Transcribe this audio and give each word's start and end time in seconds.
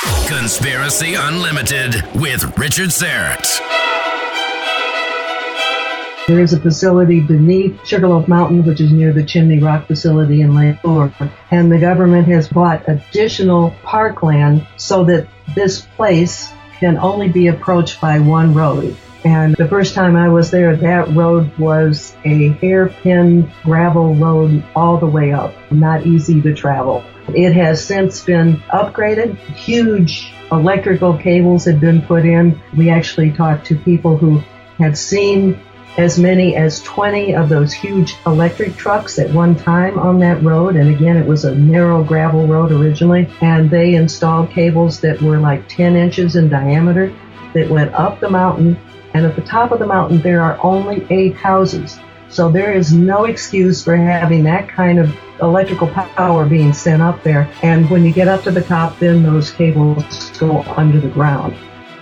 Conspiracy 0.00 1.14
Unlimited 1.14 2.02
with 2.14 2.56
Richard 2.56 2.88
Syrett. 2.88 3.60
There 6.26 6.40
is 6.40 6.54
a 6.54 6.60
facility 6.60 7.20
beneath 7.20 7.84
Sugarloaf 7.84 8.26
Mountain, 8.26 8.64
which 8.64 8.80
is 8.80 8.92
near 8.92 9.12
the 9.12 9.22
Chimney 9.22 9.58
Rock 9.58 9.86
facility 9.86 10.40
in 10.40 10.54
Landour, 10.54 11.12
and 11.50 11.70
the 11.70 11.78
government 11.78 12.26
has 12.28 12.48
bought 12.48 12.88
additional 12.88 13.74
parkland 13.82 14.66
so 14.78 15.04
that 15.04 15.28
this 15.54 15.82
place 15.96 16.50
can 16.78 16.96
only 16.96 17.28
be 17.28 17.48
approached 17.48 18.00
by 18.00 18.18
one 18.18 18.54
road. 18.54 18.96
And 19.24 19.54
the 19.56 19.68
first 19.68 19.94
time 19.94 20.16
I 20.16 20.30
was 20.30 20.50
there, 20.50 20.76
that 20.76 21.14
road 21.14 21.50
was 21.58 22.16
a 22.24 22.48
hairpin 22.52 23.52
gravel 23.64 24.14
road 24.14 24.64
all 24.74 24.96
the 24.96 25.06
way 25.06 25.34
up, 25.34 25.52
not 25.70 26.06
easy 26.06 26.40
to 26.40 26.54
travel. 26.54 27.04
It 27.34 27.52
has 27.54 27.84
since 27.84 28.24
been 28.24 28.56
upgraded. 28.72 29.36
Huge 29.36 30.32
electrical 30.50 31.16
cables 31.16 31.64
have 31.64 31.80
been 31.80 32.02
put 32.02 32.24
in. 32.24 32.60
We 32.76 32.90
actually 32.90 33.30
talked 33.32 33.66
to 33.66 33.76
people 33.76 34.16
who 34.16 34.42
had 34.78 34.96
seen 34.96 35.60
as 35.96 36.18
many 36.18 36.56
as 36.56 36.80
20 36.82 37.34
of 37.34 37.48
those 37.48 37.72
huge 37.72 38.16
electric 38.26 38.76
trucks 38.76 39.18
at 39.18 39.30
one 39.32 39.56
time 39.56 39.98
on 39.98 40.18
that 40.20 40.42
road. 40.42 40.76
And 40.76 40.94
again, 40.94 41.16
it 41.16 41.26
was 41.26 41.44
a 41.44 41.54
narrow 41.54 42.04
gravel 42.04 42.46
road 42.46 42.72
originally. 42.72 43.28
And 43.40 43.70
they 43.70 43.94
installed 43.94 44.50
cables 44.50 45.00
that 45.00 45.20
were 45.20 45.38
like 45.38 45.68
10 45.68 45.96
inches 45.96 46.36
in 46.36 46.48
diameter 46.48 47.14
that 47.54 47.68
went 47.68 47.92
up 47.94 48.20
the 48.20 48.30
mountain. 48.30 48.78
And 49.14 49.26
at 49.26 49.34
the 49.34 49.42
top 49.42 49.72
of 49.72 49.80
the 49.80 49.86
mountain, 49.86 50.20
there 50.20 50.40
are 50.40 50.58
only 50.62 51.06
eight 51.10 51.34
houses. 51.34 51.98
So 52.30 52.48
there 52.48 52.72
is 52.72 52.92
no 52.92 53.24
excuse 53.24 53.82
for 53.82 53.96
having 53.96 54.44
that 54.44 54.68
kind 54.68 54.98
of 55.00 55.14
electrical 55.42 55.88
power 55.88 56.46
being 56.46 56.72
sent 56.72 57.02
up 57.02 57.22
there. 57.22 57.50
And 57.62 57.90
when 57.90 58.04
you 58.04 58.12
get 58.12 58.28
up 58.28 58.42
to 58.44 58.50
the 58.50 58.62
top, 58.62 58.98
then 58.98 59.22
those 59.22 59.50
cables 59.50 60.30
go 60.38 60.62
under 60.76 61.00
the 61.00 61.08
ground. 61.08 61.56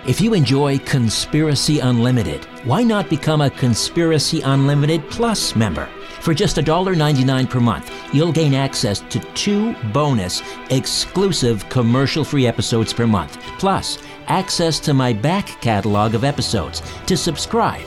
If 0.07 0.21
you 0.21 0.35
enjoy 0.35 0.79
Conspiracy 0.79 1.81
Unlimited, 1.81 2.45
why 2.65 2.83
not 2.83 3.11
become 3.11 3.41
a 3.41 3.51
Conspiracy 3.51 4.41
Unlimited 4.43 5.09
Plus 5.11 5.55
member? 5.57 5.89
For 6.21 6.35
just 6.35 6.57
$1.99 6.57 7.49
per 7.49 7.61
month, 7.61 7.93
you'll 8.13 8.33
gain 8.33 8.55
access 8.55 9.01
to 9.01 9.19
two 9.35 9.75
bonus, 9.93 10.43
exclusive 10.71 11.69
commercial 11.69 12.25
free 12.25 12.47
episodes 12.47 12.93
per 12.93 13.07
month, 13.07 13.41
plus 13.59 13.99
access 14.27 14.79
to 14.81 14.95
my 14.95 15.13
back 15.13 15.47
catalog 15.61 16.15
of 16.15 16.25
episodes. 16.25 16.83
To 17.07 17.17
subscribe, 17.17 17.87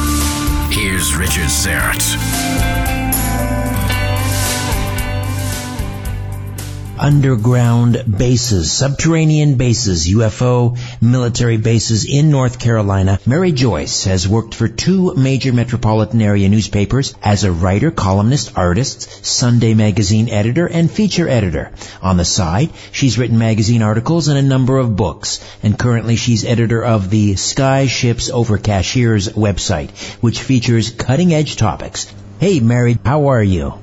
Here's 0.71 1.13
Richard 1.17 1.49
Syrett. 1.49 2.15
Underground 7.01 8.05
bases, 8.15 8.71
subterranean 8.71 9.55
bases, 9.55 10.07
UFO 10.07 10.77
military 11.01 11.57
bases 11.57 12.05
in 12.05 12.29
North 12.29 12.59
Carolina. 12.59 13.19
Mary 13.25 13.51
Joyce 13.51 14.03
has 14.03 14.27
worked 14.27 14.53
for 14.53 14.67
two 14.67 15.15
major 15.15 15.51
metropolitan 15.51 16.21
area 16.21 16.47
newspapers 16.47 17.15
as 17.23 17.43
a 17.43 17.51
writer, 17.51 17.89
columnist, 17.89 18.55
artist, 18.55 19.25
Sunday 19.25 19.73
magazine 19.73 20.29
editor, 20.29 20.67
and 20.67 20.91
feature 20.91 21.27
editor. 21.27 21.71
On 22.03 22.17
the 22.17 22.25
side, 22.25 22.69
she's 22.91 23.17
written 23.17 23.39
magazine 23.39 23.81
articles 23.81 24.27
and 24.27 24.37
a 24.37 24.43
number 24.43 24.77
of 24.77 24.95
books, 24.95 25.43
and 25.63 25.79
currently 25.79 26.15
she's 26.15 26.45
editor 26.45 26.83
of 26.83 27.09
the 27.09 27.35
Sky 27.35 27.87
Ships 27.87 28.29
Over 28.29 28.59
Cashiers 28.59 29.27
website, 29.29 29.89
which 30.21 30.39
features 30.39 30.91
cutting 30.91 31.33
edge 31.33 31.55
topics. 31.55 32.13
Hey, 32.39 32.59
Mary, 32.59 32.99
how 33.03 33.27
are 33.27 33.43
you? 33.43 33.73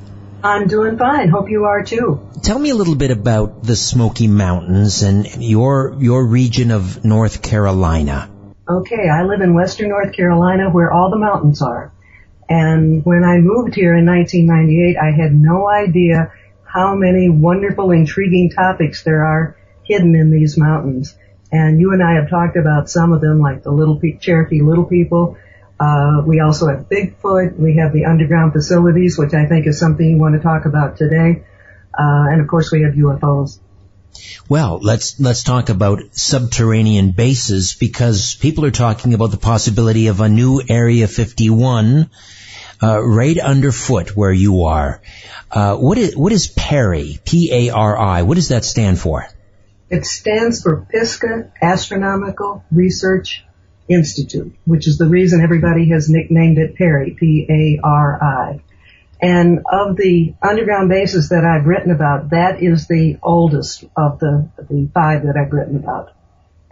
I'm 0.42 0.68
doing 0.68 0.96
fine. 0.98 1.30
Hope 1.30 1.50
you 1.50 1.64
are 1.64 1.82
too. 1.82 2.28
Tell 2.42 2.58
me 2.58 2.70
a 2.70 2.74
little 2.74 2.94
bit 2.94 3.10
about 3.10 3.64
the 3.64 3.74
Smoky 3.74 4.28
Mountains 4.28 5.02
and 5.02 5.26
your 5.42 5.96
your 5.98 6.24
region 6.24 6.70
of 6.70 7.04
North 7.04 7.42
Carolina. 7.42 8.30
Okay, 8.68 9.08
I 9.08 9.24
live 9.24 9.40
in 9.40 9.54
western 9.54 9.88
North 9.88 10.12
Carolina 10.14 10.70
where 10.70 10.92
all 10.92 11.10
the 11.10 11.18
mountains 11.18 11.60
are. 11.60 11.92
And 12.48 13.04
when 13.04 13.24
I 13.24 13.38
moved 13.38 13.74
here 13.74 13.96
in 13.96 14.06
1998, 14.06 14.96
I 14.96 15.10
had 15.10 15.34
no 15.34 15.68
idea 15.68 16.32
how 16.64 16.94
many 16.94 17.28
wonderful, 17.28 17.90
intriguing 17.90 18.50
topics 18.50 19.02
there 19.02 19.24
are 19.24 19.56
hidden 19.82 20.14
in 20.14 20.30
these 20.30 20.56
mountains. 20.56 21.16
And 21.50 21.80
you 21.80 21.92
and 21.92 22.02
I 22.02 22.14
have 22.14 22.30
talked 22.30 22.56
about 22.56 22.90
some 22.90 23.12
of 23.12 23.20
them, 23.20 23.40
like 23.40 23.62
the 23.62 23.72
Little 23.72 24.00
Cherokee 24.20 24.60
Little 24.60 24.84
People, 24.84 25.36
uh, 25.80 26.22
we 26.26 26.40
also 26.40 26.66
have 26.68 26.88
Bigfoot. 26.88 27.56
We 27.56 27.76
have 27.76 27.92
the 27.92 28.06
underground 28.06 28.52
facilities, 28.52 29.16
which 29.16 29.32
I 29.34 29.46
think 29.46 29.66
is 29.66 29.78
something 29.78 30.04
you 30.04 30.18
want 30.18 30.34
to 30.34 30.40
talk 30.40 30.64
about 30.64 30.96
today. 30.96 31.44
Uh, 31.96 32.30
and 32.30 32.40
of 32.40 32.48
course, 32.48 32.72
we 32.72 32.82
have 32.82 32.94
UFOs. 32.94 33.60
Well, 34.48 34.80
let's 34.82 35.20
let's 35.20 35.44
talk 35.44 35.68
about 35.68 36.00
subterranean 36.12 37.12
bases 37.12 37.74
because 37.74 38.34
people 38.34 38.64
are 38.64 38.70
talking 38.70 39.14
about 39.14 39.30
the 39.30 39.36
possibility 39.36 40.08
of 40.08 40.20
a 40.20 40.28
new 40.28 40.60
Area 40.68 41.06
51 41.06 42.10
uh, 42.82 43.00
right 43.00 43.38
underfoot 43.38 44.16
where 44.16 44.32
you 44.32 44.64
are. 44.64 45.00
Uh, 45.50 45.76
what 45.76 45.98
is 45.98 46.16
what 46.16 46.32
is 46.32 46.48
PARI? 46.48 47.18
P 47.24 47.52
A 47.52 47.74
R 47.74 47.98
I. 47.98 48.22
What 48.22 48.34
does 48.34 48.48
that 48.48 48.64
stand 48.64 48.98
for? 48.98 49.26
It 49.90 50.04
stands 50.04 50.62
for 50.62 50.86
Pisgah 50.90 51.52
Astronomical 51.62 52.64
Research 52.70 53.44
Institute, 53.88 54.54
which 54.64 54.86
is 54.86 54.98
the 54.98 55.06
reason 55.06 55.40
everybody 55.40 55.88
has 55.90 56.08
nicknamed 56.08 56.58
it 56.58 56.76
Perry, 56.76 57.16
P-A-R-I. 57.18 58.60
And 59.20 59.64
of 59.70 59.96
the 59.96 60.34
underground 60.40 60.90
bases 60.90 61.30
that 61.30 61.44
I've 61.44 61.66
written 61.66 61.90
about, 61.90 62.30
that 62.30 62.62
is 62.62 62.86
the 62.86 63.18
oldest 63.22 63.84
of 63.96 64.20
the, 64.20 64.48
the 64.56 64.88
five 64.94 65.22
that 65.22 65.36
I've 65.36 65.52
written 65.52 65.76
about. 65.76 66.12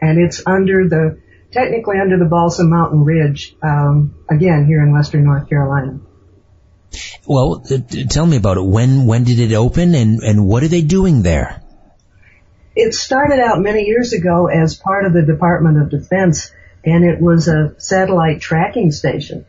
And 0.01 0.19
it's 0.19 0.43
under 0.47 0.89
the, 0.89 1.21
technically 1.51 1.97
under 2.01 2.19
the 2.19 2.27
Balsam 2.27 2.71
Mountain 2.71 3.05
Ridge, 3.05 3.57
um, 3.63 4.15
again, 4.31 4.67
here 4.67 4.83
in 4.83 4.93
western 4.93 5.25
North 5.25 5.49
Carolina. 5.49 6.01
Well, 7.27 7.65
tell 8.09 8.27
me 8.27 8.37
about 8.37 8.59
it. 8.59 8.65
When, 8.65 9.07
when 9.07 9.25
did 9.25 9.41
it 9.41 9.53
open 9.53 9.95
and, 9.95 10.21
and 10.21 10.47
what 10.47 10.63
are 10.63 10.69
they 10.69 10.83
doing 10.83 11.23
there? 11.23 11.63
It 12.77 12.95
started 12.95 13.41
out 13.41 13.59
many 13.59 13.87
years 13.87 14.13
ago 14.13 14.47
as 14.47 14.77
part 14.77 15.07
of 15.07 15.15
the 15.15 15.23
Department 15.23 15.81
of 15.81 15.91
Defense 15.91 16.53
and 16.87 17.05
it 17.05 17.21
was 17.21 17.49
a 17.49 17.75
satellite 17.79 18.41
tracking 18.41 18.93
station. 18.93 19.45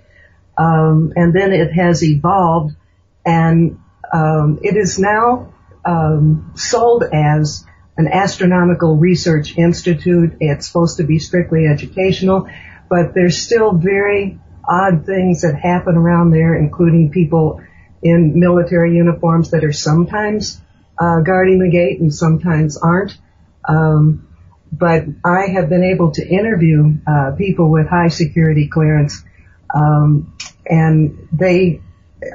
Um, 0.58 1.14
and 1.16 1.34
then 1.34 1.54
it 1.54 1.72
has 1.72 2.04
evolved, 2.04 2.76
and 3.24 3.80
um, 4.12 4.60
it 4.64 4.76
is 4.76 4.98
now 4.98 5.54
um, 5.86 6.54
sold 6.56 7.04
as 7.04 7.64
an 7.96 8.08
astronomical 8.08 8.98
research 8.98 9.56
institute. 9.58 10.38
It's 10.40 10.68
supposed 10.68 10.98
to 10.98 11.04
be 11.04 11.20
strictly 11.20 11.68
educational, 11.68 12.50
but 12.90 13.14
there's 13.14 13.38
still 13.38 13.72
very 13.74 14.40
odd 14.68 15.06
things 15.06 15.42
that 15.42 15.56
happen 15.56 15.96
around 15.96 16.32
there, 16.32 16.56
including 16.56 17.12
people 17.12 17.62
in 18.02 18.40
military 18.40 18.96
uniforms 18.96 19.52
that 19.52 19.64
are 19.64 19.72
sometimes 19.74 20.60
uh, 21.00 21.22
guarding 21.22 21.60
the 21.60 21.70
gate 21.70 22.00
and 22.00 22.14
sometimes 22.14 22.78
aren't. 22.78 23.18
Um, 23.68 24.27
but 24.72 25.06
I 25.24 25.48
have 25.54 25.70
been 25.70 25.84
able 25.84 26.12
to 26.12 26.28
interview 26.28 26.98
uh, 27.08 27.32
people 27.38 27.70
with 27.70 27.88
high 27.88 28.10
security 28.10 28.68
clearance, 28.68 29.24
um, 29.74 30.34
and 30.66 31.28
they 31.32 31.82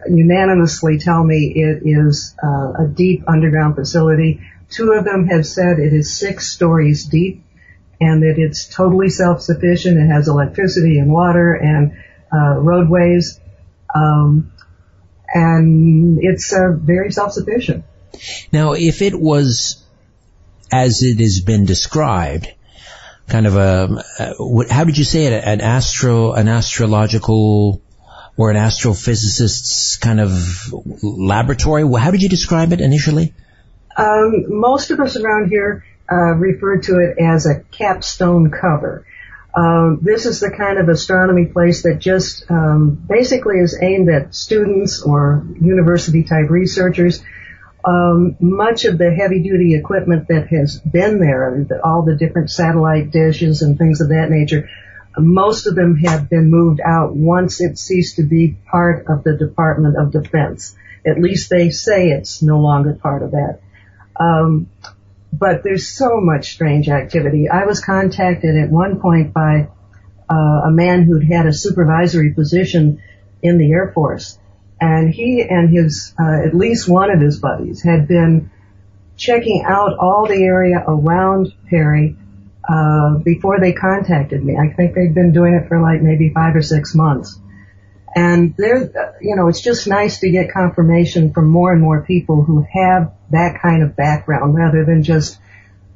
unanimously 0.08 0.98
tell 0.98 1.22
me 1.22 1.52
it 1.56 1.82
is 1.84 2.34
uh, 2.42 2.84
a 2.84 2.86
deep 2.86 3.24
underground 3.28 3.74
facility. 3.74 4.40
Two 4.70 4.92
of 4.92 5.04
them 5.04 5.26
have 5.26 5.46
said 5.46 5.78
it 5.78 5.92
is 5.92 6.16
six 6.16 6.50
stories 6.50 7.04
deep, 7.04 7.44
and 8.00 8.22
that 8.22 8.34
it's 8.38 8.66
totally 8.66 9.10
self-sufficient. 9.10 9.98
It 9.98 10.06
has 10.06 10.28
electricity 10.28 10.98
and 10.98 11.10
water 11.10 11.52
and 11.52 11.92
uh, 12.32 12.58
roadways, 12.58 13.40
um, 13.94 14.52
and 15.28 16.18
it's 16.22 16.52
uh, 16.52 16.72
very 16.72 17.10
self-sufficient. 17.12 17.84
Now, 18.52 18.72
if 18.72 19.02
it 19.02 19.18
was 19.18 19.81
as 20.72 21.02
it 21.02 21.20
has 21.20 21.40
been 21.40 21.66
described, 21.66 22.48
kind 23.28 23.46
of 23.46 23.56
a, 23.56 24.02
how 24.70 24.84
did 24.84 24.98
you 24.98 25.04
say 25.04 25.26
it? 25.26 25.44
An 25.44 25.60
astro, 25.60 26.32
an 26.32 26.48
astrological 26.48 27.82
or 28.36 28.50
an 28.50 28.56
astrophysicist's 28.56 29.98
kind 29.98 30.20
of 30.20 30.72
laboratory? 31.02 31.84
How 31.98 32.10
did 32.10 32.22
you 32.22 32.28
describe 32.28 32.72
it 32.72 32.80
initially? 32.80 33.34
Um, 33.96 34.44
most 34.48 34.90
of 34.90 35.00
us 35.00 35.16
around 35.16 35.48
here 35.48 35.84
uh, 36.10 36.34
refer 36.34 36.78
to 36.78 36.98
it 36.98 37.18
as 37.22 37.46
a 37.46 37.60
capstone 37.70 38.50
cover. 38.50 39.06
Um, 39.54 39.98
this 40.00 40.24
is 40.24 40.40
the 40.40 40.50
kind 40.50 40.78
of 40.78 40.88
astronomy 40.88 41.44
place 41.44 41.82
that 41.82 41.98
just 41.98 42.50
um, 42.50 42.90
basically 42.94 43.58
is 43.58 43.78
aimed 43.80 44.08
at 44.08 44.34
students 44.34 45.02
or 45.02 45.44
university 45.60 46.24
type 46.24 46.48
researchers 46.48 47.22
um, 47.84 48.36
much 48.40 48.84
of 48.84 48.98
the 48.98 49.12
heavy 49.12 49.42
duty 49.42 49.74
equipment 49.74 50.28
that 50.28 50.48
has 50.48 50.78
been 50.78 51.18
there, 51.18 51.66
all 51.84 52.02
the 52.02 52.16
different 52.16 52.50
satellite 52.50 53.10
dishes 53.10 53.62
and 53.62 53.76
things 53.76 54.00
of 54.00 54.10
that 54.10 54.30
nature, 54.30 54.68
most 55.18 55.66
of 55.66 55.74
them 55.74 55.96
have 55.96 56.30
been 56.30 56.50
moved 56.50 56.80
out 56.84 57.14
once 57.14 57.60
it 57.60 57.78
ceased 57.78 58.16
to 58.16 58.22
be 58.22 58.56
part 58.70 59.06
of 59.08 59.24
the 59.24 59.36
Department 59.36 59.96
of 59.96 60.12
Defense. 60.12 60.76
At 61.04 61.20
least 61.20 61.50
they 61.50 61.70
say 61.70 62.08
it's 62.08 62.42
no 62.42 62.60
longer 62.60 62.94
part 62.94 63.22
of 63.22 63.32
that. 63.32 63.60
Um, 64.18 64.70
but 65.32 65.62
there's 65.64 65.88
so 65.88 66.20
much 66.20 66.52
strange 66.52 66.88
activity. 66.88 67.48
I 67.48 67.64
was 67.64 67.80
contacted 67.80 68.56
at 68.56 68.70
one 68.70 69.00
point 69.00 69.32
by 69.32 69.68
uh, 70.30 70.34
a 70.66 70.70
man 70.70 71.02
who'd 71.02 71.24
had 71.24 71.46
a 71.46 71.52
supervisory 71.52 72.32
position 72.32 73.02
in 73.42 73.58
the 73.58 73.72
Air 73.72 73.90
Force 73.92 74.38
and 74.82 75.14
he 75.14 75.42
and 75.48 75.70
his 75.70 76.12
uh, 76.18 76.44
at 76.44 76.54
least 76.54 76.88
one 76.88 77.08
of 77.08 77.20
his 77.20 77.38
buddies 77.38 77.82
had 77.82 78.08
been 78.08 78.50
checking 79.16 79.62
out 79.64 79.96
all 79.96 80.26
the 80.26 80.42
area 80.42 80.82
around 80.86 81.54
Perry 81.70 82.16
uh, 82.68 83.18
before 83.18 83.60
they 83.60 83.72
contacted 83.72 84.42
me. 84.44 84.56
I 84.56 84.74
think 84.74 84.96
they'd 84.96 85.14
been 85.14 85.32
doing 85.32 85.54
it 85.54 85.68
for 85.68 85.80
like 85.80 86.02
maybe 86.02 86.30
five 86.34 86.56
or 86.56 86.62
six 86.62 86.96
months. 86.96 87.38
And 88.16 88.56
there, 88.56 88.76
uh, 88.76 89.12
you 89.20 89.36
know, 89.36 89.46
it's 89.46 89.60
just 89.60 89.86
nice 89.86 90.18
to 90.18 90.30
get 90.30 90.50
confirmation 90.50 91.32
from 91.32 91.46
more 91.48 91.72
and 91.72 91.80
more 91.80 92.02
people 92.02 92.42
who 92.42 92.66
have 92.72 93.12
that 93.30 93.62
kind 93.62 93.84
of 93.84 93.94
background 93.94 94.56
rather 94.56 94.84
than 94.84 95.04
just, 95.04 95.38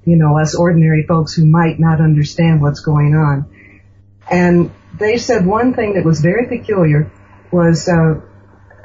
you 0.04 0.14
know, 0.14 0.38
us 0.38 0.54
ordinary 0.54 1.04
folks 1.08 1.34
who 1.34 1.44
might 1.44 1.80
not 1.80 2.00
understand 2.00 2.62
what's 2.62 2.80
going 2.80 3.16
on. 3.16 3.50
And 4.30 4.70
they 4.96 5.18
said 5.18 5.44
one 5.44 5.74
thing 5.74 5.94
that 5.94 6.04
was 6.04 6.20
very 6.20 6.46
peculiar 6.46 7.10
was 7.50 7.88
uh, 7.88 8.20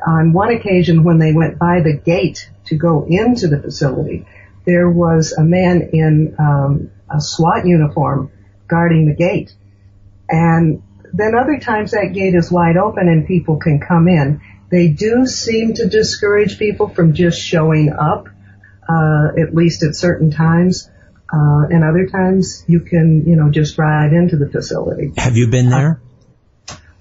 on 0.05 0.33
one 0.33 0.51
occasion 0.51 1.03
when 1.03 1.17
they 1.19 1.33
went 1.33 1.59
by 1.59 1.81
the 1.81 1.97
gate 1.97 2.49
to 2.65 2.75
go 2.75 3.05
into 3.07 3.47
the 3.47 3.59
facility, 3.59 4.25
there 4.65 4.89
was 4.89 5.33
a 5.33 5.43
man 5.43 5.89
in 5.93 6.35
um, 6.39 6.91
a 7.09 7.19
SWAT 7.19 7.65
uniform 7.65 8.31
guarding 8.67 9.05
the 9.05 9.15
gate. 9.15 9.53
And 10.29 10.81
then 11.13 11.33
other 11.35 11.59
times 11.59 11.91
that 11.91 12.13
gate 12.13 12.35
is 12.35 12.51
wide 12.51 12.77
open 12.77 13.07
and 13.07 13.27
people 13.27 13.57
can 13.57 13.79
come 13.79 14.07
in. 14.07 14.41
They 14.69 14.87
do 14.87 15.25
seem 15.25 15.73
to 15.73 15.89
discourage 15.89 16.57
people 16.57 16.87
from 16.87 17.13
just 17.13 17.41
showing 17.41 17.91
up, 17.91 18.29
uh, 18.87 19.29
at 19.37 19.53
least 19.53 19.83
at 19.83 19.95
certain 19.95 20.31
times. 20.31 20.89
Uh, 21.33 21.67
and 21.69 21.83
other 21.83 22.07
times 22.07 22.63
you 22.67 22.79
can, 22.81 23.25
you 23.25 23.35
know, 23.35 23.49
just 23.49 23.77
ride 23.77 24.13
into 24.13 24.37
the 24.37 24.49
facility. 24.49 25.11
Have 25.17 25.35
you 25.35 25.47
been 25.47 25.69
there? 25.69 26.01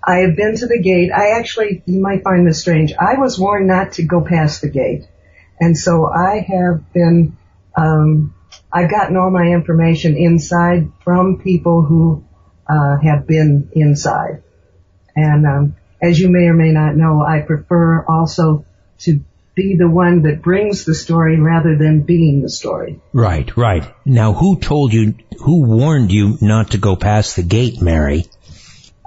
I 0.03 0.19
have 0.19 0.37
been 0.37 0.57
to 0.57 0.67
the 0.67 0.81
gate. 0.81 1.11
I 1.13 1.39
actually, 1.39 1.83
you 1.87 2.01
might 2.01 2.23
find 2.23 2.47
this 2.47 2.61
strange. 2.61 2.93
I 2.99 3.19
was 3.19 3.39
warned 3.39 3.67
not 3.67 3.93
to 3.93 4.03
go 4.03 4.23
past 4.23 4.63
the 4.63 4.71
gate. 4.71 5.07
And 5.61 5.77
so 5.77 6.07
I 6.07 6.47
have 6.49 6.93
been, 6.93 7.37
um, 7.77 8.35
I've 8.73 8.91
gotten 8.91 9.17
all 9.17 9.31
my 9.31 9.49
information 9.49 10.17
inside 10.17 10.91
from 11.05 11.41
people 11.41 11.83
who, 11.83 12.25
uh, 12.69 12.97
have 13.03 13.27
been 13.27 13.69
inside. 13.73 14.43
And, 15.15 15.47
um, 15.47 15.77
as 16.01 16.19
you 16.19 16.31
may 16.31 16.47
or 16.47 16.55
may 16.55 16.73
not 16.73 16.97
know, 16.97 17.23
I 17.23 17.41
prefer 17.41 18.03
also 18.07 18.65
to 19.01 19.21
be 19.55 19.77
the 19.77 19.89
one 19.89 20.23
that 20.23 20.41
brings 20.41 20.85
the 20.85 20.95
story 20.95 21.39
rather 21.39 21.77
than 21.77 22.03
being 22.03 22.41
the 22.41 22.49
story. 22.49 23.01
Right, 23.13 23.55
right. 23.57 23.85
Now, 24.07 24.33
who 24.33 24.59
told 24.59 24.93
you, 24.95 25.15
who 25.41 25.63
warned 25.67 26.11
you 26.11 26.39
not 26.41 26.71
to 26.71 26.79
go 26.79 26.97
past 26.97 27.37
the 27.37 27.43
gate, 27.43 27.83
Mary? 27.83 28.27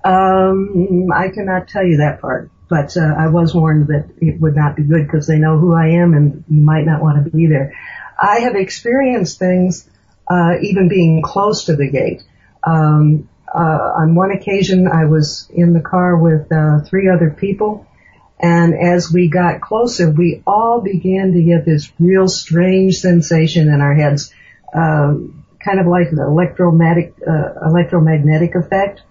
Um, 0.04 1.12
I 1.14 1.30
cannot 1.30 1.68
tell 1.68 1.86
you 1.86 1.98
that 1.98 2.20
part, 2.20 2.52
but 2.70 2.98
uh, 2.98 3.02
I 3.18 3.28
was 3.28 3.56
warned 3.56 3.88
that 3.88 4.10
it 4.20 4.40
would 4.42 4.56
not 4.56 4.76
be 4.76 4.84
good 4.84 5.06
because 5.06 5.28
they 5.28 5.38
know 5.38 5.58
who 5.58 5.74
I 5.74 6.02
am 6.02 6.14
and 6.14 6.44
you 6.50 6.62
might 6.62 6.86
not 6.86 7.02
want 7.02 7.24
to 7.24 7.32
be 7.32 7.48
there. 7.48 7.74
I 8.20 8.42
have 8.42 8.56
experienced 8.56 9.40
things, 9.40 9.90
uh, 10.30 10.56
even 10.62 10.90
being 10.90 11.22
close 11.22 11.66
to 11.66 11.76
the 11.76 11.90
gate. 11.90 12.24
Um, 12.64 13.30
uh, 13.54 13.94
on 13.98 14.16
one 14.16 14.32
occasion, 14.32 14.88
I 14.88 15.06
was 15.06 15.48
in 15.54 15.74
the 15.74 15.82
car 15.82 16.18
with 16.18 16.52
uh, 16.52 16.82
three 16.82 17.10
other 17.10 17.30
people, 17.30 17.86
and 18.40 18.74
as 18.74 19.12
we 19.12 19.30
got 19.30 19.62
closer, 19.62 20.10
we 20.10 20.42
all 20.46 20.82
began 20.82 21.34
to 21.34 21.44
get 21.44 21.66
this 21.66 21.92
real 22.00 22.28
strange 22.28 22.98
sensation 22.98 23.68
in 23.68 23.80
our 23.80 23.94
heads, 23.94 24.34
um, 24.74 25.46
kind 25.64 25.80
of 25.80 25.88
like 25.88 26.12
an 26.12 26.20
electromagnetic 26.20 27.14
uh, 27.26 27.68
electromagnetic 27.68 28.56
effect, 28.56 29.02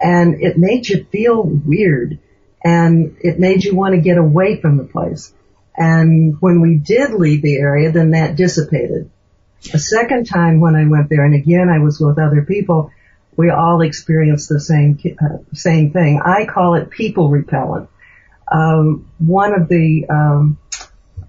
and 0.00 0.42
it 0.42 0.56
made 0.56 0.88
you 0.88 1.04
feel 1.04 1.42
weird, 1.42 2.18
and 2.64 3.16
it 3.20 3.38
made 3.38 3.64
you 3.64 3.74
want 3.74 3.94
to 3.94 4.00
get 4.00 4.18
away 4.18 4.60
from 4.60 4.76
the 4.76 4.84
place. 4.84 5.32
And 5.76 6.36
when 6.40 6.60
we 6.60 6.76
did 6.76 7.12
leave 7.12 7.42
the 7.42 7.56
area, 7.56 7.92
then 7.92 8.10
that 8.10 8.36
dissipated. 8.36 9.10
A 9.72 9.78
second 9.78 10.26
time 10.26 10.60
when 10.60 10.74
I 10.74 10.86
went 10.86 11.10
there, 11.10 11.24
and 11.24 11.34
again 11.34 11.68
I 11.68 11.78
was 11.78 12.00
with 12.00 12.18
other 12.18 12.42
people, 12.42 12.90
we 13.36 13.50
all 13.50 13.82
experienced 13.82 14.48
the 14.48 14.60
same 14.60 14.98
uh, 15.22 15.38
same 15.54 15.92
thing. 15.92 16.20
I 16.24 16.46
call 16.46 16.74
it 16.74 16.90
people 16.90 17.28
repellent. 17.28 17.88
Um, 18.50 19.10
one 19.18 19.54
of 19.54 19.68
the 19.68 20.06
um, 20.08 20.58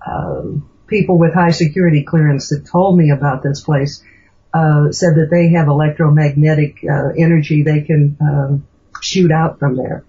uh, 0.05 0.43
people 0.87 1.17
with 1.17 1.33
high 1.33 1.51
security 1.51 2.03
clearance 2.03 2.49
that 2.49 2.65
told 2.65 2.97
me 2.97 3.11
about 3.11 3.43
this 3.43 3.61
place 3.61 4.03
uh, 4.53 4.91
said 4.91 5.15
that 5.15 5.29
they 5.31 5.49
have 5.51 5.67
electromagnetic 5.67 6.83
uh, 6.83 7.09
energy 7.17 7.63
they 7.63 7.81
can 7.81 8.17
um, 8.21 8.67
shoot 9.01 9.31
out 9.31 9.59
from 9.59 9.75
there 9.75 10.03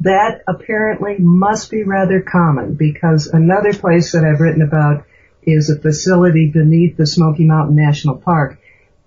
that 0.00 0.42
apparently 0.46 1.16
must 1.18 1.70
be 1.70 1.82
rather 1.82 2.20
common 2.20 2.74
because 2.74 3.26
another 3.26 3.72
place 3.72 4.12
that 4.12 4.24
I've 4.24 4.40
written 4.40 4.62
about 4.62 5.04
is 5.42 5.70
a 5.70 5.78
facility 5.78 6.50
beneath 6.50 6.96
the 6.96 7.06
Smoky 7.06 7.44
Mountain 7.44 7.76
National 7.76 8.16
Park. 8.16 8.58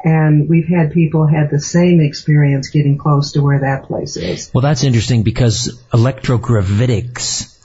And 0.03 0.49
we've 0.49 0.67
had 0.67 0.91
people 0.91 1.27
had 1.27 1.51
the 1.51 1.59
same 1.59 2.01
experience 2.01 2.69
getting 2.69 2.97
close 2.97 3.33
to 3.33 3.41
where 3.41 3.59
that 3.59 3.83
place 3.83 4.17
is. 4.17 4.49
Well, 4.53 4.63
that's 4.63 4.83
interesting 4.83 5.21
because 5.21 5.79
electrogravitics, 5.93 7.55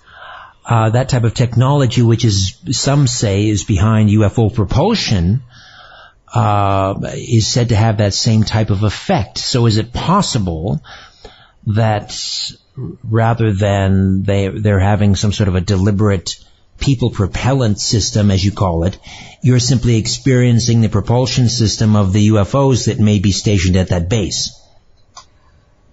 uh, 0.67 0.91
that 0.91 1.09
type 1.09 1.25
of 1.25 1.33
technology, 1.33 2.03
which 2.03 2.27
is 2.27 2.59
some 2.73 3.07
say 3.07 3.49
is 3.49 3.65
behind 3.65 4.11
UFO 4.11 4.55
propulsion, 4.55 5.43
uh, 6.37 7.01
is 7.15 7.47
said 7.47 7.71
to 7.71 7.77
have 7.77 7.99
that 7.99 8.13
same 8.13 8.43
type 8.43 8.71
of 8.71 8.83
effect. 8.83 9.39
So, 9.39 9.67
is 9.67 9.79
it 9.79 9.93
possible 9.93 10.83
that 11.69 12.15
rather 13.03 13.53
than 13.53 14.23
they 14.23 14.49
they're 14.49 14.79
having 14.79 15.17
some 15.17 15.33
sort 15.33 15.49
of 15.49 15.55
a 15.55 15.63
deliberate 15.63 16.37
people 16.79 17.11
propellant 17.11 17.81
system, 17.81 18.31
as 18.31 18.45
you 18.45 18.53
call 18.53 18.85
it, 18.85 18.99
you're 19.43 19.59
simply 19.59 19.97
experiencing 19.97 20.83
the 20.83 20.91
propulsion 20.91 21.49
system 21.49 21.97
of 21.97 22.13
the 22.13 22.29
UFOs 22.29 22.87
that 22.87 22.99
may 22.99 23.19
be 23.19 23.33
stationed 23.33 23.77
at 23.77 23.89
that 23.89 24.11
base. 24.11 24.61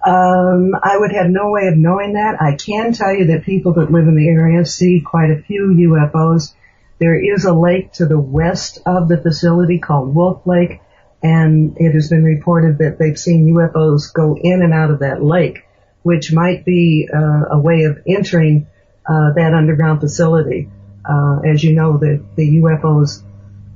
Um, 0.06 0.74
I 0.84 0.98
would 0.98 1.14
have 1.14 1.28
no 1.30 1.52
way 1.52 1.68
of 1.68 1.78
knowing 1.78 2.14
that. 2.14 2.42
I 2.42 2.58
can 2.58 2.92
tell 2.92 3.14
you 3.14 3.28
that 3.28 3.46
people 3.46 3.76
that 3.76 3.90
live 3.90 4.10
in 4.10 4.18
the 4.18 4.28
area 4.28 4.66
see 4.66 5.00
quite 5.00 5.32
a 5.32 5.42
few 5.42 5.74
UFOs. 5.90 6.54
There 7.00 7.20
is 7.20 7.46
a 7.46 7.54
lake 7.54 7.94
to 7.94 8.06
the 8.06 8.20
west 8.20 8.80
of 8.86 9.08
the 9.08 9.18
facility 9.18 9.80
called 9.80 10.16
Wolf 10.16 10.46
Lake, 10.46 10.80
and 11.22 11.78
it 11.78 11.94
has 11.94 12.10
been 12.10 12.24
reported 12.24 12.80
that 12.80 12.98
they've 12.98 13.18
seen 13.18 13.54
UFOs 13.54 14.14
go 14.14 14.38
in 14.40 14.62
and 14.62 14.74
out 14.74 14.92
of 14.92 15.00
that 15.00 15.24
lake 15.24 15.66
which 16.04 16.32
might 16.32 16.64
be 16.66 17.10
uh, 17.12 17.46
a 17.52 17.60
way 17.60 17.84
of 17.84 18.00
entering 18.08 18.68
uh, 19.08 19.34
that 19.34 19.54
underground 19.54 20.02
facility. 20.02 20.70
Uh, 21.10 21.40
as 21.40 21.64
you 21.64 21.74
know, 21.74 21.98
the, 21.98 22.24
the 22.36 22.62
UFOs, 22.62 23.24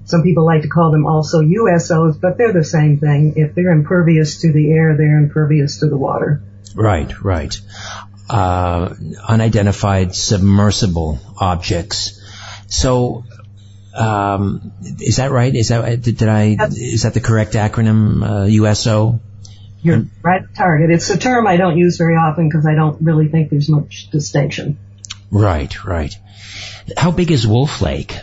some 0.06 0.24
people 0.24 0.46
like 0.46 0.62
to 0.62 0.68
call 0.68 0.92
them 0.92 1.06
also 1.06 1.42
USOs, 1.42 2.20
but 2.22 2.38
they're 2.38 2.54
the 2.54 2.64
same 2.64 3.00
thing. 3.00 3.34
If 3.36 3.56
they're 3.56 3.72
impervious 3.72 4.42
to 4.42 4.54
the 4.54 4.72
air, 4.72 4.96
they're 4.96 5.18
impervious 5.18 5.80
to 5.80 5.88
the 5.88 5.98
water. 5.98 6.42
Right, 6.76 7.24
right. 7.24 7.60
Uh, 8.30 8.94
unidentified 9.26 10.14
submersible 10.14 11.20
objects. 11.40 12.17
So, 12.68 13.24
um, 13.96 14.74
is 15.00 15.18
that 15.18 15.32
right? 15.32 15.54
Is 15.54 15.70
that 15.70 16.02
did, 16.02 16.18
did 16.18 16.30
I? 16.30 16.58
Is 16.70 17.04
that 17.04 17.14
the 17.14 17.22
correct 17.22 17.54
acronym? 17.54 18.24
Uh, 18.24 18.46
USO. 18.46 19.20
You're 19.82 20.06
right 20.22 20.44
target. 20.56 20.90
It's 20.92 21.10
a 21.10 21.18
term 21.18 21.48
I 21.48 21.58
don't 21.58 21.78
use 21.78 21.98
very 21.98 22.16
often 22.16 22.50
because 22.50 22.66
I 22.66 22.74
don't 22.76 23.02
really 23.02 23.28
think 23.28 23.50
there's 23.50 23.70
much 23.70 24.10
distinction. 24.10 24.80
Right, 25.30 25.86
right. 25.86 26.16
How 26.98 27.12
big 27.12 27.32
is 27.32 27.46
Wolf 27.46 27.82
Lake? 27.82 28.18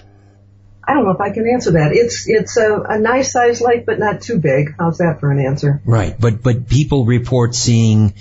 I 0.86 0.92
don't 0.92 1.04
know 1.04 1.12
if 1.12 1.20
I 1.20 1.30
can 1.30 1.48
answer 1.48 1.72
that. 1.72 1.92
It's 1.92 2.28
it's 2.28 2.56
a, 2.56 2.80
a 2.80 2.98
nice 2.98 3.32
sized 3.32 3.62
lake, 3.62 3.86
but 3.86 3.98
not 3.98 4.20
too 4.20 4.38
big. 4.38 4.74
How's 4.78 4.98
that 4.98 5.20
for 5.20 5.30
an 5.30 5.38
answer? 5.38 5.80
Right, 5.84 6.14
but 6.18 6.42
but 6.42 6.68
people 6.68 7.06
report 7.06 7.54
seeing 7.54 8.14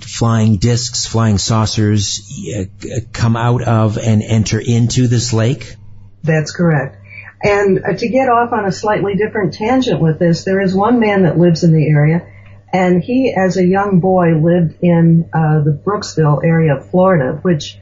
flying 0.00 0.56
discs, 0.56 1.06
flying 1.06 1.38
saucers 1.38 2.30
uh, 2.56 2.64
come 3.12 3.36
out 3.36 3.62
of 3.62 3.98
and 3.98 4.22
enter 4.22 4.60
into 4.60 5.08
this 5.08 5.32
lake. 5.32 5.76
That's 6.22 6.52
correct. 6.52 6.96
And 7.42 7.80
uh, 7.84 7.96
to 7.96 8.08
get 8.08 8.28
off 8.28 8.52
on 8.52 8.64
a 8.64 8.72
slightly 8.72 9.14
different 9.14 9.54
tangent 9.54 10.00
with 10.00 10.18
this, 10.18 10.44
there 10.44 10.60
is 10.60 10.74
one 10.74 10.98
man 10.98 11.22
that 11.22 11.38
lives 11.38 11.62
in 11.62 11.72
the 11.72 11.86
area, 11.86 12.26
and 12.72 13.02
he, 13.02 13.32
as 13.34 13.56
a 13.56 13.64
young 13.64 14.00
boy, 14.00 14.34
lived 14.34 14.82
in 14.82 15.30
uh, 15.32 15.60
the 15.60 15.70
Brooksville 15.70 16.44
area 16.44 16.76
of 16.76 16.90
Florida, 16.90 17.38
which, 17.42 17.78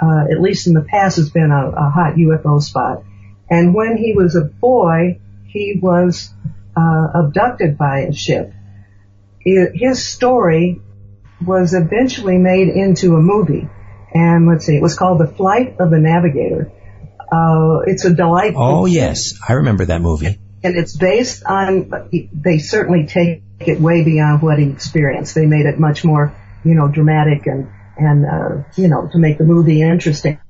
uh, 0.00 0.26
at 0.30 0.40
least 0.40 0.66
in 0.66 0.74
the 0.74 0.82
past, 0.82 1.16
has 1.16 1.30
been 1.30 1.50
a, 1.50 1.70
a, 1.70 1.90
hot 1.90 2.14
UFO 2.14 2.62
spot. 2.62 3.02
And 3.50 3.74
when 3.74 3.96
he 3.96 4.14
was 4.14 4.36
a 4.36 4.44
boy, 4.44 5.18
he 5.46 5.78
was 5.82 6.32
abducted 6.76 7.76
by 7.76 8.00
a 8.00 8.12
ship. 8.12 8.52
His 9.40 10.06
story 10.06 10.80
was 11.44 11.74
eventually 11.74 12.38
made 12.38 12.68
into 12.68 13.16
a 13.16 13.20
movie, 13.20 13.68
and 14.12 14.46
let's 14.46 14.66
see, 14.66 14.76
it 14.76 14.82
was 14.82 14.96
called 14.96 15.20
The 15.20 15.26
Flight 15.26 15.76
of 15.78 15.90
the 15.90 15.98
Navigator 15.98 16.72
uh, 17.30 17.80
it's 17.86 18.04
a 18.04 18.12
delightful. 18.12 18.62
Oh 18.62 18.86
yes, 18.86 19.34
I 19.46 19.54
remember 19.54 19.84
that 19.86 20.00
movie. 20.00 20.38
And 20.62 20.76
it's 20.76 20.96
based 20.96 21.44
on. 21.44 22.10
They 22.32 22.58
certainly 22.58 23.06
take 23.06 23.42
it 23.60 23.80
way 23.80 24.04
beyond 24.04 24.42
what 24.42 24.58
he 24.58 24.68
experienced. 24.70 25.34
They 25.34 25.46
made 25.46 25.66
it 25.66 25.78
much 25.78 26.04
more, 26.04 26.34
you 26.64 26.74
know, 26.74 26.88
dramatic 26.88 27.46
and 27.46 27.70
and 27.96 28.26
uh, 28.26 28.62
you 28.76 28.88
know 28.88 29.08
to 29.12 29.18
make 29.18 29.38
the 29.38 29.44
movie 29.44 29.80
interesting. 29.80 30.40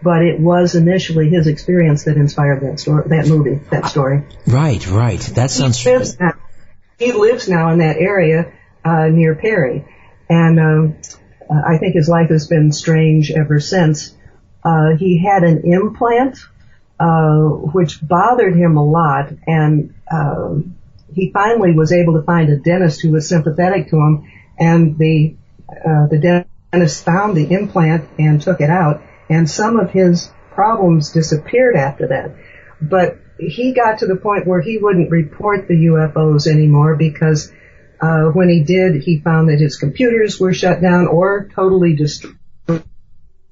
But 0.00 0.22
it 0.22 0.38
was 0.38 0.76
initially 0.76 1.28
his 1.28 1.48
experience 1.48 2.04
that 2.04 2.16
inspired 2.16 2.62
that 2.62 2.78
story, 2.78 3.08
that 3.08 3.26
movie, 3.26 3.60
that 3.70 3.86
story. 3.86 4.22
Right, 4.46 4.86
right. 4.88 5.20
That 5.20 5.50
sounds. 5.50 5.76
He 5.76 5.90
lives 5.90 6.20
now, 6.20 6.34
he 6.98 7.12
lives 7.12 7.48
now 7.48 7.72
in 7.72 7.78
that 7.78 7.96
area 7.96 8.52
uh, 8.84 9.08
near 9.08 9.34
Perry, 9.34 9.84
and 10.28 10.60
um, 10.60 10.96
I 11.50 11.78
think 11.78 11.94
his 11.94 12.08
life 12.08 12.30
has 12.30 12.46
been 12.46 12.72
strange 12.72 13.30
ever 13.30 13.60
since. 13.60 14.14
Uh, 14.64 14.96
he 14.98 15.24
had 15.24 15.44
an 15.44 15.62
implant, 15.64 16.38
uh, 17.00 17.38
which 17.72 18.06
bothered 18.06 18.54
him 18.56 18.76
a 18.76 18.84
lot, 18.84 19.32
and 19.46 19.94
uh, 20.10 20.56
he 21.14 21.30
finally 21.32 21.72
was 21.72 21.92
able 21.92 22.14
to 22.14 22.22
find 22.22 22.50
a 22.50 22.58
dentist 22.58 23.00
who 23.00 23.12
was 23.12 23.28
sympathetic 23.28 23.90
to 23.90 23.96
him, 23.96 24.30
and 24.58 24.98
the 24.98 25.36
uh, 25.70 26.06
the 26.08 26.44
dentist 26.72 27.04
found 27.04 27.36
the 27.36 27.52
implant 27.52 28.08
and 28.18 28.42
took 28.42 28.60
it 28.60 28.70
out, 28.70 29.02
and 29.30 29.48
some 29.48 29.78
of 29.78 29.90
his 29.90 30.30
problems 30.50 31.12
disappeared 31.12 31.76
after 31.76 32.08
that. 32.08 32.34
But 32.80 33.18
he 33.38 33.72
got 33.72 33.98
to 33.98 34.06
the 34.06 34.16
point 34.16 34.46
where 34.46 34.60
he 34.60 34.78
wouldn't 34.78 35.10
report 35.10 35.68
the 35.68 35.86
UFOs 35.86 36.46
anymore 36.46 36.96
because 36.96 37.52
uh, 38.00 38.26
when 38.26 38.48
he 38.48 38.62
did, 38.62 39.02
he 39.02 39.20
found 39.20 39.48
that 39.48 39.58
his 39.60 39.76
computers 39.76 40.38
were 40.38 40.52
shut 40.52 40.80
down 40.80 41.06
or 41.06 41.48
totally 41.54 41.94
destroyed 41.94 42.38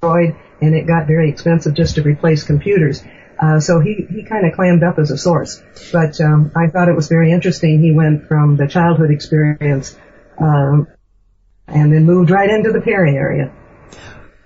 and 0.03 0.75
it 0.75 0.87
got 0.87 1.07
very 1.07 1.31
expensive 1.31 1.75
just 1.75 1.97
to 1.97 2.03
replace 2.03 2.45
computers. 2.45 3.03
Uh, 3.39 3.61
so 3.61 3.81
he, 3.81 4.07
he 4.09 4.23
kind 4.23 4.47
of 4.47 4.55
clammed 4.55 4.83
up 4.83 4.99
as 4.99 5.11
a 5.11 5.19
source. 5.19 5.63
But 5.93 6.21
um, 6.21 6.53
I 6.57 6.69
thought 6.69 6.89
it 6.89 6.97
was 6.97 7.09
very 7.09 7.33
interesting. 7.33 7.83
He 7.83 7.93
went 7.93 8.29
from 8.29 8.57
the 8.57 8.67
childhood 8.67 9.11
experience 9.11 9.97
um, 10.39 10.87
and 11.67 11.93
then 11.93 12.05
moved 12.05 12.31
right 12.31 12.49
into 12.49 12.73
the 12.73 12.81
Perry 12.81 13.15
area. 13.15 13.53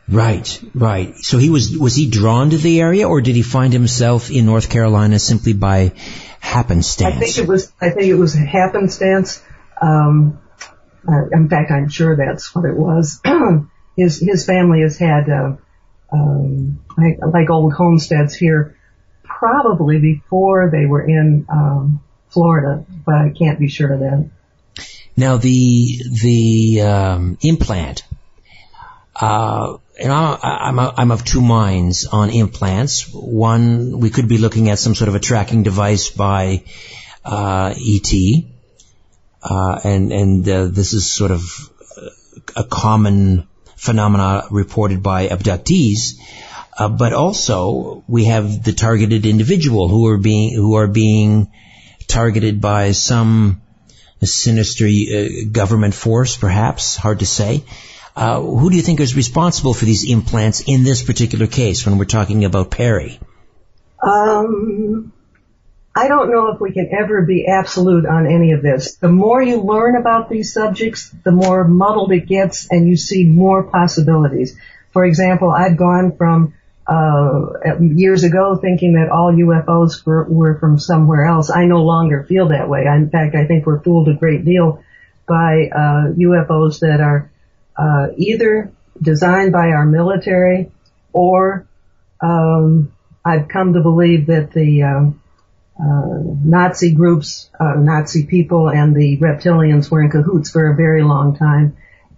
Right, 0.09 0.61
right. 0.75 1.17
So 1.19 1.39
he 1.39 1.51
was 1.51 1.79
was 1.79 1.95
he 1.95 2.11
drawn 2.11 2.51
to 2.51 2.59
the 2.59 2.81
area, 2.81 3.09
or 3.09 3.21
did 3.21 3.37
he 3.37 3.43
find 3.43 3.73
himself 3.73 4.29
in 4.29 4.45
North 4.45 4.69
Carolina 4.69 5.21
simply 5.21 5.53
by 5.53 5.93
happenstance? 6.41 7.15
I 7.15 7.21
think 7.21 7.39
it 7.39 7.47
was. 7.47 7.73
I 7.81 7.91
think 7.91 8.09
it 8.09 8.17
was 8.17 8.35
happenstance. 8.35 9.41
Um, 9.81 10.41
uh, 11.09 11.27
in 11.33 11.49
fact, 11.49 11.71
I'm 11.71 11.89
sure 11.89 12.17
that's 12.17 12.55
what 12.55 12.65
it 12.65 12.77
was. 12.77 13.21
his 13.97 14.21
his 14.21 14.45
family 14.45 14.83
has 14.83 14.99
had 14.99 15.29
uh, 15.29 15.57
um, 16.13 16.81
like, 16.97 17.19
like 17.33 17.51
old 17.51 17.73
homesteads 17.73 18.35
here, 18.35 18.77
probably 19.23 19.99
before 19.99 20.71
they 20.71 20.87
were 20.87 21.03
in 21.03 21.47
um, 21.49 22.03
Florida, 22.29 22.85
but 23.05 23.15
I 23.15 23.31
can't 23.31 23.59
be 23.59 23.69
sure 23.69 23.93
of 23.93 24.01
that. 24.01 24.31
Now 25.17 25.37
the 25.37 26.03
the 26.23 26.83
um, 26.83 27.39
implant. 27.43 28.03
Uh, 29.15 29.77
and 30.01 30.11
I'm, 30.11 30.39
I'm, 30.43 30.79
I'm 30.79 31.11
of 31.11 31.25
two 31.25 31.43
minds 31.43 32.07
on 32.07 32.31
implants. 32.31 33.13
One, 33.13 34.01
we 34.01 34.09
could 34.09 34.29
be 34.29 34.39
looking 34.39 34.71
at 34.71 34.79
some 34.79 34.95
sort 34.95 35.09
of 35.09 35.15
a 35.15 35.19
tracking 35.19 35.63
device 35.63 36.09
by 36.09 36.65
uh, 37.23 37.75
ET, 37.77 38.13
uh, 39.43 39.81
and 39.85 40.13
and 40.13 40.49
uh, 40.49 40.67
this 40.67 40.93
is 40.93 41.11
sort 41.11 41.31
of 41.31 41.71
a 42.57 42.65
common 42.65 43.49
phenomena 43.77 44.45
reported 44.51 45.03
by 45.03 45.29
abductees. 45.29 46.19
Uh, 46.77 46.89
but 46.89 47.13
also, 47.13 48.05
we 48.07 48.25
have 48.25 48.63
the 48.63 48.73
targeted 48.73 49.27
individual 49.27 49.89
who 49.89 50.07
are 50.09 50.19
being 50.19 50.55
who 50.55 50.75
are 50.75 50.87
being 50.87 51.51
targeted 52.07 52.61
by 52.61 52.93
some 52.93 53.61
sinister 54.23 54.87
uh, 54.87 55.29
government 55.51 55.95
force, 55.95 56.37
perhaps 56.37 56.97
hard 56.97 57.21
to 57.21 57.27
say. 57.27 57.65
Uh, 58.17 58.41
who 58.41 58.71
do 58.71 58.77
you 58.77 58.83
think 58.83 59.01
is 59.01 59.15
responsible 59.17 59.73
for 59.73 59.85
these 59.85 60.05
implants 60.11 60.63
in 60.67 60.85
this 60.85 61.03
particular 61.03 61.47
case 61.47 61.87
when 61.87 61.97
we're 61.97 62.05
talking 62.05 62.45
about 62.45 62.71
Perry? 62.71 63.21
Um, 64.03 65.13
I 65.95 66.07
don't 66.07 66.31
know 66.31 66.53
if 66.53 66.61
we 66.61 66.73
can 66.73 66.91
ever 66.93 67.23
be 67.23 67.47
absolute 67.49 68.07
on 68.07 68.27
any 68.27 68.53
of 68.53 68.63
this. 68.63 68.95
The 68.97 69.09
more 69.09 69.43
you 69.43 69.61
learn 69.61 69.97
about 69.97 70.29
these 70.29 70.53
subjects, 70.53 71.11
the 71.25 71.33
more 71.33 71.67
muddled 71.67 72.13
it 72.13 72.27
gets 72.29 72.71
and 72.71 72.89
you 72.89 72.97
see 72.97 73.25
more 73.25 73.65
possibilities. 73.65 74.57
For 74.93 75.05
example, 75.05 75.51
I've 75.51 75.77
gone 75.77 76.17
from 76.17 76.55
uh, 76.87 77.79
years 77.81 78.25
ago 78.25 78.57
thinking 78.57 78.95
that 78.95 79.11
all 79.11 79.33
UFOs 79.33 80.05
were, 80.07 80.25
were 80.25 80.59
from 80.59 80.79
somewhere 80.79 81.25
else. 81.25 81.51
I 81.51 81.65
no 81.65 81.83
longer 81.83 82.25
feel 82.25 82.49
that 82.49 82.69
way. 82.69 82.85
In 82.87 83.11
fact, 83.11 83.35
I 83.35 83.47
think 83.47 83.67
we're 83.67 83.81
fooled 83.81 84.09
a 84.09 84.15
great 84.15 84.45
deal 84.45 84.83
by 85.27 85.71
uh, 85.73 86.13
UFOs 86.17 86.81
that 86.81 87.01
are 87.01 87.31
uh, 87.77 88.09
either 88.17 88.73
designed 89.01 89.53
by 89.53 89.69
our 89.69 89.87
military 89.87 90.71
or 91.13 91.67
um, 92.21 92.93
I've 93.25 93.49
come 93.49 93.75
to 93.75 93.81
believe 93.81 94.27
that 94.27 94.53
the 94.53 94.83
um, 94.83 95.20
Nazi 96.45 96.93
groups, 96.93 97.51
uh, 97.59 97.75
Nazi 97.75 98.27
people, 98.27 98.69
and 98.69 98.95
the 98.95 99.19
reptilians 99.19 99.91
were 99.91 100.03
in 100.03 100.11
cahoots 100.11 100.51
for 100.51 100.71
a 100.71 100.77
very 100.77 101.03
long 101.03 101.37
time. 101.37 101.77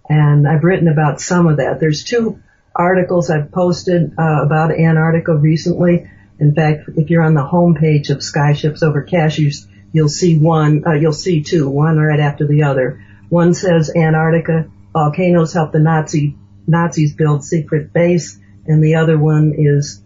And 0.09 0.47
I've 0.47 0.63
written 0.63 0.87
about 0.87 1.21
some 1.21 1.47
of 1.47 1.57
that. 1.57 1.79
There's 1.79 2.03
two 2.03 2.41
articles 2.75 3.29
I've 3.29 3.51
posted 3.51 4.13
uh, 4.17 4.43
about 4.43 4.71
Antarctica 4.71 5.35
recently. 5.35 6.09
In 6.39 6.53
fact, 6.53 6.89
if 6.97 7.09
you're 7.09 7.21
on 7.21 7.35
the 7.35 7.45
homepage 7.45 8.09
of 8.09 8.17
Skyships 8.17 8.83
Over 8.83 9.03
Cashiers, 9.03 9.67
you'll 9.93 10.09
see 10.09 10.37
one, 10.37 10.83
uh, 10.85 10.93
you'll 10.93 11.13
see 11.13 11.43
two, 11.43 11.69
one 11.69 11.97
right 11.97 12.19
after 12.19 12.45
the 12.47 12.63
other. 12.63 13.03
One 13.29 13.53
says 13.53 13.91
Antarctica, 13.95 14.69
volcanoes 14.91 15.53
help 15.53 15.71
the 15.71 15.79
Nazi, 15.79 16.35
Nazis 16.67 17.15
build 17.15 17.43
secret 17.43 17.93
base, 17.93 18.39
and 18.65 18.83
the 18.83 18.95
other 18.95 19.17
one 19.17 19.53
is 19.57 20.02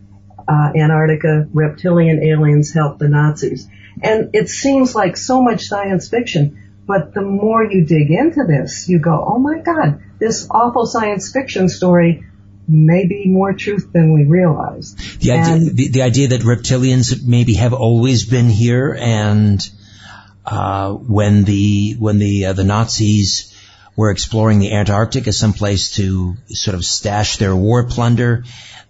uh, 0.48 0.72
Antarctica, 0.76 1.48
reptilian 1.54 2.24
aliens 2.24 2.74
help 2.74 3.00
the 3.00 3.10
Nazis. 3.10 3.68
And 4.02 4.32
it 4.34 4.50
seems 4.50 4.96
like 4.96 5.18
so 5.18 5.42
much 5.42 5.66
science 5.66 6.10
fiction, 6.10 6.82
but 6.86 7.14
the 7.14 7.22
more 7.22 7.64
you 7.64 7.86
dig 7.86 8.12
into 8.12 8.44
this, 8.46 8.88
you 8.88 9.00
go, 9.00 9.26
oh 9.28 9.40
my 9.40 9.60
God, 9.60 10.02
this 10.20 10.48
awful 10.50 10.86
science 10.86 11.32
fiction 11.32 11.68
story 11.70 12.26
may 12.68 13.08
be 13.08 13.28
more 13.28 13.54
truth 13.54 13.92
than 13.94 14.14
we 14.14 14.26
realize. 14.26 14.96
The 15.20 15.32
idea, 15.32 15.72
the, 15.72 15.88
the, 15.90 16.02
idea 16.02 16.28
that 16.30 16.42
reptilians 16.42 17.26
maybe 17.26 17.56
have 17.56 17.74
always 17.74 18.26
been 18.26 18.50
here, 18.50 18.96
and 19.00 19.68
uh, 20.46 20.92
when 20.92 21.44
the 21.44 21.96
when 21.98 22.20
the 22.20 22.48
uh, 22.48 22.54
the 22.54 22.64
Nazis 22.64 23.57
were 23.98 24.12
exploring 24.12 24.60
the 24.60 24.74
Antarctic 24.74 25.28
as 25.28 25.38
some 25.38 25.54
place 25.54 25.96
to 25.96 26.38
sort 26.48 26.76
of 26.76 26.86
stash 26.86 27.38
their 27.38 27.56
war 27.56 27.88
plunder, 27.88 28.44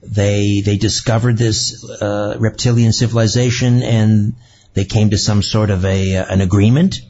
they 0.03 0.61
they 0.61 0.77
discovered 0.77 1.37
this 1.37 1.83
uh, 2.01 2.35
reptilian 2.37 2.93
civilization, 2.93 3.81
and 3.81 4.35
they 4.73 4.85
came 4.85 5.09
to 5.09 5.17
some 5.17 5.41
sort 5.41 5.71
of 5.71 5.85
a 5.85 6.17
uh, 6.17 6.25
an 6.29 6.41
agreement. 6.41 7.01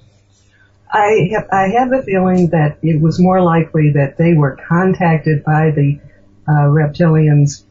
I 0.89 1.29
have 1.33 1.47
I 1.51 1.69
have 1.79 1.89
the 1.89 2.03
feeling 2.05 2.51
that 2.51 2.77
it 2.81 3.01
was 3.01 3.19
more 3.19 3.41
likely 3.41 3.93
that 3.93 4.17
they 4.17 4.33
were 4.33 4.57
contacted 4.69 5.43
by 5.43 5.71
the 5.71 5.99
uh, 6.47 6.69
reptilians 6.69 7.63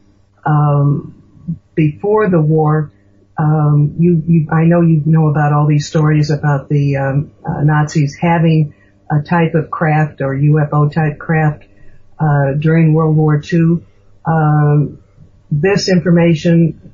um, 0.45 1.23
before 1.73 2.29
the 2.29 2.41
war. 2.41 2.91
Um, 3.39 3.95
you, 3.99 4.23
you, 4.27 4.47
I 4.51 4.65
know 4.65 4.81
you 4.81 5.03
know 5.05 5.27
about 5.27 5.53
all 5.53 5.67
these 5.67 5.87
stories 5.87 6.31
about 6.31 6.69
the 6.69 6.97
um, 6.97 7.31
uh, 7.45 7.63
Nazis 7.63 8.17
having 8.19 8.73
a 9.11 9.21
type 9.21 9.53
of 9.55 9.69
craft 9.69 10.21
or 10.21 10.35
UFO 10.35 10.91
type 10.91 11.17
craft 11.19 11.63
uh, 12.19 12.53
during 12.59 12.93
World 12.93 13.15
War 13.15 13.41
II. 13.41 13.85
Um, 14.25 14.99
this 15.51 15.89
information, 15.89 16.93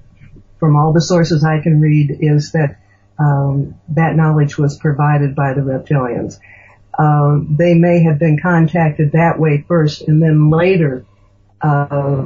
from 0.59 0.75
all 0.75 0.93
the 0.93 1.01
sources 1.01 1.43
I 1.43 1.61
can 1.61 1.79
read, 1.79 2.17
is 2.19 2.51
that 2.51 2.79
um, 3.19 3.75
that 3.89 4.15
knowledge 4.15 4.57
was 4.57 4.77
provided 4.77 5.35
by 5.35 5.53
the 5.53 5.61
reptilians. 5.61 6.39
Uh, 6.97 7.43
they 7.49 7.73
may 7.73 8.03
have 8.03 8.19
been 8.19 8.39
contacted 8.41 9.13
that 9.13 9.39
way 9.39 9.63
first, 9.67 10.01
and 10.07 10.21
then 10.21 10.49
later 10.49 11.05
uh, 11.61 12.25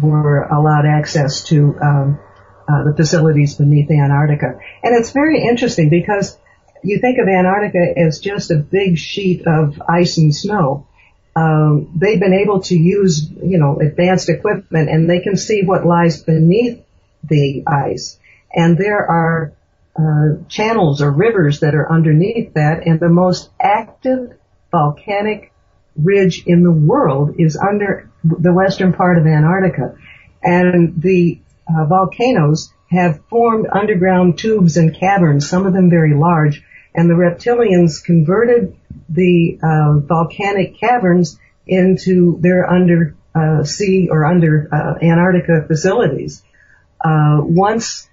were 0.00 0.42
allowed 0.44 0.86
access 0.86 1.44
to 1.44 1.78
um, 1.82 2.18
uh, 2.68 2.84
the 2.84 2.94
facilities 2.96 3.56
beneath 3.56 3.90
Antarctica. 3.90 4.58
And 4.82 4.96
it's 4.96 5.10
very 5.10 5.42
interesting 5.42 5.90
because 5.90 6.38
you 6.86 7.00
think 7.00 7.18
of 7.18 7.28
Antarctica 7.28 7.98
as 7.98 8.20
just 8.20 8.50
a 8.50 8.56
big 8.56 8.98
sheet 8.98 9.46
of 9.46 9.82
ice 9.88 10.18
and 10.18 10.34
snow. 10.34 10.86
Um, 11.34 11.92
they've 11.96 12.20
been 12.20 12.32
able 12.32 12.62
to 12.62 12.76
use, 12.76 13.28
you 13.28 13.58
know, 13.58 13.78
advanced 13.80 14.28
equipment 14.28 14.88
and 14.88 15.10
they 15.10 15.20
can 15.20 15.36
see 15.36 15.62
what 15.64 15.84
lies 15.84 16.22
beneath 16.22 16.82
the 17.24 17.64
ice. 17.66 18.18
And 18.54 18.78
there 18.78 19.04
are 19.04 19.52
uh, 19.98 20.44
channels 20.48 21.02
or 21.02 21.10
rivers 21.10 21.60
that 21.60 21.74
are 21.74 21.90
underneath 21.90 22.54
that, 22.54 22.86
and 22.86 23.00
the 23.00 23.08
most 23.08 23.50
active 23.60 24.36
volcanic 24.70 25.52
ridge 25.96 26.44
in 26.46 26.62
the 26.62 26.72
world 26.72 27.36
is 27.38 27.56
under 27.56 28.10
the 28.22 28.52
western 28.52 28.92
part 28.92 29.18
of 29.18 29.26
Antarctica. 29.26 29.96
And 30.42 31.00
the 31.00 31.40
uh, 31.68 31.86
volcanoes 31.86 32.72
have 32.90 33.20
formed 33.28 33.66
underground 33.72 34.38
tubes 34.38 34.76
and 34.76 34.94
caverns, 34.94 35.48
some 35.48 35.66
of 35.66 35.72
them 35.72 35.90
very 35.90 36.14
large, 36.14 36.62
and 36.96 37.10
the 37.10 37.14
reptilians 37.14 38.02
converted 38.02 38.74
the 39.08 39.58
uh, 39.62 39.98
volcanic 40.00 40.80
caverns 40.80 41.38
into 41.66 42.38
their 42.40 42.68
under 42.68 43.14
uh, 43.34 43.62
sea 43.64 44.08
or 44.10 44.24
under 44.24 44.68
uh, 44.72 45.04
Antarctica 45.04 45.64
facilities. 45.66 46.42
Uh, 47.04 47.40
once 47.42 48.08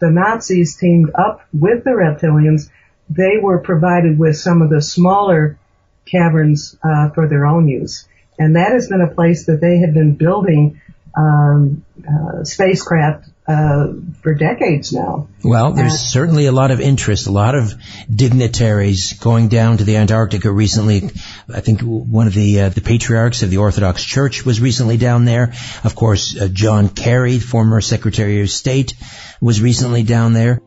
the 0.00 0.10
Nazis 0.10 0.76
teamed 0.76 1.12
up 1.14 1.46
with 1.52 1.84
the 1.84 1.90
reptilians, 1.90 2.68
they 3.08 3.38
were 3.40 3.60
provided 3.60 4.18
with 4.18 4.36
some 4.36 4.60
of 4.60 4.70
the 4.70 4.82
smaller 4.82 5.58
caverns 6.04 6.76
uh, 6.82 7.10
for 7.10 7.28
their 7.28 7.46
own 7.46 7.68
use. 7.68 8.08
And 8.38 8.56
that 8.56 8.72
has 8.72 8.88
been 8.88 9.00
a 9.00 9.14
place 9.14 9.46
that 9.46 9.60
they 9.60 9.78
have 9.78 9.94
been 9.94 10.16
building 10.16 10.80
um, 11.16 11.84
uh, 12.06 12.44
spacecraft 12.44 13.28
uh, 13.48 13.92
for 14.22 14.34
decades 14.34 14.92
now. 14.92 15.28
Well, 15.44 15.72
there's 15.72 15.92
uh, 15.92 15.96
certainly 15.96 16.46
a 16.46 16.52
lot 16.52 16.70
of 16.70 16.80
interest, 16.80 17.26
a 17.26 17.30
lot 17.30 17.54
of 17.54 17.74
dignitaries 18.12 19.12
going 19.12 19.48
down 19.48 19.78
to 19.78 19.84
the 19.84 19.96
Antarctica 19.96 20.50
recently. 20.50 21.10
I 21.52 21.60
think 21.60 21.80
one 21.82 22.26
of 22.26 22.34
the 22.34 22.62
uh, 22.62 22.68
the 22.70 22.80
patriarchs 22.80 23.42
of 23.42 23.50
the 23.50 23.58
Orthodox 23.58 24.04
Church 24.04 24.44
was 24.44 24.60
recently 24.60 24.96
down 24.96 25.24
there. 25.24 25.52
Of 25.84 25.94
course, 25.94 26.36
uh, 26.40 26.48
John 26.48 26.88
Kerry, 26.88 27.38
former 27.38 27.80
Secretary 27.80 28.40
of 28.40 28.50
State, 28.50 28.94
was 29.40 29.60
recently 29.60 30.02
down 30.02 30.32
there. 30.32 30.60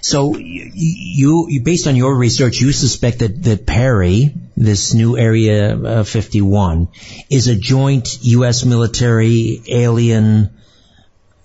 So 0.00 0.36
you, 0.36 1.46
you, 1.48 1.62
based 1.62 1.86
on 1.86 1.94
your 1.94 2.16
research, 2.16 2.60
you 2.60 2.72
suspect 2.72 3.20
that, 3.20 3.42
that 3.44 3.66
Perry, 3.66 4.34
this 4.56 4.92
new 4.92 5.16
Area 5.16 5.76
uh, 5.76 6.04
51, 6.04 6.88
is 7.30 7.46
a 7.46 7.54
joint 7.54 8.18
U.S. 8.22 8.64
military 8.64 9.62
alien 9.68 10.57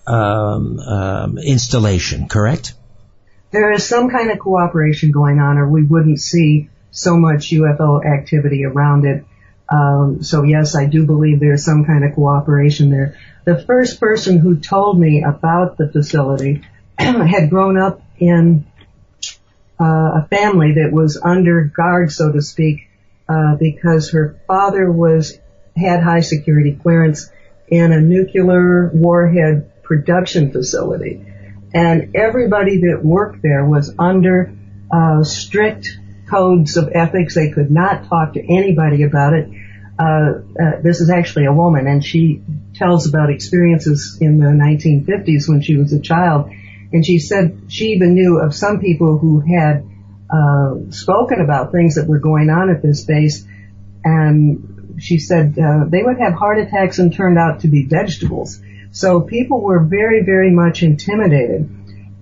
um, 0.08 0.80
um, 0.80 1.38
installation, 1.38 2.28
correct? 2.28 2.74
There 3.52 3.72
is 3.72 3.88
some 3.88 4.10
kind 4.10 4.32
of 4.32 4.40
cooperation 4.40 5.12
going 5.12 5.40
on, 5.40 5.58
or 5.58 5.68
we 5.68 5.84
wouldn't 5.84 6.20
see 6.20 6.70
so 6.92 7.18
much 7.18 7.52
UFO 7.52 8.06
activity 8.06 8.66
around 8.66 9.06
it. 9.06 9.26
Um, 9.70 10.24
so 10.24 10.44
yes, 10.44 10.76
I 10.76 10.86
do 10.86 11.06
believe 11.06 11.40
there's 11.40 11.64
some 11.64 11.86
kind 11.86 12.04
of 12.04 12.14
cooperation 12.14 12.90
there. 12.90 13.18
The 13.46 13.64
first 13.64 14.00
person 14.00 14.38
who 14.38 14.58
told 14.58 15.00
me 15.00 15.24
about 15.24 15.78
the 15.78 15.90
facility 15.92 16.64
had 16.98 17.50
grown 17.50 17.78
up 17.78 18.02
in 18.18 18.66
uh, 19.80 20.22
a 20.24 20.28
family 20.30 20.74
that 20.74 20.92
was 20.92 21.20
under 21.22 21.64
guard, 21.64 22.12
so 22.12 22.32
to 22.32 22.42
speak, 22.42 22.88
uh, 23.28 23.56
because 23.56 24.12
her 24.12 24.40
father 24.48 24.92
was 24.92 25.38
had 25.76 26.04
high 26.04 26.22
security 26.22 26.74
clearance 26.74 27.32
in 27.68 27.92
a 27.92 28.00
nuclear 28.00 28.92
warhead 28.94 29.72
production 29.94 30.52
facility. 30.52 31.26
And 31.74 32.16
everybody 32.16 32.78
that 32.82 33.02
worked 33.04 33.42
there 33.42 33.66
was 33.66 33.94
under 33.98 34.54
uh, 34.92 35.24
strict 35.24 35.88
codes 36.30 36.78
of 36.78 36.90
ethics. 36.94 37.36
They 37.36 37.52
could 37.52 37.72
not 37.72 38.08
talk 38.08 38.34
to 38.34 38.42
anybody 38.42 39.04
about 39.04 39.34
it. 39.34 39.50
Uh, 39.98 40.04
uh, 40.04 40.82
this 40.82 41.02
is 41.02 41.10
actually 41.12 41.46
a 41.46 41.54
woman, 41.54 41.86
and 41.88 42.04
she 42.04 42.42
tells 42.76 43.08
about 43.08 43.30
experiences 43.30 44.18
in 44.20 44.40
the 44.40 44.48
1950s 44.48 45.48
when 45.48 45.62
she 45.62 45.78
was 45.78 45.94
a 45.94 46.00
child. 46.00 46.50
And 46.92 47.06
she 47.06 47.20
said 47.20 47.66
she 47.70 47.94
even 47.94 48.14
knew 48.14 48.40
of 48.40 48.56
some 48.56 48.80
people 48.80 49.18
who 49.18 49.40
had 49.40 49.86
uh, 50.30 50.92
spoken 50.92 51.42
about 51.42 51.72
things 51.72 51.96
that 51.96 52.08
were 52.08 52.20
going 52.20 52.50
on 52.50 52.72
at 52.72 52.82
this 52.82 53.04
base, 53.06 53.46
and 54.04 54.73
she 55.00 55.18
said 55.18 55.58
uh, 55.58 55.86
they 55.88 56.04
would 56.04 56.20
have 56.20 56.34
heart 56.34 56.60
attacks 56.60 57.00
and 57.00 57.14
turned 57.14 57.38
out 57.38 57.62
to 57.62 57.68
be 57.68 57.86
vegetables. 57.86 58.62
So 58.92 59.22
people 59.22 59.62
were 59.62 59.84
very, 59.84 60.24
very 60.24 60.52
much 60.52 60.84
intimidated. 60.84 61.70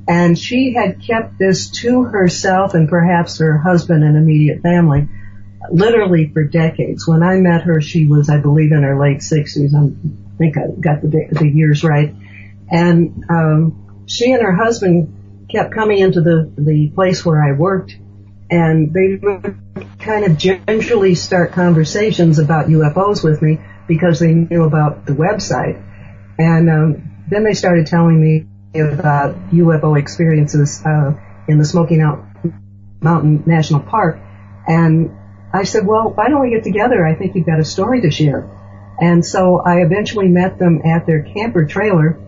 And 0.08 0.38
she 0.38 0.74
had 0.74 1.02
kept 1.02 1.38
this 1.38 1.70
to 1.82 2.04
herself 2.04 2.74
and 2.74 2.90
perhaps 2.90 3.40
her 3.40 3.58
husband 3.58 4.04
and 4.04 4.18
immediate 4.18 4.62
family 4.62 5.08
literally 5.70 6.30
for 6.34 6.44
decades. 6.44 7.08
When 7.08 7.24
I 7.24 7.36
met 7.36 7.64
her, 7.64 7.82
she 7.82 8.08
was, 8.08 8.30
I 8.30 8.40
believe, 8.40 8.72
in 8.72 8.84
her 8.84 9.00
late 9.00 9.20
60s. 9.20 9.74
I 9.76 10.38
think 10.38 10.58
I 10.58 10.68
got 10.80 11.02
the, 11.02 11.28
the 11.32 11.48
years 11.48 11.84
right. 11.84 12.16
And 12.70 13.26
um, 13.30 14.06
she 14.08 14.32
and 14.32 14.42
her 14.42 14.56
husband 14.56 15.48
kept 15.50 15.74
coming 15.74 16.00
into 16.00 16.22
the, 16.22 16.52
the 16.58 16.90
place 16.90 17.26
where 17.26 17.44
I 17.44 17.52
worked, 17.52 17.98
and 18.50 18.94
they 18.94 19.20
would 19.22 19.71
kind 20.02 20.26
of 20.26 20.38
gingerly 20.38 21.16
start 21.16 21.52
conversations 21.52 22.40
about 22.40 22.68
UFOs 22.68 23.24
with 23.24 23.42
me 23.42 23.60
because 23.88 24.20
they 24.20 24.34
knew 24.34 24.64
about 24.64 25.06
the 25.06 25.14
website. 25.14 25.82
And 26.38 26.70
um, 26.70 27.26
then 27.30 27.44
they 27.44 27.54
started 27.54 27.88
telling 27.88 28.20
me 28.22 28.48
about 28.80 29.36
UFO 29.52 30.00
experiences 30.00 30.82
uh, 30.86 31.14
in 31.48 31.58
the 31.58 31.66
Smoky 31.66 31.98
Mountain 31.98 33.44
National 33.46 33.82
Park. 33.82 34.20
And 34.68 35.18
I 35.54 35.64
said, 35.64 35.86
well, 35.86 36.12
why 36.14 36.30
don't 36.30 36.42
we 36.42 36.52
get 36.52 36.64
together? 36.64 37.06
I 37.06 37.16
think 37.16 37.36
you've 37.36 37.46
got 37.46 37.60
a 37.60 37.66
story 37.66 38.02
to 38.02 38.12
share. 38.12 38.50
And 39.00 39.26
so 39.26 39.60
I 39.60 39.82
eventually 39.82 40.28
met 40.28 40.58
them 40.60 40.82
at 40.86 41.06
their 41.06 41.24
camper 41.24 41.66
trailer, 41.66 42.20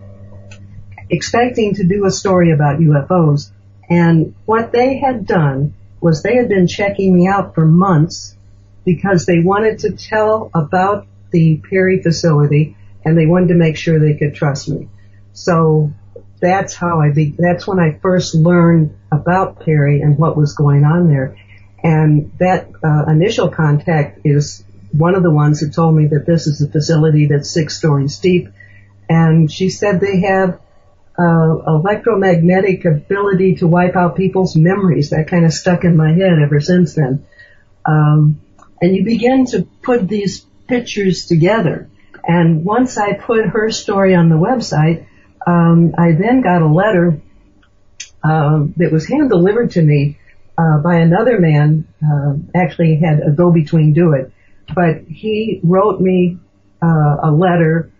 expecting 1.09 1.75
to 1.75 1.83
do 1.83 2.05
a 2.05 2.11
story 2.11 2.51
about 2.51 2.79
UFOs. 2.79 3.51
And 3.89 4.35
what 4.45 4.71
they 4.71 4.97
had 4.97 5.25
done 5.25 5.75
was 6.03 6.21
they 6.21 6.35
had 6.35 6.49
been 6.49 6.67
checking 6.67 7.13
me 7.13 7.27
out 7.27 7.55
for 7.55 7.65
months 7.65 8.35
because 8.83 9.25
they 9.25 9.39
wanted 9.39 9.79
to 9.79 9.91
tell 9.93 10.51
about 10.53 11.07
the 11.31 11.61
Perry 11.69 12.03
facility 12.03 12.75
and 13.05 13.17
they 13.17 13.25
wanted 13.25 13.47
to 13.47 13.55
make 13.55 13.77
sure 13.77 13.99
they 13.99 14.15
could 14.15 14.35
trust 14.35 14.67
me. 14.67 14.89
So 15.31 15.93
that's 16.41 16.75
how 16.75 16.99
I 16.99 17.11
be, 17.11 17.33
that's 17.37 17.65
when 17.65 17.79
I 17.79 17.97
first 18.01 18.35
learned 18.35 18.97
about 19.11 19.61
Perry 19.61 20.01
and 20.01 20.17
what 20.17 20.35
was 20.35 20.55
going 20.55 20.83
on 20.83 21.07
there. 21.07 21.37
And 21.81 22.33
that 22.39 22.69
uh, 22.83 23.05
initial 23.07 23.49
contact 23.49 24.19
is 24.25 24.63
one 24.91 25.15
of 25.15 25.23
the 25.23 25.31
ones 25.31 25.61
that 25.61 25.73
told 25.73 25.95
me 25.95 26.07
that 26.07 26.25
this 26.25 26.47
is 26.47 26.61
a 26.61 26.69
facility 26.69 27.27
that's 27.27 27.49
six 27.49 27.77
stories 27.77 28.19
deep. 28.19 28.49
And 29.09 29.51
she 29.51 29.69
said 29.69 29.99
they 29.99 30.21
have 30.21 30.59
uh, 31.17 31.57
electromagnetic 31.67 32.85
ability 32.85 33.55
to 33.55 33.67
wipe 33.67 33.95
out 33.95 34.15
people's 34.15 34.55
memories. 34.55 35.11
That 35.11 35.27
kind 35.27 35.45
of 35.45 35.53
stuck 35.53 35.83
in 35.83 35.95
my 35.95 36.13
head 36.13 36.39
ever 36.43 36.59
since 36.59 36.95
then. 36.95 37.25
Um, 37.85 38.41
and 38.81 38.95
you 38.95 39.03
begin 39.03 39.45
to 39.47 39.67
put 39.81 40.07
these 40.07 40.45
pictures 40.67 41.25
together. 41.25 41.89
And 42.23 42.63
once 42.63 42.97
I 42.97 43.13
put 43.13 43.45
her 43.45 43.69
story 43.71 44.15
on 44.15 44.29
the 44.29 44.35
website, 44.35 45.05
um, 45.45 45.93
I 45.97 46.13
then 46.13 46.41
got 46.41 46.61
a 46.61 46.67
letter 46.67 47.21
uh, 48.23 48.65
that 48.77 48.91
was 48.91 49.07
hand 49.07 49.29
delivered 49.29 49.71
to 49.71 49.81
me 49.81 50.17
uh, 50.57 50.79
by 50.79 50.95
another 50.95 51.39
man. 51.39 51.87
Uh, 52.01 52.35
actually, 52.55 52.95
had 52.95 53.19
a 53.19 53.31
go-between 53.31 53.93
do 53.93 54.13
it, 54.13 54.31
but 54.73 55.03
he 55.07 55.59
wrote 55.63 55.99
me 55.99 56.37
uh, 56.81 57.17
a 57.23 57.31
letter 57.31 57.91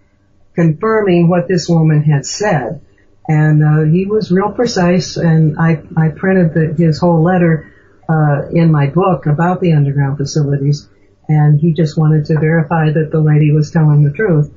confirming 0.55 1.27
what 1.29 1.47
this 1.47 1.67
woman 1.67 2.03
had 2.03 2.25
said, 2.25 2.81
and 3.27 3.63
uh, 3.63 3.91
he 3.91 4.05
was 4.05 4.31
real 4.31 4.51
precise. 4.51 5.17
And 5.17 5.57
I 5.59 5.81
I 5.95 6.09
printed 6.09 6.53
the, 6.53 6.83
his 6.83 6.99
whole 6.99 7.23
letter 7.23 7.71
uh, 8.09 8.49
in 8.51 8.71
my 8.71 8.87
book 8.87 9.25
about 9.25 9.61
the 9.61 9.73
underground 9.73 10.17
facilities, 10.17 10.87
and 11.27 11.59
he 11.59 11.73
just 11.73 11.97
wanted 11.97 12.25
to 12.25 12.39
verify 12.39 12.91
that 12.91 13.09
the 13.11 13.21
lady 13.21 13.51
was 13.51 13.71
telling 13.71 14.03
the 14.03 14.11
truth. 14.11 14.53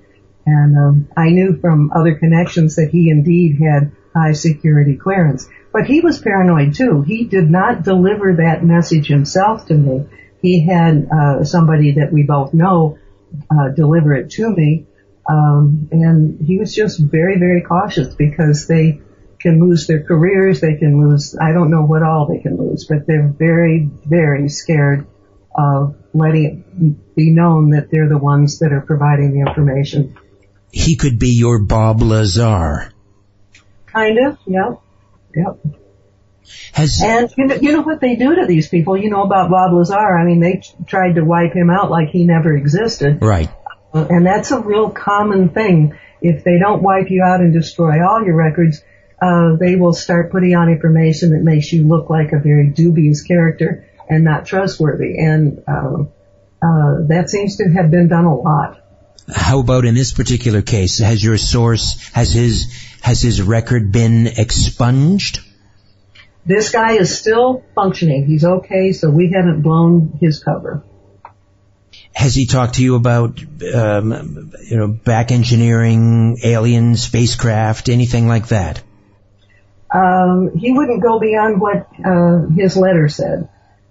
And 0.46 0.78
um, 0.78 1.08
I 1.16 1.30
knew 1.30 1.58
from 1.60 1.90
other 1.92 2.14
connections 2.14 2.76
that 2.76 2.90
he 2.90 3.10
indeed 3.10 3.58
had 3.60 3.92
high 4.14 4.32
security 4.32 4.96
clearance. 4.96 5.48
But 5.72 5.86
he 5.86 6.00
was 6.00 6.18
paranoid 6.20 6.74
too. 6.74 7.02
He 7.02 7.24
did 7.24 7.50
not 7.50 7.82
deliver 7.82 8.36
that 8.36 8.64
message 8.64 9.08
himself 9.08 9.66
to 9.66 9.74
me. 9.74 10.06
He 10.40 10.64
had 10.64 11.08
uh, 11.10 11.44
somebody 11.44 11.96
that 11.96 12.12
we 12.12 12.22
both 12.22 12.54
know 12.54 12.98
uh, 13.50 13.68
deliver 13.74 14.14
it 14.14 14.30
to 14.30 14.48
me, 14.48 14.86
um, 15.28 15.88
and 15.90 16.40
he 16.46 16.58
was 16.58 16.74
just 16.74 17.00
very, 17.00 17.38
very 17.38 17.62
cautious 17.62 18.14
because 18.14 18.66
they 18.66 19.00
can 19.40 19.60
lose 19.60 19.86
their 19.86 20.02
careers. 20.04 20.60
They 20.60 20.76
can 20.76 21.00
lose. 21.00 21.36
I 21.40 21.52
don't 21.52 21.70
know 21.70 21.84
what 21.84 22.02
all 22.02 22.26
they 22.26 22.38
can 22.38 22.56
lose, 22.56 22.86
but 22.86 23.06
they're 23.06 23.28
very, 23.28 23.88
very 24.04 24.48
scared 24.48 25.06
of 25.54 25.96
letting 26.12 26.44
it 26.44 27.16
be 27.16 27.30
known 27.30 27.70
that 27.70 27.90
they're 27.90 28.08
the 28.08 28.18
ones 28.18 28.58
that 28.60 28.72
are 28.72 28.82
providing 28.82 29.32
the 29.32 29.48
information 29.48 30.16
he 30.76 30.96
could 30.96 31.18
be 31.18 31.30
your 31.30 31.58
Bob 31.60 32.02
Lazar. 32.02 32.92
Kind 33.86 34.18
of, 34.18 34.38
yep, 34.46 34.80
yep. 35.34 35.58
Has 36.72 37.00
and 37.02 37.32
you 37.36 37.46
know, 37.46 37.54
you 37.56 37.72
know 37.72 37.80
what 37.80 38.00
they 38.00 38.14
do 38.14 38.36
to 38.36 38.46
these 38.46 38.68
people? 38.68 38.96
You 38.96 39.10
know 39.10 39.22
about 39.22 39.50
Bob 39.50 39.72
Lazar? 39.72 40.16
I 40.16 40.24
mean, 40.24 40.40
they 40.40 40.62
tried 40.86 41.14
to 41.14 41.24
wipe 41.24 41.54
him 41.54 41.70
out 41.70 41.90
like 41.90 42.10
he 42.10 42.24
never 42.24 42.54
existed. 42.54 43.20
Right. 43.22 43.48
Uh, 43.96 44.06
and 44.10 44.26
that's 44.26 44.50
a 44.50 44.60
real 44.60 44.90
common 44.90 45.48
thing. 45.48 45.98
If 46.20 46.44
they 46.44 46.58
don't 46.58 46.82
wipe 46.82 47.08
you 47.08 47.22
out 47.22 47.40
and 47.40 47.54
destroy 47.54 48.06
all 48.06 48.22
your 48.22 48.36
records, 48.36 48.82
uh, 49.22 49.56
they 49.58 49.76
will 49.76 49.94
start 49.94 50.30
putting 50.30 50.54
on 50.54 50.68
information 50.68 51.30
that 51.30 51.42
makes 51.42 51.72
you 51.72 51.88
look 51.88 52.10
like 52.10 52.32
a 52.32 52.38
very 52.38 52.68
dubious 52.68 53.22
character 53.22 53.88
and 54.06 54.22
not 54.22 54.44
trustworthy. 54.44 55.16
And 55.18 55.62
uh, 55.66 56.04
uh 56.62 57.06
that 57.08 57.30
seems 57.30 57.56
to 57.56 57.70
have 57.70 57.90
been 57.90 58.08
done 58.08 58.26
a 58.26 58.36
lot. 58.36 58.82
How 59.34 59.60
about 59.60 59.86
in 59.86 59.94
this 59.94 60.12
particular 60.12 60.60
case? 60.60 60.98
Has 60.98 61.24
your 61.24 61.38
source, 61.38 62.10
has 62.10 62.32
his, 62.32 62.70
has 63.00 63.22
his 63.22 63.40
record 63.40 63.92
been 63.92 64.26
expunged? 64.26 65.40
This 66.44 66.70
guy 66.70 66.92
is 66.92 67.18
still 67.18 67.64
functioning. 67.74 68.26
He's 68.26 68.44
okay, 68.44 68.92
so 68.92 69.10
we 69.10 69.32
haven't 69.34 69.62
blown 69.62 70.18
his 70.20 70.44
cover. 70.44 70.84
Has 72.16 72.34
he 72.34 72.46
talked 72.46 72.76
to 72.76 72.82
you 72.82 72.94
about, 72.94 73.38
um, 73.74 74.50
you 74.64 74.78
know, 74.78 74.88
back 74.88 75.30
engineering, 75.30 76.38
alien 76.42 76.96
spacecraft, 76.96 77.90
anything 77.90 78.26
like 78.26 78.48
that? 78.48 78.82
Um, 79.94 80.56
he 80.56 80.72
wouldn't 80.72 81.02
go 81.02 81.20
beyond 81.20 81.60
what 81.60 81.86
uh, 82.02 82.46
his 82.56 82.74
letter 82.74 83.10
said. 83.10 83.50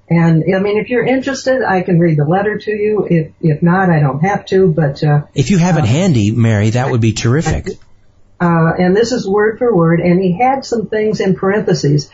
And 0.10 0.44
I 0.56 0.60
mean, 0.60 0.80
if 0.80 0.90
you're 0.90 1.06
interested, 1.06 1.62
I 1.62 1.84
can 1.84 2.00
read 2.00 2.18
the 2.18 2.26
letter 2.26 2.58
to 2.58 2.72
you. 2.72 3.08
If 3.08 3.32
if 3.42 3.62
not, 3.62 3.92
I 3.92 4.00
don't 4.00 4.22
have 4.22 4.48
to. 4.48 4.74
But 4.74 5.04
uh, 5.04 5.28
if 5.36 5.52
you 5.52 5.60
have 5.60 5.78
it 5.78 5.84
uh, 5.84 5.86
handy, 5.86 6.32
Mary, 6.32 6.72
that 6.72 6.90
would 6.90 7.02
be 7.02 7.14
terrific. 7.14 7.68
Uh, 8.42 8.72
and 8.80 8.96
this 8.96 9.12
is 9.12 9.28
word 9.28 9.60
for 9.60 9.76
word. 9.76 10.00
And 10.00 10.20
he 10.20 10.36
had 10.36 10.66
some 10.66 10.88
things 10.88 11.20
in 11.20 11.36
parentheses, 11.36 12.10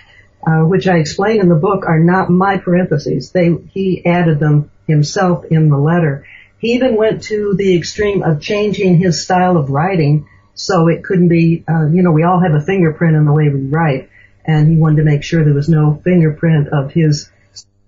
uh, 0.45 0.63
which 0.63 0.87
I 0.87 0.97
explain 0.97 1.39
in 1.39 1.47
the 1.47 1.55
book 1.55 1.85
are 1.85 1.99
not 1.99 2.29
my 2.29 2.57
parentheses. 2.57 3.31
They 3.31 3.55
he 3.73 4.05
added 4.05 4.39
them 4.39 4.71
himself 4.87 5.45
in 5.45 5.69
the 5.69 5.77
letter. 5.77 6.25
He 6.59 6.73
even 6.73 6.95
went 6.95 7.23
to 7.23 7.53
the 7.55 7.75
extreme 7.75 8.23
of 8.23 8.41
changing 8.41 8.97
his 8.97 9.23
style 9.23 9.57
of 9.57 9.69
writing 9.69 10.27
so 10.53 10.87
it 10.87 11.03
couldn't 11.03 11.29
be. 11.29 11.63
Uh, 11.67 11.87
you 11.87 12.03
know, 12.03 12.11
we 12.11 12.23
all 12.23 12.39
have 12.39 12.53
a 12.53 12.63
fingerprint 12.63 13.15
in 13.15 13.25
the 13.25 13.33
way 13.33 13.49
we 13.49 13.67
write, 13.67 14.09
and 14.45 14.67
he 14.67 14.77
wanted 14.77 14.97
to 14.97 15.03
make 15.03 15.23
sure 15.23 15.43
there 15.43 15.53
was 15.53 15.69
no 15.69 15.99
fingerprint 16.03 16.67
of 16.69 16.91
his 16.91 17.29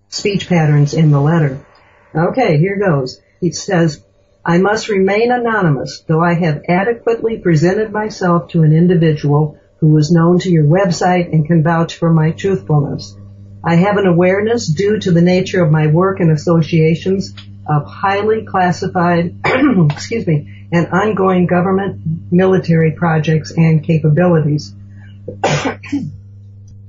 speech 0.10 0.48
patterns 0.48 0.94
in 0.94 1.12
the 1.12 1.20
letter. 1.20 1.64
Okay, 2.16 2.58
here 2.58 2.78
goes. 2.78 3.22
He 3.42 3.52
says, 3.52 4.04
I 4.46 4.58
must 4.58 4.90
remain 4.90 5.32
anonymous, 5.32 6.04
though 6.08 6.22
I 6.22 6.34
have 6.34 6.64
adequately 6.68 7.38
presented 7.38 7.92
myself 7.92 8.50
to 8.50 8.64
an 8.64 8.74
individual 8.74 9.60
who 9.78 9.98
is 9.98 10.12
known 10.12 10.40
to 10.40 10.50
your 10.50 10.66
website 10.66 11.32
and 11.32 11.46
can 11.46 11.64
vouch 11.64 11.96
for 11.96 12.12
my 12.12 12.32
truthfulness. 12.32 13.16
I 13.66 13.76
have 13.76 13.98
an 13.98 14.06
awareness 14.06 14.68
due 14.68 15.00
to 15.00 15.12
the 15.12 15.22
nature 15.22 15.64
of 15.64 15.72
my 15.72 15.88
work 15.88 16.20
and 16.20 16.32
associations 16.32 17.34
of 17.66 17.86
highly 17.86 18.46
classified, 18.46 19.36
excuse 19.92 20.28
me, 20.28 20.68
and 20.72 20.88
ongoing 20.88 21.48
government 21.48 22.02
military 22.32 22.92
projects 22.92 23.54
and 23.56 23.84
capabilities. 23.84 24.74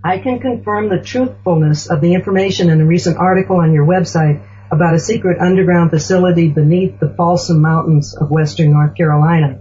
I 0.05 0.19
can 0.19 0.41
confirm 0.41 0.89
the 0.89 1.01
truthfulness 1.01 1.89
of 1.89 2.01
the 2.01 2.15
information 2.15 2.71
in 2.71 2.81
a 2.81 2.85
recent 2.85 3.19
article 3.19 3.57
on 3.57 3.73
your 3.73 3.87
website 3.87 4.43
about 4.71 4.95
a 4.95 4.99
secret 4.99 5.41
underground 5.41 5.91
facility 5.91 6.49
beneath 6.49 6.99
the 6.99 7.07
Balsam 7.07 7.63
Mountains 7.63 8.17
of 8.17 8.31
western 8.31 8.73
North 8.73 8.97
Carolina. 8.97 9.61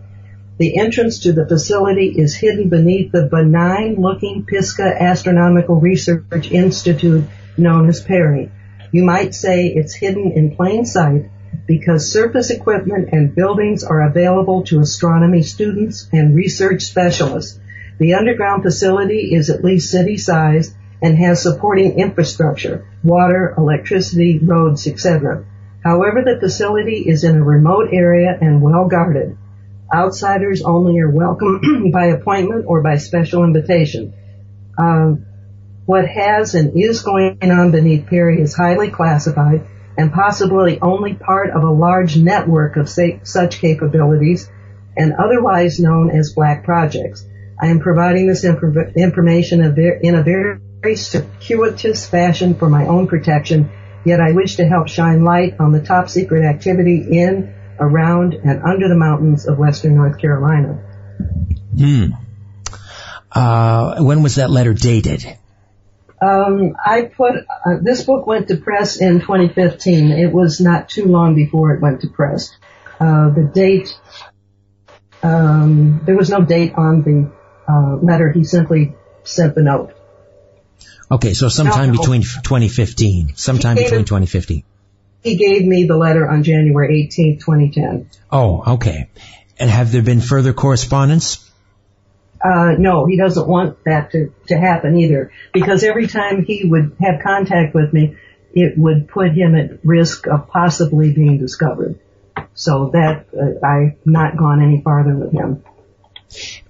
The 0.60 0.78
entrance 0.78 1.20
to 1.20 1.34
the 1.34 1.48
facility 1.48 2.13
is 2.16 2.36
hidden 2.36 2.70
beneath 2.70 3.12
the 3.12 3.26
benign 3.26 3.96
looking 3.96 4.46
Pisgah 4.46 5.02
Astronomical 5.02 5.78
Research 5.78 6.52
Institute 6.52 7.24
known 7.58 7.89
as 7.89 8.02
PARI. 8.02 8.52
You 8.92 9.04
might 9.04 9.34
say 9.34 9.66
it's 9.66 9.96
hidden 9.96 10.32
in 10.34 10.56
plain 10.56 10.86
sight 10.86 11.32
because 11.66 12.12
surface 12.12 12.52
equipment 12.52 13.10
and 13.12 13.34
buildings 13.34 13.84
are 13.84 14.04
available 14.04 14.63
to 14.66 14.80
astronomy 14.80 15.42
students 15.42 16.08
and 16.12 16.36
research 16.36 16.84
specialists. 16.84 17.60
The 17.98 18.13
underground 18.13 18.62
facility 18.62 19.34
is 19.34 19.50
at 19.50 19.63
least 19.63 19.89
city 19.89 20.18
sized 20.18 20.76
and 21.02 21.18
has 21.18 21.42
supporting 21.42 21.98
infrastructure, 21.98 22.86
water, 23.04 23.56
electricity, 23.58 24.38
roads, 24.38 24.86
etc. 24.86 25.46
However, 25.84 26.22
the 26.24 26.39
facility 26.39 27.04
is 27.08 27.24
in 27.24 27.38
a 27.38 27.44
remote 27.44 27.89
area 27.92 28.38
and 28.39 28.62
well 28.62 28.88
guarded. 28.88 29.36
Outsiders 29.93 30.63
only 30.63 30.99
are 30.99 31.10
welcome 31.10 31.91
by 31.93 32.08
appointment 32.08 32.65
or 32.67 32.82
by 32.82 32.97
special 32.97 33.43
invitation. 33.43 34.13
Um, 34.77 35.25
what 35.86 36.08
has 36.08 36.56
and 36.56 36.82
is 36.82 37.03
going 37.03 37.38
on 37.43 37.71
beneath 37.71 38.08
Perry 38.08 38.41
is 38.41 38.56
highly 38.56 38.89
classified 38.89 39.67
and 39.95 40.12
possibly 40.12 40.79
only 40.82 41.13
part 41.13 41.51
of 41.51 41.63
a 41.63 41.69
large 41.69 42.17
network 42.17 42.77
of 42.77 42.89
such 42.89 43.60
capabilities 43.60 44.49
and 44.97 45.13
otherwise 45.13 45.79
known 45.79 46.10
as 46.10 46.34
black 46.34 46.63
projects. 46.63 47.25
I 47.62 47.67
am 47.67 47.79
providing 47.79 48.27
this 48.27 48.43
inf- 48.43 48.95
information 48.95 49.62
in 49.62 50.15
a 50.15 50.23
very 50.23 50.95
circuitous 50.95 52.08
fashion 52.08 52.56
for 52.56 52.67
my 52.67 52.88
own 52.88 53.08
protection, 53.08 53.71
yet 54.06 54.19
I 54.19 54.32
wish 54.32 54.56
to 54.56 54.65
help 54.65 54.88
shine 54.88 55.23
light 55.23 55.60
on 55.60 55.71
the 55.71 55.82
top 55.82 56.10
secret 56.10 56.43
activity 56.43 57.19
in, 57.19 57.53
around, 57.79 58.33
and 58.33 58.63
under 58.63 58.88
the 58.88 58.95
mountains 58.95 59.47
of 59.47 59.57
western 59.57 59.95
North 59.95 60.19
Carolina. 60.19 60.73
Hmm. 61.77 62.05
Uh, 63.31 64.03
when 64.03 64.21
was 64.21 64.36
that 64.36 64.49
letter 64.49 64.73
dated? 64.73 65.25
Um, 66.21 66.75
I 66.83 67.03
put 67.03 67.36
uh, 67.36 67.77
this 67.81 68.03
book 68.03 68.25
went 68.25 68.47
to 68.47 68.57
press 68.57 69.01
in 69.01 69.19
2015. 69.19 70.12
It 70.12 70.31
was 70.31 70.62
not 70.62 70.89
too 70.89 71.05
long 71.05 71.36
before 71.36 71.73
it 71.73 71.81
went 71.81 72.01
to 72.01 72.07
press. 72.07 72.55
Uh, 72.99 73.29
the 73.29 73.51
date, 73.53 73.89
um, 75.21 76.01
there 76.05 76.15
was 76.15 76.29
no 76.29 76.41
date 76.41 76.73
on 76.75 77.01
the 77.01 77.31
uh, 77.67 77.97
letter. 77.97 78.31
He 78.31 78.43
simply 78.43 78.95
sent 79.23 79.55
the 79.55 79.63
note. 79.63 79.93
Okay, 81.12 81.33
so 81.33 81.49
sometime 81.49 81.88
no, 81.88 81.93
no. 81.93 81.99
between 81.99 82.21
2015, 82.21 83.36
sometime 83.36 83.75
between 83.75 84.01
it, 84.01 84.07
2015. 84.07 84.63
He 85.23 85.38
gave 85.38 85.65
me 85.65 85.86
the 85.86 85.95
letter 85.95 86.29
on 86.29 86.43
January 86.43 87.09
18th, 87.09 87.39
2010. 87.39 88.09
Oh, 88.31 88.73
okay. 88.75 89.09
And 89.57 89.69
have 89.69 89.91
there 89.91 90.01
been 90.01 90.19
further 90.19 90.51
correspondence? 90.51 91.49
Uh, 92.43 92.73
no, 92.77 93.05
he 93.05 93.15
doesn't 93.15 93.47
want 93.47 93.81
that 93.86 94.12
to, 94.12 94.33
to 94.47 94.57
happen 94.57 94.97
either. 94.97 95.31
Because 95.53 95.83
every 95.83 96.07
time 96.07 96.43
he 96.43 96.65
would 96.65 96.97
have 96.99 97.21
contact 97.23 97.73
with 97.73 97.93
me, 97.93 98.17
it 98.53 98.77
would 98.77 99.07
put 99.07 99.31
him 99.31 99.55
at 99.55 99.86
risk 99.86 100.27
of 100.27 100.49
possibly 100.49 101.13
being 101.13 101.38
discovered. 101.38 101.99
So 102.53 102.89
that, 102.91 103.27
uh, 103.33 103.65
I've 103.65 104.05
not 104.05 104.36
gone 104.36 104.62
any 104.62 104.81
farther 104.81 105.15
with 105.15 105.31
him. 105.31 105.63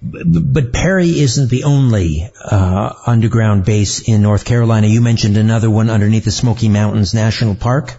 But 0.00 0.72
Perry 0.72 1.08
isn't 1.08 1.50
the 1.50 1.64
only 1.64 2.30
uh, 2.44 2.92
underground 3.06 3.64
base 3.64 4.06
in 4.06 4.22
North 4.22 4.44
Carolina. 4.44 4.86
You 4.86 5.00
mentioned 5.00 5.36
another 5.36 5.70
one 5.70 5.90
underneath 5.90 6.24
the 6.24 6.30
Smoky 6.30 6.68
Mountains 6.68 7.14
National 7.14 7.54
Park. 7.54 7.94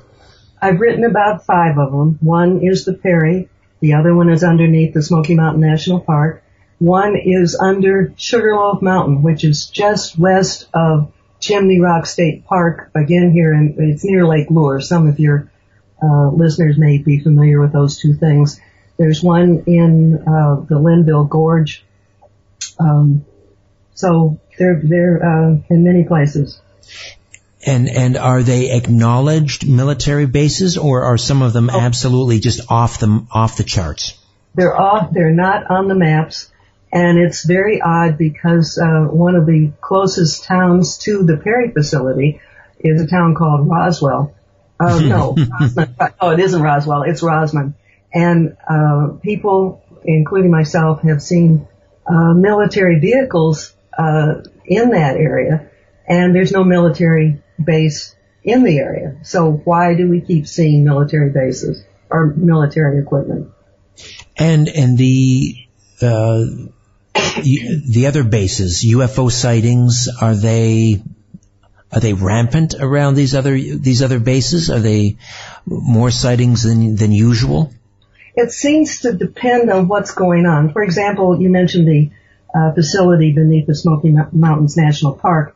I've 0.65 0.79
written 0.79 1.03
about 1.03 1.45
five 1.45 1.77
of 1.77 1.91
them. 1.91 2.17
One 2.21 2.61
is 2.63 2.85
the 2.85 2.93
Perry. 2.93 3.49
The 3.81 3.93
other 3.93 4.15
one 4.15 4.31
is 4.31 4.43
underneath 4.43 4.95
the 4.95 5.03
Smoky 5.03 5.35
Mountain 5.35 5.61
National 5.61 5.99
Park. 5.99 6.43
One 6.79 7.15
is 7.15 7.55
under 7.55 8.15
Sugarloaf 8.17 8.81
Mountain, 8.81 9.21
which 9.21 9.43
is 9.43 9.67
just 9.67 10.17
west 10.17 10.67
of 10.73 11.13
Chimney 11.39 11.79
Rock 11.79 12.07
State 12.07 12.45
Park. 12.45 12.89
Again, 12.95 13.31
here 13.31 13.53
it's 13.77 14.03
near 14.03 14.25
Lake 14.25 14.49
Lure. 14.49 14.81
Some 14.81 15.07
of 15.07 15.19
your 15.19 15.51
uh, 16.01 16.29
listeners 16.29 16.79
may 16.79 16.97
be 16.97 17.19
familiar 17.19 17.59
with 17.59 17.71
those 17.71 17.99
two 17.99 18.15
things. 18.15 18.59
There's 18.97 19.21
one 19.21 19.65
in 19.67 20.15
uh, 20.27 20.65
the 20.67 20.79
Linville 20.79 21.25
Gorge. 21.25 21.85
Um, 22.79 23.23
so 23.93 24.39
they're 24.57 24.81
they're 24.83 25.23
uh, 25.23 25.57
in 25.69 25.83
many 25.83 26.05
places. 26.05 26.59
And 27.65 27.89
and 27.89 28.15
are 28.17 28.43
they 28.43 28.71
acknowledged 28.71 29.67
military 29.67 30.27
bases, 30.27 30.77
or 30.77 31.03
are 31.03 31.17
some 31.17 31.41
of 31.41 31.51
them 31.51 31.69
oh. 31.71 31.79
absolutely 31.79 32.39
just 32.39 32.71
off 32.71 32.99
the 32.99 33.25
off 33.31 33.57
the 33.57 33.63
charts? 33.63 34.17
They're 34.53 34.79
off. 34.79 35.11
They're 35.11 35.31
not 35.31 35.69
on 35.69 35.87
the 35.87 35.95
maps. 35.95 36.51
And 36.93 37.17
it's 37.17 37.43
very 37.43 37.81
odd 37.81 38.17
because 38.17 38.77
uh, 38.77 39.05
one 39.11 39.35
of 39.35 39.45
the 39.45 39.71
closest 39.81 40.45
towns 40.45 40.97
to 40.99 41.23
the 41.23 41.35
PARI 41.35 41.71
facility 41.71 42.39
is 42.79 43.01
a 43.01 43.07
town 43.07 43.35
called 43.35 43.67
Roswell. 43.67 44.33
Uh, 44.79 44.99
no, 45.03 45.35
oh, 46.21 46.29
it 46.29 46.39
isn't 46.39 46.61
Roswell. 46.61 47.03
It's 47.03 47.21
Rosman. 47.21 47.73
And 48.13 48.55
uh, 48.69 49.17
people, 49.21 49.83
including 50.05 50.51
myself, 50.51 51.01
have 51.01 51.21
seen 51.21 51.67
uh, 52.07 52.33
military 52.33 52.99
vehicles 52.99 53.73
uh, 53.97 54.35
in 54.65 54.91
that 54.91 55.17
area, 55.17 55.69
and 56.07 56.33
there's 56.33 56.51
no 56.51 56.63
military 56.63 57.41
base 57.63 58.15
in 58.43 58.63
the 58.63 58.77
area. 58.77 59.17
So 59.23 59.51
why 59.51 59.95
do 59.95 60.07
we 60.09 60.21
keep 60.21 60.47
seeing 60.47 60.83
military 60.83 61.31
bases 61.31 61.83
or 62.09 62.27
military 62.27 63.01
equipment? 63.01 63.51
And 64.37 64.67
and 64.69 64.97
the 64.97 65.55
uh, 66.01 66.45
the 67.13 68.05
other 68.07 68.23
bases, 68.23 68.83
UFO 68.83 69.31
sightings, 69.31 70.09
are 70.21 70.35
they 70.35 71.01
are 71.91 71.99
they 71.99 72.13
rampant 72.13 72.75
around 72.79 73.15
these 73.15 73.33
other 73.33 73.57
these 73.57 74.03
other 74.03 74.19
bases? 74.19 74.69
Are 74.69 74.79
they 74.79 75.17
more 75.65 76.11
sightings 76.11 76.63
than 76.63 76.95
than 76.95 77.11
usual? 77.11 77.71
It 78.35 78.51
seems 78.51 79.01
to 79.01 79.13
depend 79.13 79.69
on 79.69 79.87
what's 79.87 80.11
going 80.11 80.45
on. 80.45 80.73
For 80.73 80.83
example, 80.83 81.41
you 81.41 81.49
mentioned 81.49 81.87
the 81.87 82.11
uh, 82.53 82.73
facility 82.73 83.31
beneath 83.31 83.65
the 83.65 83.75
Smoky 83.75 84.13
Mountains 84.33 84.75
National 84.75 85.13
Park. 85.13 85.55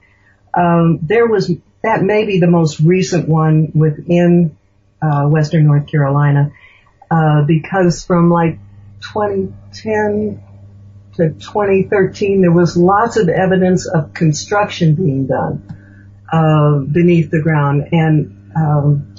Um, 0.54 1.00
there 1.02 1.28
was 1.28 1.52
that 1.82 2.02
may 2.04 2.26
be 2.26 2.40
the 2.40 2.48
most 2.48 2.80
recent 2.80 3.28
one 3.28 3.72
within 3.74 4.58
uh, 5.02 5.28
Western 5.28 5.66
North 5.66 5.88
Carolina, 5.88 6.52
uh, 7.10 7.44
because 7.44 8.06
from 8.06 8.30
like 8.30 8.60
2010 9.14 10.44
to 11.16 11.30
2013, 11.30 12.42
there 12.42 12.52
was 12.52 12.76
lots 12.76 13.18
of 13.18 13.30
evidence 13.30 13.88
of 13.88 14.14
construction 14.14 14.96
being 14.96 15.28
done 15.28 15.64
uh, 16.32 16.80
beneath 16.80 17.32
the 17.32 17.42
ground, 17.42 17.90
and 17.92 18.52
um, 18.56 19.16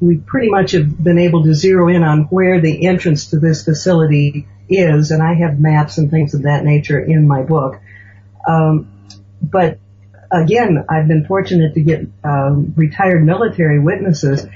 we 0.00 0.16
pretty 0.16 0.50
much 0.50 0.72
have 0.72 1.02
been 1.02 1.18
able 1.18 1.44
to 1.44 1.54
zero 1.54 1.88
in 1.88 2.02
on 2.02 2.24
where 2.24 2.60
the 2.60 2.86
entrance 2.86 3.30
to 3.30 3.38
this 3.38 3.64
facility 3.64 4.46
is, 4.68 5.10
and 5.10 5.22
I 5.22 5.34
have 5.34 5.60
maps 5.60 5.98
and 5.98 6.10
things 6.10 6.34
of 6.34 6.42
that 6.42 6.64
nature 6.64 6.98
in 6.98 7.26
my 7.26 7.42
book. 7.42 7.80
Um, 8.46 8.88
but 9.40 9.78
again, 10.32 10.84
I've 10.88 11.06
been 11.06 11.26
fortunate 11.26 11.74
to 11.74 11.80
get 11.80 12.06
um, 12.24 12.72
retired 12.76 13.24
military 13.24 13.78
witnesses, 13.78 14.46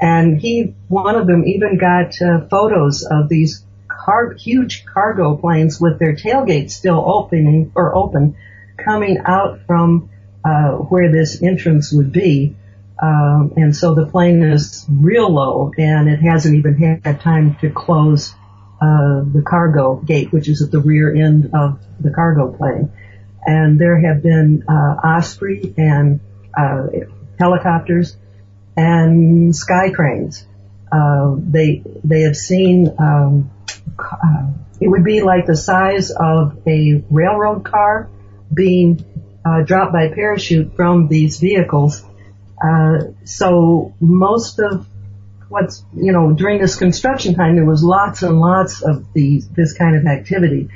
and 0.00 0.40
he, 0.40 0.74
one 0.88 1.16
of 1.16 1.26
them, 1.26 1.44
even 1.46 1.78
got 1.78 2.20
uh, 2.20 2.46
photos 2.48 3.04
of 3.04 3.28
these 3.28 3.64
car- 3.88 4.32
huge 4.32 4.84
cargo 4.84 5.36
planes 5.36 5.80
with 5.80 5.98
their 5.98 6.14
tailgates 6.14 6.70
still 6.70 7.02
opening 7.06 7.72
or 7.74 7.94
open, 7.94 8.36
coming 8.76 9.18
out 9.24 9.60
from 9.66 10.10
uh, 10.44 10.72
where 10.72 11.10
this 11.10 11.42
entrance 11.42 11.92
would 11.92 12.12
be. 12.12 12.56
Um, 13.00 13.52
and 13.56 13.76
so 13.76 13.94
the 13.94 14.06
plane 14.06 14.42
is 14.42 14.86
real 14.88 15.30
low, 15.30 15.70
and 15.76 16.08
it 16.08 16.20
hasn't 16.20 16.56
even 16.56 17.00
had 17.04 17.20
time 17.20 17.56
to 17.60 17.70
close 17.70 18.34
uh, 18.80 19.20
the 19.24 19.42
cargo 19.46 19.96
gate, 19.96 20.32
which 20.32 20.48
is 20.48 20.62
at 20.62 20.70
the 20.70 20.80
rear 20.80 21.14
end 21.14 21.50
of 21.54 21.78
the 22.00 22.10
cargo 22.10 22.52
plane. 22.52 22.90
And 23.46 23.80
there 23.80 24.00
have 24.00 24.22
been 24.22 24.64
uh, 24.68 24.72
Osprey 25.04 25.72
and 25.76 26.20
uh, 26.56 26.88
helicopters 27.38 28.16
and 28.76 29.54
sky 29.54 29.90
cranes. 29.90 30.46
Uh, 30.90 31.36
they 31.38 31.82
they 32.04 32.22
have 32.22 32.36
seen 32.36 32.94
um, 32.98 33.50
it 34.80 34.88
would 34.88 35.04
be 35.04 35.22
like 35.22 35.46
the 35.46 35.56
size 35.56 36.10
of 36.10 36.58
a 36.66 37.02
railroad 37.10 37.64
car 37.64 38.08
being 38.52 39.04
uh, 39.44 39.62
dropped 39.62 39.92
by 39.92 40.08
parachute 40.08 40.74
from 40.76 41.08
these 41.08 41.38
vehicles. 41.40 42.04
Uh, 42.62 42.98
so 43.24 43.94
most 44.00 44.58
of 44.58 44.86
what's 45.48 45.84
you 45.94 46.12
know 46.12 46.32
during 46.32 46.60
this 46.60 46.76
construction 46.76 47.34
time 47.34 47.54
there 47.54 47.64
was 47.64 47.82
lots 47.84 48.22
and 48.22 48.40
lots 48.40 48.82
of 48.82 49.12
these 49.12 49.48
this 49.48 49.72
kind 49.76 49.96
of 49.96 50.06
activity. 50.06 50.68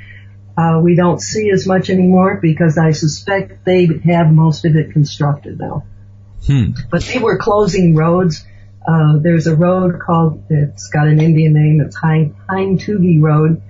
Uh, 0.57 0.79
we 0.83 0.95
don't 0.95 1.21
see 1.21 1.49
as 1.51 1.65
much 1.65 1.89
anymore 1.89 2.39
because 2.41 2.77
I 2.77 2.91
suspect 2.91 3.65
they 3.65 3.87
have 4.05 4.31
most 4.31 4.65
of 4.65 4.75
it 4.75 4.91
constructed 4.91 5.59
now. 5.59 5.85
Hmm. 6.45 6.71
But 6.89 7.03
they 7.03 7.19
were 7.19 7.37
closing 7.37 7.95
roads 7.95 8.43
uh, 8.87 9.17
there's 9.19 9.47
a 9.47 9.55
road 9.55 9.99
called, 9.99 10.43
it's 10.49 10.89
got 10.89 11.07
an 11.07 11.21
Indian 11.21 11.53
name, 11.53 11.81
it's 11.81 11.95
Hind, 11.95 12.35
Road. 13.21 13.61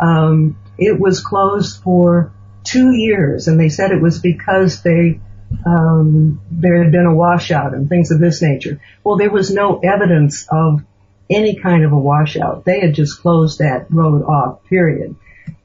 Um, 0.00 0.58
it 0.78 0.98
was 0.98 1.20
closed 1.20 1.82
for 1.82 2.32
two 2.62 2.92
years, 2.92 3.48
and 3.48 3.58
they 3.58 3.68
said 3.68 3.90
it 3.90 4.00
was 4.00 4.20
because 4.20 4.82
they 4.82 5.20
um, 5.66 6.40
there 6.50 6.82
had 6.82 6.90
been 6.90 7.06
a 7.06 7.14
washout 7.14 7.74
and 7.74 7.88
things 7.88 8.10
of 8.10 8.18
this 8.18 8.42
nature. 8.42 8.80
Well, 9.02 9.16
there 9.16 9.30
was 9.30 9.52
no 9.52 9.78
evidence 9.78 10.46
of 10.50 10.82
any 11.30 11.56
kind 11.60 11.84
of 11.84 11.92
a 11.92 11.98
washout. 11.98 12.64
They 12.64 12.80
had 12.80 12.94
just 12.94 13.20
closed 13.20 13.58
that 13.58 13.86
road 13.90 14.24
off, 14.24 14.64
period. 14.64 15.16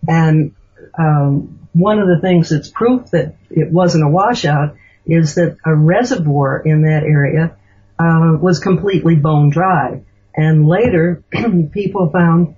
And 0.08 0.56
um, 0.98 1.60
one 1.74 2.00
of 2.00 2.08
the 2.08 2.20
things 2.22 2.50
that's 2.50 2.70
proof 2.70 3.12
that 3.12 3.36
it 3.50 3.72
wasn't 3.72 4.06
a 4.06 4.10
washout 4.10 4.76
is 5.06 5.36
that 5.36 5.58
a 5.66 5.76
reservoir 5.76 6.62
in 6.64 6.84
that 6.84 7.04
area 7.04 7.56
uh, 7.98 8.38
was 8.40 8.60
completely 8.60 9.16
bone 9.16 9.50
dry. 9.50 10.04
And 10.36 10.68
later, 10.68 11.24
people 11.72 12.10
found 12.10 12.56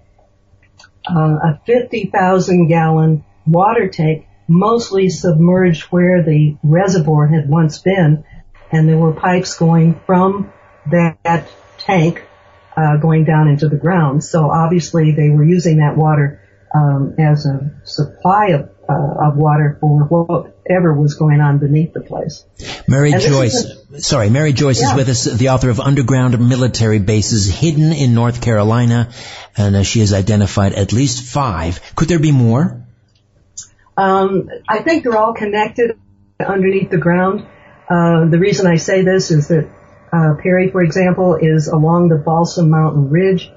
uh, 1.09 1.37
a 1.43 1.61
50,000 1.65 2.67
gallon 2.67 3.23
water 3.45 3.87
tank 3.87 4.27
mostly 4.47 5.09
submerged 5.09 5.83
where 5.83 6.23
the 6.23 6.57
reservoir 6.61 7.27
had 7.27 7.49
once 7.49 7.79
been, 7.79 8.23
and 8.71 8.87
there 8.87 8.97
were 8.97 9.13
pipes 9.13 9.57
going 9.57 9.99
from 10.05 10.51
that 10.91 11.49
tank 11.77 12.23
uh, 12.75 12.97
going 12.97 13.25
down 13.25 13.47
into 13.47 13.69
the 13.69 13.77
ground. 13.77 14.23
So 14.23 14.49
obviously 14.49 15.11
they 15.11 15.29
were 15.29 15.43
using 15.43 15.77
that 15.77 15.95
water 15.97 16.40
um, 16.73 17.15
as 17.19 17.45
a 17.45 17.71
supply 17.83 18.47
of, 18.49 18.69
uh, 18.87 19.27
of 19.27 19.35
water 19.35 19.77
for 19.79 20.03
whatever 20.05 20.93
was 20.93 21.15
going 21.15 21.41
on 21.41 21.57
beneath 21.57 21.93
the 21.93 22.01
place. 22.01 22.45
Mary 22.87 23.11
and 23.11 23.21
Joyce, 23.21 23.65
a, 23.93 24.01
sorry, 24.01 24.29
Mary 24.29 24.53
Joyce 24.53 24.81
yeah. 24.81 24.91
is 24.91 24.95
with 24.95 25.09
us, 25.09 25.23
the 25.25 25.49
author 25.49 25.69
of 25.69 25.79
Underground 25.79 26.39
Military 26.39 26.99
Bases 26.99 27.47
Hidden 27.49 27.91
in 27.91 28.13
North 28.13 28.41
Carolina, 28.41 29.11
and 29.57 29.75
uh, 29.75 29.83
she 29.83 29.99
has 29.99 30.13
identified 30.13 30.73
at 30.73 30.93
least 30.93 31.23
five. 31.23 31.81
Could 31.95 32.07
there 32.07 32.19
be 32.19 32.31
more? 32.31 32.85
Um, 33.97 34.49
I 34.67 34.79
think 34.79 35.03
they're 35.03 35.17
all 35.17 35.33
connected 35.33 35.99
underneath 36.39 36.89
the 36.89 36.97
ground. 36.97 37.45
Uh, 37.89 38.25
the 38.25 38.39
reason 38.39 38.65
I 38.65 38.77
say 38.77 39.03
this 39.03 39.31
is 39.31 39.49
that 39.49 39.69
uh, 40.13 40.35
PARI, 40.41 40.69
for 40.71 40.81
example, 40.81 41.35
is 41.35 41.67
along 41.67 42.09
the 42.09 42.17
Balsam 42.17 42.69
Mountain 42.69 43.09
Ridge, 43.09 43.51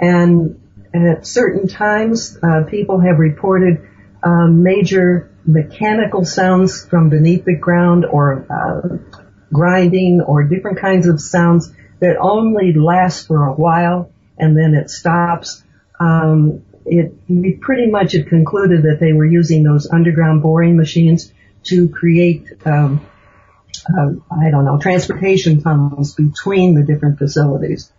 and 0.00 0.60
at 0.94 1.26
certain 1.26 1.66
times, 1.68 2.38
uh, 2.42 2.64
people 2.68 3.00
have 3.00 3.18
reported 3.18 3.88
uh, 4.22 4.46
major 4.46 5.30
mechanical 5.44 6.24
sounds 6.24 6.86
from 6.86 7.10
beneath 7.10 7.44
the 7.44 7.56
ground, 7.56 8.04
or 8.04 8.46
uh, 8.48 9.14
grinding, 9.52 10.20
or 10.20 10.44
different 10.44 10.78
kinds 10.78 11.06
of 11.06 11.20
sounds 11.20 11.72
that 12.00 12.16
only 12.18 12.72
last 12.72 13.26
for 13.26 13.46
a 13.46 13.52
while 13.52 14.10
and 14.38 14.56
then 14.56 14.74
it 14.74 14.90
stops. 14.90 15.62
Um, 16.00 16.64
it, 16.86 17.14
we 17.28 17.54
pretty 17.54 17.90
much 17.90 18.12
had 18.12 18.28
concluded 18.28 18.82
that 18.82 18.98
they 19.00 19.12
were 19.12 19.26
using 19.26 19.62
those 19.62 19.88
underground 19.90 20.42
boring 20.42 20.76
machines 20.76 21.32
to 21.64 21.88
create, 21.88 22.46
um, 22.66 23.06
uh, 23.88 24.10
I 24.30 24.50
don't 24.50 24.64
know, 24.64 24.78
transportation 24.78 25.62
tunnels 25.62 26.14
between 26.14 26.74
the 26.74 26.82
different 26.82 27.18
facilities. 27.18 27.90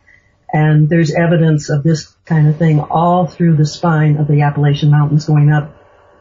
And 0.56 0.88
there's 0.88 1.14
evidence 1.14 1.70
of 1.70 1.84
this 1.84 2.16
kind 2.24 2.48
of 2.48 2.56
thing 2.56 2.80
all 2.80 3.28
through 3.28 3.58
the 3.58 3.66
spine 3.66 4.16
of 4.16 4.28
the 4.30 4.44
Appalachian 4.44 4.90
Mountains 4.90 5.26
going 5.26 5.52
up 5.52 5.76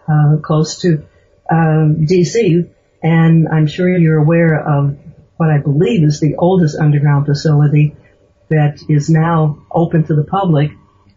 uh, 0.09 0.39
close 0.43 0.81
to 0.81 1.07
um, 1.49 2.05
DC. 2.05 2.69
And 3.01 3.47
I'm 3.47 3.69
sure 3.69 3.97
you're 3.97 4.19
aware 4.19 4.59
of 4.59 4.99
what 5.37 5.51
I 5.51 5.59
believe 5.59 6.03
is 6.03 6.19
the 6.19 6.35
oldest 6.35 6.77
underground 6.77 7.27
facility 7.27 7.95
that 8.51 8.81
is 8.89 9.09
now 9.09 9.65
open 9.71 10.05
to 10.09 10.17
the 10.17 10.25
public 10.25 10.73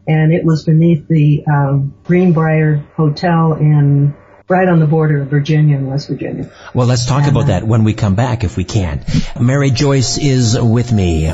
and 0.08 0.32
it 0.32 0.46
was 0.46 0.64
beneath 0.64 1.08
the 1.08 1.44
um, 1.52 1.96
Greenbrier 2.04 2.86
Hotel 2.96 3.54
in 3.54 4.16
right 4.48 4.70
on 4.70 4.80
the 4.80 4.86
border 4.86 5.24
of 5.24 5.28
Virginia 5.28 5.76
and 5.76 5.88
West 5.88 6.08
Virginia. 6.08 6.52
Well, 6.76 6.86
let's 6.86 7.08
talk 7.08 7.24
and, 7.24 7.32
about 7.32 7.46
uh, 7.46 7.48
that 7.48 7.64
when 7.64 7.84
we 7.84 7.96
come 7.96 8.14
back, 8.14 8.44
if 8.44 8.58
we 8.58 8.64
can. 8.64 9.04
Mary 9.42 9.72
Joyce 9.72 10.20
is 10.20 10.56
with 10.62 10.94
me. 10.94 11.34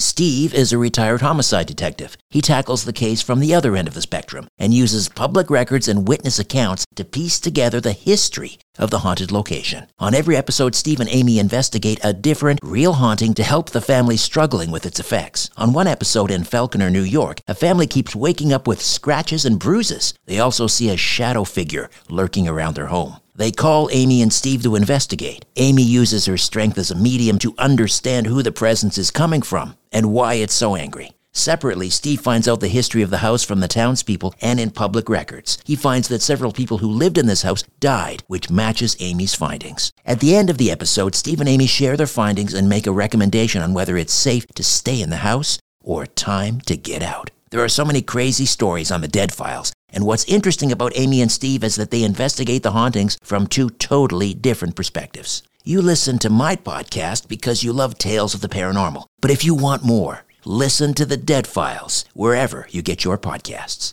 Steve 0.00 0.54
is 0.54 0.72
a 0.72 0.78
retired 0.78 1.20
homicide 1.20 1.66
detective. 1.66 2.16
He 2.30 2.40
tackles 2.40 2.84
the 2.84 2.92
case 2.92 3.20
from 3.20 3.38
the 3.38 3.52
other 3.52 3.76
end 3.76 3.86
of 3.86 3.92
the 3.92 4.00
spectrum 4.00 4.48
and 4.58 4.72
uses 4.72 5.10
public 5.10 5.50
records 5.50 5.88
and 5.88 6.08
witness 6.08 6.38
accounts 6.38 6.86
to 6.96 7.04
piece 7.04 7.38
together 7.38 7.82
the 7.82 7.92
history 7.92 8.58
of 8.78 8.88
the 8.88 9.00
haunted 9.00 9.30
location. 9.30 9.88
On 9.98 10.14
every 10.14 10.38
episode, 10.38 10.74
Steve 10.74 11.00
and 11.00 11.08
Amy 11.10 11.38
investigate 11.38 12.00
a 12.02 12.14
different, 12.14 12.60
real 12.62 12.94
haunting 12.94 13.34
to 13.34 13.42
help 13.42 13.70
the 13.70 13.82
family 13.82 14.16
struggling 14.16 14.70
with 14.70 14.86
its 14.86 14.98
effects. 14.98 15.50
On 15.58 15.74
one 15.74 15.86
episode 15.86 16.30
in 16.30 16.44
Falconer, 16.44 16.88
New 16.88 17.02
York, 17.02 17.42
a 17.46 17.54
family 17.54 17.86
keeps 17.86 18.16
waking 18.16 18.54
up 18.54 18.66
with 18.66 18.80
scratches 18.80 19.44
and 19.44 19.58
bruises. 19.58 20.14
They 20.24 20.38
also 20.38 20.66
see 20.66 20.88
a 20.88 20.96
shadow 20.96 21.44
figure 21.44 21.90
lurking 22.08 22.48
around 22.48 22.74
their 22.74 22.86
home. 22.86 23.16
They 23.34 23.50
call 23.50 23.90
Amy 23.92 24.22
and 24.22 24.32
Steve 24.32 24.62
to 24.62 24.76
investigate. 24.76 25.44
Amy 25.56 25.82
uses 25.82 26.24
her 26.24 26.38
strength 26.38 26.78
as 26.78 26.90
a 26.90 26.94
medium 26.94 27.38
to 27.40 27.54
understand 27.58 28.26
who 28.26 28.42
the 28.42 28.52
presence 28.52 28.96
is 28.96 29.10
coming 29.10 29.42
from 29.42 29.74
and 29.92 30.12
why 30.12 30.34
it's 30.34 30.54
so 30.54 30.76
angry. 30.76 31.12
Separately, 31.32 31.90
Steve 31.90 32.20
finds 32.20 32.48
out 32.48 32.58
the 32.58 32.68
history 32.68 33.02
of 33.02 33.10
the 33.10 33.18
house 33.18 33.44
from 33.44 33.60
the 33.60 33.68
townspeople 33.68 34.34
and 34.40 34.58
in 34.58 34.70
public 34.70 35.08
records. 35.08 35.58
He 35.64 35.76
finds 35.76 36.08
that 36.08 36.22
several 36.22 36.50
people 36.50 36.78
who 36.78 36.90
lived 36.90 37.16
in 37.18 37.26
this 37.26 37.42
house 37.42 37.62
died, 37.78 38.24
which 38.26 38.50
matches 38.50 38.96
Amy's 38.98 39.34
findings. 39.34 39.92
At 40.04 40.18
the 40.18 40.34
end 40.34 40.50
of 40.50 40.58
the 40.58 40.72
episode, 40.72 41.14
Steve 41.14 41.38
and 41.38 41.48
Amy 41.48 41.68
share 41.68 41.96
their 41.96 42.08
findings 42.08 42.52
and 42.52 42.68
make 42.68 42.86
a 42.86 42.92
recommendation 42.92 43.62
on 43.62 43.74
whether 43.74 43.96
it's 43.96 44.12
safe 44.12 44.46
to 44.48 44.64
stay 44.64 45.00
in 45.00 45.10
the 45.10 45.18
house 45.18 45.58
or 45.82 46.04
time 46.04 46.60
to 46.62 46.76
get 46.76 47.02
out. 47.02 47.30
There 47.50 47.62
are 47.62 47.68
so 47.68 47.84
many 47.84 48.02
crazy 48.02 48.46
stories 48.46 48.90
on 48.90 49.00
the 49.00 49.08
Dead 49.08 49.32
Files, 49.32 49.72
and 49.92 50.04
what's 50.06 50.24
interesting 50.24 50.70
about 50.72 50.92
Amy 50.94 51.20
and 51.20 51.32
Steve 51.32 51.64
is 51.64 51.76
that 51.76 51.90
they 51.90 52.02
investigate 52.02 52.62
the 52.62 52.72
hauntings 52.72 53.18
from 53.22 53.46
two 53.46 53.70
totally 53.70 54.34
different 54.34 54.76
perspectives. 54.76 55.42
You 55.62 55.82
listen 55.82 56.18
to 56.20 56.30
my 56.30 56.56
podcast 56.56 57.28
because 57.28 57.62
you 57.62 57.74
love 57.74 57.98
tales 57.98 58.32
of 58.32 58.40
the 58.40 58.48
paranormal. 58.48 59.04
But 59.20 59.30
if 59.30 59.44
you 59.44 59.54
want 59.54 59.84
more, 59.84 60.24
listen 60.46 60.94
to 60.94 61.04
the 61.04 61.18
Dead 61.18 61.46
Files 61.46 62.06
wherever 62.14 62.66
you 62.70 62.80
get 62.80 63.04
your 63.04 63.18
podcasts. 63.18 63.92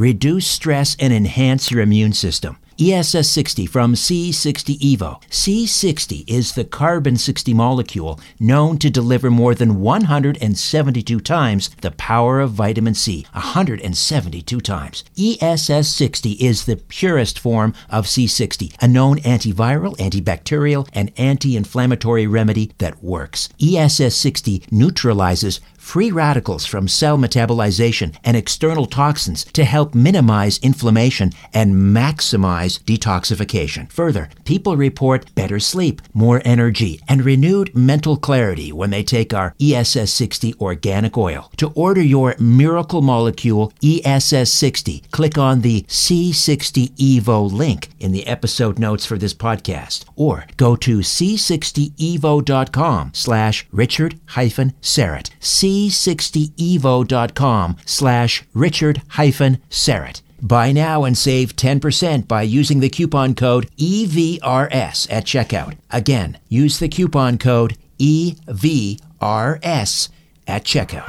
reduce 0.00 0.46
stress, 0.46 0.96
and 0.98 1.12
enhance 1.12 1.70
your 1.70 1.82
immune 1.82 2.14
system. 2.14 2.56
ESS 2.80 3.28
60 3.28 3.66
from 3.66 3.92
C60 3.92 4.78
Evo. 4.78 5.22
C60 5.24 6.24
is 6.26 6.54
the 6.54 6.64
carbon 6.64 7.18
60 7.18 7.52
molecule 7.52 8.18
known 8.38 8.78
to 8.78 8.88
deliver 8.88 9.30
more 9.30 9.54
than 9.54 9.80
172 9.80 11.20
times 11.20 11.68
the 11.82 11.90
power 11.90 12.40
of 12.40 12.52
vitamin 12.52 12.94
C. 12.94 13.26
172 13.32 14.60
times. 14.62 15.04
ESS 15.18 15.88
60 15.90 16.32
is 16.32 16.64
the 16.64 16.76
purest 16.76 17.38
form 17.38 17.74
of 17.90 18.06
C60, 18.06 18.72
a 18.80 18.88
known 18.88 19.18
antiviral, 19.18 19.94
antibacterial, 19.98 20.88
and 20.94 21.12
anti 21.18 21.58
inflammatory 21.58 22.26
remedy 22.26 22.72
that 22.78 23.04
works. 23.04 23.50
ESS 23.62 24.16
60 24.16 24.62
neutralizes 24.70 25.60
free 25.80 26.12
radicals 26.12 26.66
from 26.66 26.86
cell 26.86 27.18
metabolization 27.18 28.14
and 28.22 28.36
external 28.36 28.86
toxins 28.86 29.44
to 29.44 29.64
help 29.64 29.94
minimize 29.94 30.58
inflammation 30.58 31.32
and 31.52 31.74
maximize 31.74 32.78
detoxification. 32.84 33.90
Further, 33.90 34.28
people 34.44 34.76
report 34.76 35.34
better 35.34 35.58
sleep, 35.58 36.00
more 36.12 36.40
energy, 36.44 37.00
and 37.08 37.24
renewed 37.24 37.74
mental 37.74 38.16
clarity 38.16 38.70
when 38.70 38.90
they 38.90 39.02
take 39.02 39.34
our 39.34 39.54
ESS 39.60 40.12
60 40.12 40.54
organic 40.60 41.16
oil. 41.16 41.50
To 41.56 41.70
order 41.70 42.02
your 42.02 42.36
miracle 42.38 43.00
molecule 43.00 43.72
ESS 43.82 44.52
60, 44.52 45.04
click 45.10 45.38
on 45.38 45.62
the 45.62 45.82
C60 45.88 46.90
Evo 46.96 47.50
link 47.50 47.88
in 47.98 48.12
the 48.12 48.26
episode 48.26 48.78
notes 48.78 49.06
for 49.06 49.16
this 49.18 49.34
podcast 49.34 50.04
or 50.14 50.46
go 50.56 50.76
to 50.76 50.98
c60evo.com 50.98 53.10
slash 53.14 53.66
richard 53.72 54.20
hyphen 54.26 54.74
Syrett. 54.80 55.30
c60evo.com 55.70 57.76
slash 57.86 58.42
richard 58.54 59.02
hyphen 59.08 59.58
Syrett. 59.70 60.22
Buy 60.42 60.72
now 60.72 61.04
and 61.04 61.16
save 61.16 61.54
10% 61.54 62.26
by 62.26 62.42
using 62.42 62.80
the 62.80 62.88
coupon 62.88 63.34
code 63.34 63.68
EVRS 63.76 65.06
at 65.10 65.26
checkout. 65.26 65.76
Again, 65.90 66.38
use 66.48 66.78
the 66.78 66.88
coupon 66.88 67.36
code 67.38 67.76
EVRS 67.98 70.08
at 70.46 70.64
checkout. 70.64 71.06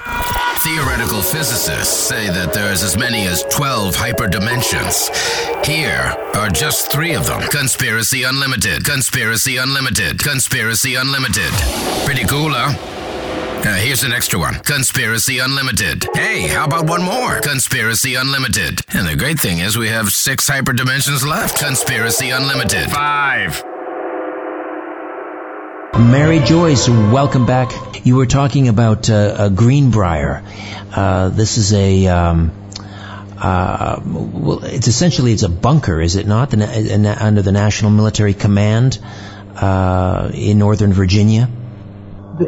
Theoretical 0.60 1.22
physicists 1.24 1.98
say 1.98 2.28
that 2.28 2.54
there's 2.54 2.84
as 2.84 2.98
many 2.98 3.26
as 3.26 3.44
12 3.44 3.96
hyperdimensions. 3.96 5.10
Here 5.66 6.14
are 6.36 6.50
just 6.50 6.92
three 6.92 7.16
of 7.16 7.26
them 7.26 7.42
Conspiracy 7.50 8.24
Unlimited, 8.24 8.86
Conspiracy 8.86 9.58
Unlimited, 9.58 10.20
Conspiracy 10.20 10.96
Unlimited. 10.96 11.52
Pretty 12.06 12.26
cool, 12.26 12.52
huh? 12.52 12.74
Uh, 13.64 13.76
here's 13.76 14.04
an 14.04 14.12
extra 14.12 14.40
one 14.40 14.56
Conspiracy 14.56 15.38
Unlimited. 15.38 16.08
Hey, 16.16 16.48
how 16.48 16.66
about 16.66 16.90
one 16.90 17.04
more? 17.04 17.40
Conspiracy 17.42 18.16
Unlimited. 18.16 18.82
And 18.92 19.08
the 19.08 19.16
great 19.16 19.40
thing 19.40 19.60
is, 19.60 19.78
we 19.78 19.90
have 19.90 20.10
six 20.12 20.50
hyperdimensions 20.50 21.24
left. 21.24 21.60
Conspiracy 21.60 22.32
Unlimited. 22.32 22.90
Five. 22.90 23.64
Mary 25.94 26.40
Joyce, 26.40 26.90
welcome 26.90 27.46
back. 27.46 27.72
You 28.04 28.16
were 28.16 28.26
talking 28.26 28.68
about 28.68 29.12
uh, 29.12 29.36
a 29.38 29.50
Greenbrier. 29.52 30.44
Uh, 30.92 31.30
this 31.30 31.60
is 31.60 31.72
a. 31.72 32.08
Um, 32.08 32.52
uh, 33.38 34.02
well, 34.04 34.66
it's 34.66 34.88
essentially 34.88 35.34
it's 35.34 35.44
a 35.44 35.50
bunker, 35.50 36.02
is 36.02 36.16
it 36.16 36.26
not? 36.26 36.50
The, 36.50 37.18
under 37.20 37.44
the 37.44 37.52
National 37.52 37.92
Military 37.92 38.34
Command 38.34 38.98
uh, 39.56 40.32
in 40.34 40.58
Northern 40.58 40.94
Virginia. 40.94 41.48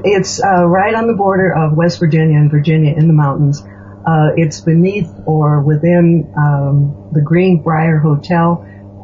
It's 0.04 0.42
uh, 0.44 0.66
right 0.66 0.94
on 0.94 1.08
the 1.08 1.14
border 1.14 1.54
of 1.54 1.76
West 1.76 2.00
Virginia 2.00 2.38
and 2.38 2.50
Virginia 2.50 2.94
in 2.96 3.08
the 3.08 3.14
mountains. 3.14 3.62
Uh, 4.06 4.32
it's 4.36 4.62
beneath 4.62 5.10
or 5.26 5.62
within 5.62 6.34
um, 6.38 7.10
the 7.14 7.22
Greenbrier 7.22 8.00
Hotel, 8.00 8.56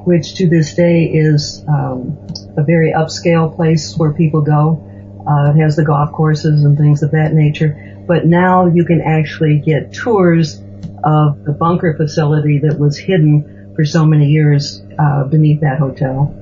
which 0.06 0.36
to 0.36 0.50
this 0.50 0.76
day 0.76 1.06
is 1.06 1.64
um, 1.68 2.18
a 2.58 2.64
very 2.64 2.94
upscale 2.94 3.56
place 3.56 3.96
where 3.98 4.14
people 4.14 4.42
go. 4.42 4.86
Uh, 5.28 5.52
it 5.52 5.62
has 5.62 5.76
the 5.76 5.86
golf 5.86 6.12
courses 6.12 6.64
and 6.64 6.78
things 6.78 7.04
of 7.04 7.12
that 7.12 7.34
nature. 7.34 8.04
But 8.08 8.26
now 8.26 8.68
you 8.68 8.86
can 8.86 9.02
actually 9.02 9.60
get 9.60 9.94
tours 9.94 10.60
of 11.04 11.44
the 11.46 11.56
bunker 11.58 11.96
facility 11.96 12.60
that 12.60 12.78
was 12.80 12.98
hidden 12.98 13.74
for 13.76 13.86
so 13.86 14.06
many 14.06 14.28
years 14.28 14.82
uh, 14.98 15.26
beneath 15.26 15.62
that 15.62 15.80
hotel. 15.80 16.36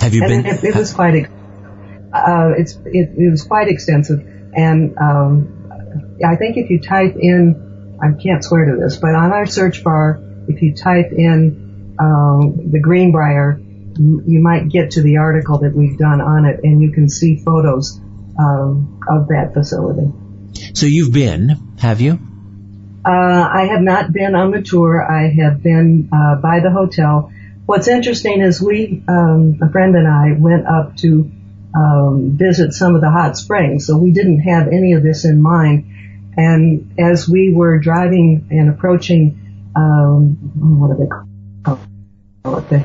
Have 0.00 0.12
you 0.12 0.22
and 0.22 0.44
been? 0.44 0.54
It, 0.54 0.64
it 0.64 0.74
was 0.74 0.92
quite. 0.92 1.28
Uh, 2.12 2.52
it's 2.56 2.76
it, 2.86 3.10
it, 3.16 3.30
was 3.30 3.42
quite 3.42 3.68
extensive, 3.68 4.20
and 4.54 4.96
um, 4.98 6.18
I 6.24 6.36
think 6.36 6.56
if 6.56 6.70
you 6.70 6.80
type 6.80 7.16
in, 7.16 7.98
I 8.02 8.20
can't 8.20 8.42
swear 8.42 8.66
to 8.66 8.80
this, 8.80 8.96
but 8.96 9.14
on 9.14 9.32
our 9.32 9.46
search 9.46 9.84
bar, 9.84 10.20
if 10.48 10.62
you 10.62 10.74
type 10.74 11.12
in 11.12 11.94
um, 11.98 12.70
the 12.70 12.80
Greenbrier 12.80 13.60
you 13.98 14.40
might 14.40 14.68
get 14.68 14.92
to 14.92 15.02
the 15.02 15.18
article 15.18 15.58
that 15.58 15.74
we've 15.74 15.98
done 15.98 16.20
on 16.20 16.44
it 16.44 16.60
and 16.62 16.82
you 16.82 16.90
can 16.90 17.08
see 17.08 17.36
photos 17.36 17.98
um, 18.38 19.00
of 19.08 19.28
that 19.28 19.52
facility. 19.54 20.12
So 20.74 20.86
you've 20.86 21.12
been, 21.12 21.76
have 21.78 22.00
you? 22.00 22.18
Uh, 23.04 23.08
I 23.08 23.68
have 23.70 23.82
not 23.82 24.12
been 24.12 24.34
on 24.34 24.50
the 24.50 24.62
tour. 24.62 25.00
I 25.00 25.28
have 25.28 25.62
been 25.62 26.08
uh, 26.12 26.36
by 26.36 26.60
the 26.60 26.70
hotel. 26.70 27.32
What's 27.64 27.88
interesting 27.88 28.42
is 28.42 28.60
we, 28.60 29.02
um, 29.08 29.58
a 29.62 29.70
friend 29.70 29.94
and 29.96 30.06
I, 30.06 30.32
went 30.38 30.66
up 30.66 30.96
to 30.98 31.30
um, 31.76 32.36
visit 32.38 32.72
some 32.72 32.94
of 32.94 33.02
the 33.02 33.10
hot 33.10 33.36
springs, 33.36 33.86
so 33.86 33.98
we 33.98 34.12
didn't 34.12 34.40
have 34.40 34.68
any 34.68 34.94
of 34.94 35.02
this 35.02 35.24
in 35.24 35.42
mind. 35.42 35.92
And 36.36 36.94
as 36.98 37.28
we 37.28 37.52
were 37.52 37.78
driving 37.78 38.48
and 38.50 38.70
approaching, 38.70 39.70
um, 39.76 40.36
what 40.78 40.96
do 40.96 41.02
they 41.02 41.08
call 41.64 42.58
it? 42.58 42.68
The 42.68 42.84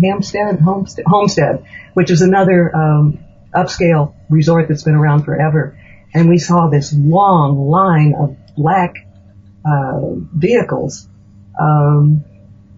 Hampstead, 0.00 0.60
Homestead, 0.60 1.04
Homestead, 1.06 1.64
which 1.94 2.10
is 2.10 2.22
another 2.22 2.74
um, 2.74 3.18
upscale 3.54 4.14
resort 4.28 4.68
that's 4.68 4.84
been 4.84 4.94
around 4.94 5.24
forever. 5.24 5.78
And 6.14 6.28
we 6.28 6.38
saw 6.38 6.68
this 6.68 6.92
long 6.92 7.68
line 7.68 8.14
of 8.18 8.36
black 8.56 8.94
uh, 9.64 10.14
vehicles, 10.32 11.08
um, 11.60 12.24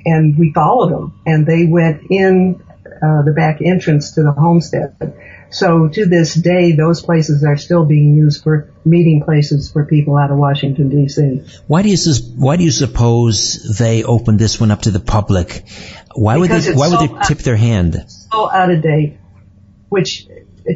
and 0.04 0.38
we 0.38 0.52
followed 0.52 0.90
them, 0.92 1.20
and 1.26 1.46
they 1.46 1.66
went 1.66 2.10
in 2.10 2.62
uh, 3.03 3.22
the 3.22 3.32
back 3.32 3.61
entrance 3.62 4.12
to 4.12 4.22
the 4.22 4.32
homestead. 4.32 5.14
So 5.51 5.88
to 5.88 6.07
this 6.07 6.34
day, 6.34 6.72
those 6.72 7.03
places 7.03 7.42
are 7.44 7.57
still 7.57 7.84
being 7.84 8.14
used 8.14 8.42
for 8.42 8.72
meeting 8.84 9.22
places 9.24 9.70
for 9.72 9.84
people 9.84 10.16
out 10.16 10.30
of 10.30 10.38
Washington 10.38 10.88
D.C. 10.88 11.42
Why 11.66 11.82
do 11.82 11.88
you 11.88 11.96
why 12.36 12.57
do 12.57 12.62
you 12.62 12.70
suppose 12.70 13.76
they 13.78 14.05
opened 14.05 14.38
this 14.38 14.61
one 14.61 14.70
up 14.70 14.82
to 14.82 14.90
the 14.90 15.01
public? 15.01 15.64
Why 16.14 16.38
because 16.40 16.66
would 16.66 16.74
they 16.74 16.78
why 16.78 16.88
so 16.88 17.01
would 17.01 17.11
they 17.11 17.26
tip 17.26 17.38
their 17.38 17.57
hand? 17.57 18.05
So 18.09 18.51
out 18.51 18.70
of 18.70 18.82
date, 18.82 19.18
which 19.88 20.28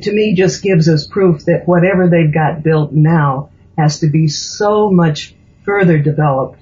to 0.02 0.12
me 0.12 0.34
just 0.34 0.62
gives 0.62 0.88
us 0.88 1.06
proof 1.06 1.44
that 1.44 1.62
whatever 1.66 2.08
they've 2.08 2.32
got 2.32 2.64
built 2.64 2.92
now 2.92 3.50
has 3.78 4.00
to 4.00 4.08
be 4.08 4.28
so 4.28 4.90
much 4.90 5.34
further 5.64 5.98
developed 5.98 6.58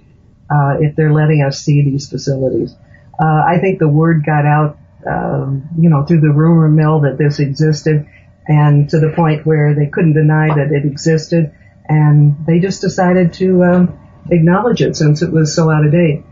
uh, 0.51 0.77
if 0.81 0.97
they're 0.97 1.13
letting 1.13 1.43
us 1.43 1.61
see 1.61 1.83
these 1.83 2.09
facilities. 2.11 2.75
Uh, 3.19 3.43
I 3.49 3.59
think 3.61 3.79
the 3.79 3.89
word 3.89 4.25
got 4.25 4.45
out 4.45 4.79
um, 5.07 5.69
you 5.79 5.91
know, 5.91 6.05
through 6.05 6.21
the 6.21 6.31
rumor 6.31 6.69
mill 6.69 7.01
that 7.01 7.19
this 7.19 7.39
existed 7.39 8.07
and 8.47 8.91
to 8.91 8.99
the 8.99 9.13
point 9.15 9.47
where 9.47 9.75
they 9.75 9.87
couldn't 9.87 10.15
deny 10.15 10.49
that 10.49 10.73
it 10.73 10.85
existed 10.85 11.53
and 11.89 12.47
they 12.47 12.61
just 12.61 12.81
decided 12.81 13.33
to 13.35 13.65
um, 13.65 14.01
acknowledge 14.31 14.83
it 14.83 14.97
since 14.97 15.23
it 15.23 15.33
was 15.33 15.55
so 15.55 15.71
out 15.71 15.85
of 15.85 15.93
date. 15.93 16.25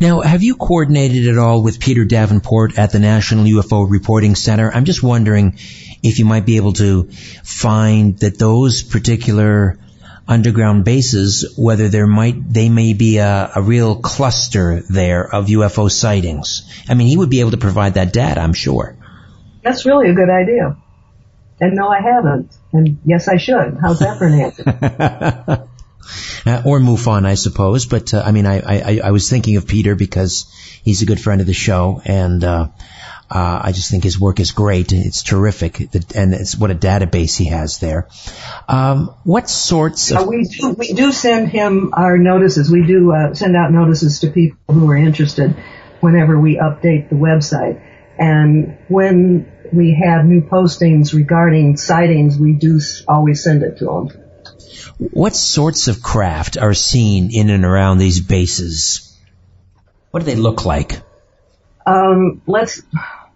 Now, 0.00 0.20
have 0.20 0.42
you 0.42 0.56
coordinated 0.56 1.28
at 1.28 1.38
all 1.38 1.62
with 1.62 1.80
Peter 1.80 2.04
Davenport 2.04 2.78
at 2.78 2.92
the 2.92 2.98
National 2.98 3.44
UFO 3.44 3.88
Reporting 3.88 4.34
Center? 4.34 4.70
I'm 4.72 4.84
just 4.84 5.02
wondering 5.02 5.58
if 6.02 6.18
you 6.18 6.24
might 6.24 6.46
be 6.46 6.56
able 6.56 6.72
to 6.74 7.10
find 7.44 8.18
that 8.20 8.38
those 8.38 8.82
particular 8.82 9.78
underground 10.30 10.84
bases, 10.84 11.54
whether 11.58 11.88
there 11.88 12.06
might 12.06 12.52
they 12.52 12.68
may 12.68 12.92
be 12.94 13.18
a, 13.18 13.50
a, 13.56 13.60
real 13.60 13.96
cluster 13.96 14.80
there 14.88 15.24
of 15.24 15.46
UFO 15.46 15.90
sightings. 15.90 16.62
I 16.88 16.94
mean, 16.94 17.08
he 17.08 17.16
would 17.16 17.30
be 17.30 17.40
able 17.40 17.50
to 17.50 17.56
provide 17.56 17.94
that 17.94 18.12
data, 18.12 18.40
I'm 18.40 18.52
sure. 18.52 18.96
That's 19.62 19.84
really 19.84 20.08
a 20.08 20.14
good 20.14 20.30
idea. 20.30 20.76
And 21.60 21.74
no, 21.74 21.88
I 21.88 22.00
haven't. 22.00 22.56
And 22.72 23.00
yes, 23.04 23.28
I 23.28 23.36
should. 23.36 23.76
How's 23.82 23.98
that 23.98 24.18
for 24.18 24.26
an 24.26 24.40
answer? 24.40 24.62
uh, 26.46 26.62
or 26.64 26.78
MUFON, 26.78 27.26
I 27.26 27.34
suppose. 27.34 27.86
But 27.86 28.14
uh, 28.14 28.22
I 28.24 28.30
mean, 28.30 28.46
I, 28.46 28.60
I 28.60 29.00
I 29.04 29.10
was 29.10 29.28
thinking 29.28 29.56
of 29.56 29.66
Peter 29.66 29.96
because 29.96 30.46
he's 30.84 31.02
a 31.02 31.06
good 31.06 31.20
friend 31.20 31.40
of 31.40 31.48
the 31.48 31.52
show, 31.52 32.00
and 32.04 32.42
uh, 32.44 32.68
uh, 33.30 33.60
I 33.62 33.72
just 33.72 33.90
think 33.90 34.02
his 34.02 34.18
work 34.18 34.40
is 34.40 34.50
great. 34.50 34.92
It's 34.92 35.22
terrific, 35.22 35.80
and 36.14 36.34
it's 36.34 36.56
what 36.56 36.70
a 36.70 36.74
database 36.74 37.36
he 37.36 37.46
has 37.46 37.78
there. 37.78 38.08
Um, 38.68 39.14
what 39.22 39.48
sorts 39.48 40.10
of 40.10 40.18
uh, 40.18 40.24
we 40.24 40.44
do 40.44 40.70
we 40.70 40.92
do 40.92 41.12
send 41.12 41.48
him 41.48 41.92
our 41.94 42.18
notices. 42.18 42.70
We 42.70 42.84
do 42.86 43.12
uh, 43.12 43.34
send 43.34 43.56
out 43.56 43.70
notices 43.70 44.20
to 44.20 44.30
people 44.30 44.74
who 44.74 44.90
are 44.90 44.96
interested 44.96 45.56
whenever 46.00 46.38
we 46.40 46.56
update 46.56 47.08
the 47.08 47.14
website, 47.14 47.80
and 48.18 48.78
when 48.88 49.50
we 49.72 50.00
have 50.04 50.24
new 50.24 50.42
postings 50.42 51.14
regarding 51.14 51.76
sightings, 51.76 52.36
we 52.36 52.54
do 52.54 52.80
always 53.06 53.44
send 53.44 53.62
it 53.62 53.78
to 53.78 53.84
them. 53.84 54.08
What 54.98 55.36
sorts 55.36 55.86
of 55.86 56.02
craft 56.02 56.58
are 56.58 56.74
seen 56.74 57.30
in 57.32 57.48
and 57.48 57.64
around 57.64 57.98
these 57.98 58.20
bases? 58.20 59.16
What 60.10 60.20
do 60.20 60.26
they 60.26 60.34
look 60.36 60.64
like? 60.64 61.00
Um, 61.86 62.42
let's 62.46 62.82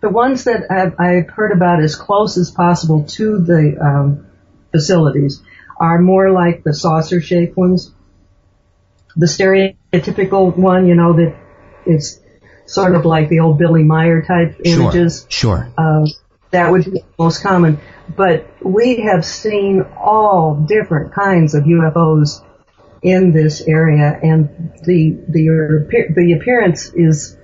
the 0.05 0.11
ones 0.11 0.44
that 0.44 0.70
I've, 0.70 1.00
I've, 1.00 1.30
heard 1.30 1.50
about 1.52 1.82
as 1.82 1.96
close 1.96 2.36
as 2.36 2.50
possible 2.50 3.05
to 3.16 3.38
the 3.38 3.78
um, 3.80 4.26
facilities 4.70 5.42
are 5.80 5.98
more 5.98 6.30
like 6.30 6.62
the 6.62 6.74
saucer-shaped 6.74 7.57
ones. 7.57 7.90
The 9.16 9.24
stereotypical 9.24 10.55
one, 10.55 10.86
you 10.86 10.94
know, 10.94 11.14
that 11.14 11.34
is 11.86 12.20
sort 12.66 12.94
of 12.94 13.07
like 13.07 13.30
the 13.30 13.40
old 13.40 13.59
Billy 13.59 13.82
Meier 13.82 14.20
type 14.20 14.61
images. 14.62 15.26
Sure. 15.30 15.72
Uh, 15.78 16.07
That 16.50 16.70
would 16.70 16.84
be 16.84 17.02
most 17.18 17.42
common. 17.42 17.80
But 18.14 18.46
we 18.62 19.00
have 19.11 19.24
seen 19.24 19.86
all 19.96 20.66
different 20.68 21.14
kinds 21.14 21.55
of 21.55 21.64
UFOs 21.64 22.44
in 23.00 23.32
this 23.32 23.62
area, 23.62 24.20
and 24.22 24.72
the 24.84 25.16
the 25.28 26.12
the 26.14 26.38
appearance 26.38 26.92
is, 26.92 27.38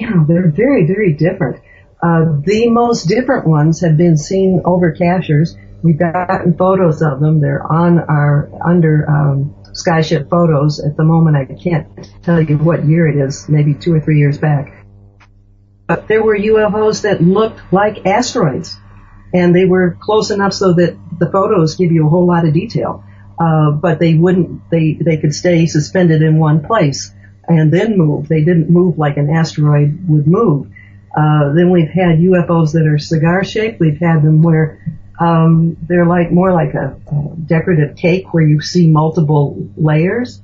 know, 0.00 0.24
they're 0.26 0.50
very 0.50 0.86
very 0.86 1.12
different. 1.12 1.62
Uh, 2.02 2.40
the 2.44 2.68
most 2.68 3.04
different 3.04 3.46
ones 3.46 3.80
have 3.80 3.96
been 3.96 4.16
seen 4.16 4.62
over 4.64 4.90
Cashiers. 4.90 5.56
We've 5.82 5.98
gotten 5.98 6.56
photos 6.56 7.00
of 7.00 7.20
them. 7.20 7.40
They're 7.40 7.62
on 7.62 8.00
our 8.00 8.50
under 8.64 9.08
um, 9.08 9.54
Skyship 9.72 10.28
photos 10.28 10.80
at 10.80 10.96
the 10.96 11.04
moment. 11.04 11.36
I 11.36 11.44
can't 11.44 11.88
tell 12.22 12.40
you 12.40 12.58
what 12.58 12.84
year 12.84 13.06
it 13.06 13.16
is, 13.16 13.48
maybe 13.48 13.74
two 13.74 13.94
or 13.94 14.00
three 14.00 14.18
years 14.18 14.38
back. 14.38 14.84
But 15.86 16.08
there 16.08 16.22
were 16.22 16.36
UFOs 16.36 17.02
that 17.02 17.22
looked 17.22 17.60
like 17.72 18.06
asteroids, 18.06 18.76
and 19.32 19.54
they 19.54 19.64
were 19.64 19.96
close 20.00 20.30
enough 20.30 20.52
so 20.52 20.72
that 20.74 20.98
the 21.18 21.30
photos 21.30 21.76
give 21.76 21.92
you 21.92 22.06
a 22.06 22.10
whole 22.10 22.26
lot 22.26 22.46
of 22.46 22.52
detail. 22.52 23.04
Uh, 23.38 23.72
but 23.72 23.98
they 23.98 24.14
wouldn't. 24.14 24.70
They 24.70 24.98
they 25.00 25.16
could 25.16 25.34
stay 25.34 25.66
suspended 25.66 26.22
in 26.22 26.38
one 26.38 26.64
place 26.64 27.12
and 27.58 27.72
then 27.72 27.96
move. 27.96 28.28
They 28.28 28.44
didn't 28.44 28.70
move 28.70 28.98
like 28.98 29.16
an 29.16 29.30
asteroid 29.30 30.08
would 30.08 30.26
move. 30.26 30.68
Uh, 31.16 31.52
then 31.52 31.70
we've 31.70 31.90
had 31.90 32.18
UFOs 32.18 32.72
that 32.72 32.86
are 32.86 32.98
cigar 32.98 33.44
shaped. 33.44 33.80
We've 33.80 34.00
had 34.00 34.22
them 34.22 34.42
where 34.42 34.80
um, 35.20 35.76
they're 35.86 36.06
like 36.06 36.32
more 36.32 36.52
like 36.52 36.74
a, 36.74 36.96
a, 37.06 37.36
decorative 37.36 37.96
cake 37.96 38.32
where 38.32 38.42
you 38.42 38.60
see 38.60 38.88
multiple 38.88 39.68
layers. 39.76 40.40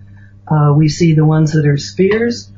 Uh, 0.47 0.73
we 0.77 0.89
see 0.89 1.15
the 1.15 1.25
ones 1.25 1.53
that 1.53 1.67
are 1.67 1.79
spheres. 1.79 2.53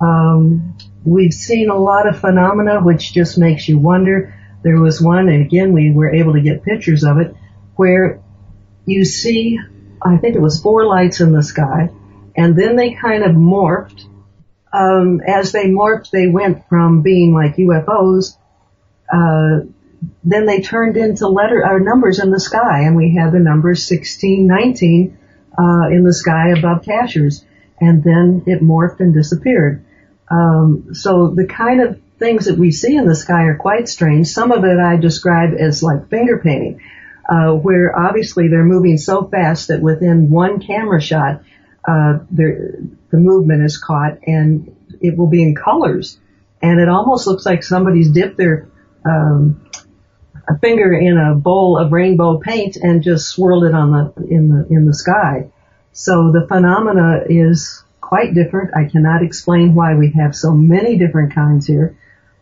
Um, 0.00 0.76
we've 1.04 1.32
seen 1.32 1.70
a 1.70 1.76
lot 1.76 2.06
of 2.06 2.20
phenomena 2.20 2.82
which 2.82 3.12
just 3.12 3.38
makes 3.38 3.68
you 3.68 3.78
wonder. 3.78 4.34
There 4.62 4.80
was 4.80 5.00
one, 5.00 5.28
and 5.28 5.42
again 5.42 5.72
we 5.72 5.90
were 5.90 6.14
able 6.14 6.34
to 6.34 6.40
get 6.40 6.62
pictures 6.62 7.04
of 7.04 7.18
it, 7.18 7.34
where 7.76 8.22
you 8.84 9.04
see, 9.04 9.58
I 10.02 10.16
think 10.18 10.34
it 10.34 10.40
was 10.40 10.60
four 10.60 10.84
lights 10.86 11.20
in 11.20 11.32
the 11.32 11.42
sky, 11.42 11.90
and 12.36 12.56
then 12.56 12.76
they 12.76 12.94
kind 12.94 13.24
of 13.24 13.32
morphed 13.32 14.06
um, 14.76 15.20
as 15.26 15.52
they 15.52 15.66
morphed, 15.66 16.10
they 16.10 16.26
went 16.26 16.68
from 16.68 17.02
being 17.02 17.32
like 17.32 17.56
UFOs. 17.56 18.36
Uh, 19.10 19.66
then 20.22 20.44
they 20.44 20.60
turned 20.60 20.96
into 20.96 21.28
letter 21.28 21.64
or 21.64 21.80
numbers 21.80 22.18
in 22.18 22.30
the 22.30 22.40
sky, 22.40 22.82
and 22.82 22.94
we 22.94 23.14
had 23.14 23.32
the 23.32 23.38
numbers 23.38 23.86
16, 23.86 24.46
19 24.46 25.18
uh, 25.58 25.88
in 25.90 26.04
the 26.04 26.12
sky 26.12 26.50
above 26.50 26.84
Cashiers, 26.84 27.44
and 27.80 28.04
then 28.04 28.42
it 28.46 28.62
morphed 28.62 29.00
and 29.00 29.14
disappeared. 29.14 29.84
Um, 30.30 30.94
so 30.94 31.28
the 31.28 31.46
kind 31.46 31.80
of 31.80 32.00
things 32.18 32.46
that 32.46 32.58
we 32.58 32.70
see 32.70 32.96
in 32.96 33.06
the 33.06 33.14
sky 33.14 33.44
are 33.44 33.56
quite 33.56 33.88
strange. 33.88 34.26
Some 34.26 34.52
of 34.52 34.64
it 34.64 34.78
I 34.78 34.96
describe 34.96 35.54
as 35.58 35.82
like 35.82 36.10
finger 36.10 36.38
painting, 36.38 36.82
uh, 37.28 37.52
where 37.52 37.98
obviously 37.98 38.48
they're 38.48 38.64
moving 38.64 38.98
so 38.98 39.24
fast 39.24 39.68
that 39.68 39.80
within 39.80 40.28
one 40.28 40.60
camera 40.60 41.00
shot, 41.00 41.42
uh, 41.86 42.18
the 42.30 42.88
movement 43.12 43.62
is 43.64 43.78
caught 43.78 44.18
and 44.26 44.74
it 45.00 45.16
will 45.16 45.28
be 45.28 45.42
in 45.42 45.54
colors. 45.54 46.18
And 46.62 46.80
it 46.80 46.88
almost 46.88 47.26
looks 47.26 47.46
like 47.46 47.62
somebody's 47.62 48.10
dipped 48.10 48.36
their 48.38 48.68
um, 49.04 49.66
a 50.48 50.58
finger 50.58 50.92
in 50.92 51.18
a 51.18 51.34
bowl 51.34 51.76
of 51.78 51.92
rainbow 51.92 52.38
paint 52.38 52.76
and 52.76 53.02
just 53.02 53.28
swirled 53.28 53.64
it 53.64 53.74
on 53.74 53.90
the 53.92 54.26
in 54.28 54.48
the 54.48 54.66
in 54.70 54.86
the 54.86 54.94
sky. 54.94 55.50
So 55.92 56.30
the 56.32 56.46
phenomena 56.46 57.24
is 57.28 57.82
quite 58.00 58.34
different. 58.34 58.76
I 58.76 58.88
cannot 58.88 59.22
explain 59.22 59.74
why 59.74 59.94
we 59.94 60.12
have 60.12 60.36
so 60.36 60.52
many 60.52 60.98
different 60.98 61.34
kinds 61.34 61.66
here, 61.66 61.96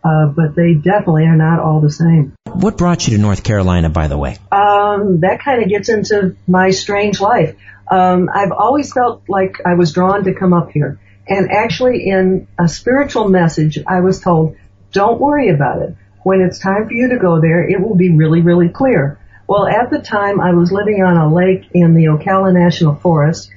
uh, 0.05 0.27
but 0.27 0.55
they 0.55 0.75
definitely 0.75 1.25
are 1.25 1.37
not 1.37 1.61
all 1.61 1.81
the 1.81 1.91
same. 1.91 2.35
What 2.53 2.77
brought 2.77 3.09
you 3.09 3.17
to 3.17 3.23
North 3.23 3.43
Carolina, 3.43 3.89
by 3.89 4.09
the 4.09 4.19
way? 4.19 4.39
Um, 4.53 5.21
that 5.21 5.41
kind 5.43 5.63
of 5.63 5.69
gets 5.69 5.89
into 5.89 6.37
my 6.47 6.71
strange 6.71 7.21
life. 7.21 7.57
Um, 7.91 8.29
I've 8.33 8.53
always 8.53 8.93
felt 8.93 9.23
like 9.29 9.57
I 9.65 9.75
was 9.75 9.93
drawn 9.93 10.25
to 10.25 10.35
come 10.35 10.53
up 10.53 10.71
here. 10.71 11.01
And 11.27 11.51
actually 11.51 12.07
in 12.07 12.47
a 12.59 12.69
spiritual 12.69 13.29
message, 13.29 13.79
I 13.87 14.01
was 14.01 14.21
told, 14.21 14.57
don't 14.93 15.21
worry 15.21 15.49
about 15.49 15.83
it. 15.83 15.97
When 16.23 16.41
it's 16.41 16.59
time 16.59 16.87
for 16.87 16.93
you 16.93 17.11
to 17.11 17.19
go 17.19 17.41
there, 17.41 17.67
it 17.69 17.81
will 17.81 17.97
be 17.97 18.11
really, 18.11 18.43
really 18.43 18.69
clear. 18.69 19.19
Well, 19.47 19.67
at 19.67 19.91
the 19.91 19.99
time, 19.99 20.41
I 20.41 20.53
was 20.53 20.73
living 20.73 21.03
on 21.03 21.17
a 21.17 21.35
lake 21.35 21.65
in 21.73 21.95
the 21.95 22.05
Ocala 22.05 22.55
National 22.55 22.95
Forest, 22.95 23.51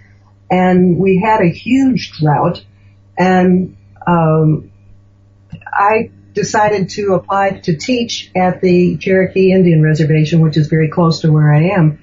and 0.51 0.97
we 0.97 1.21
had 1.23 1.41
a 1.41 1.49
huge 1.49 2.11
drought, 2.19 2.61
and 3.17 3.77
um, 4.05 4.69
I 5.71 6.11
decided 6.37 6.89
to 6.91 7.15
apply 7.15 7.59
to 7.63 7.75
teach 7.75 8.31
at 8.35 8.61
the 8.61 8.97
Cherokee 8.97 9.51
Indian 9.51 9.81
Reservation, 9.81 10.41
which 10.41 10.55
is 10.55 10.67
very 10.67 10.89
close 10.89 11.21
to 11.21 11.31
where 11.31 11.51
I 11.51 11.71
am. 11.71 11.99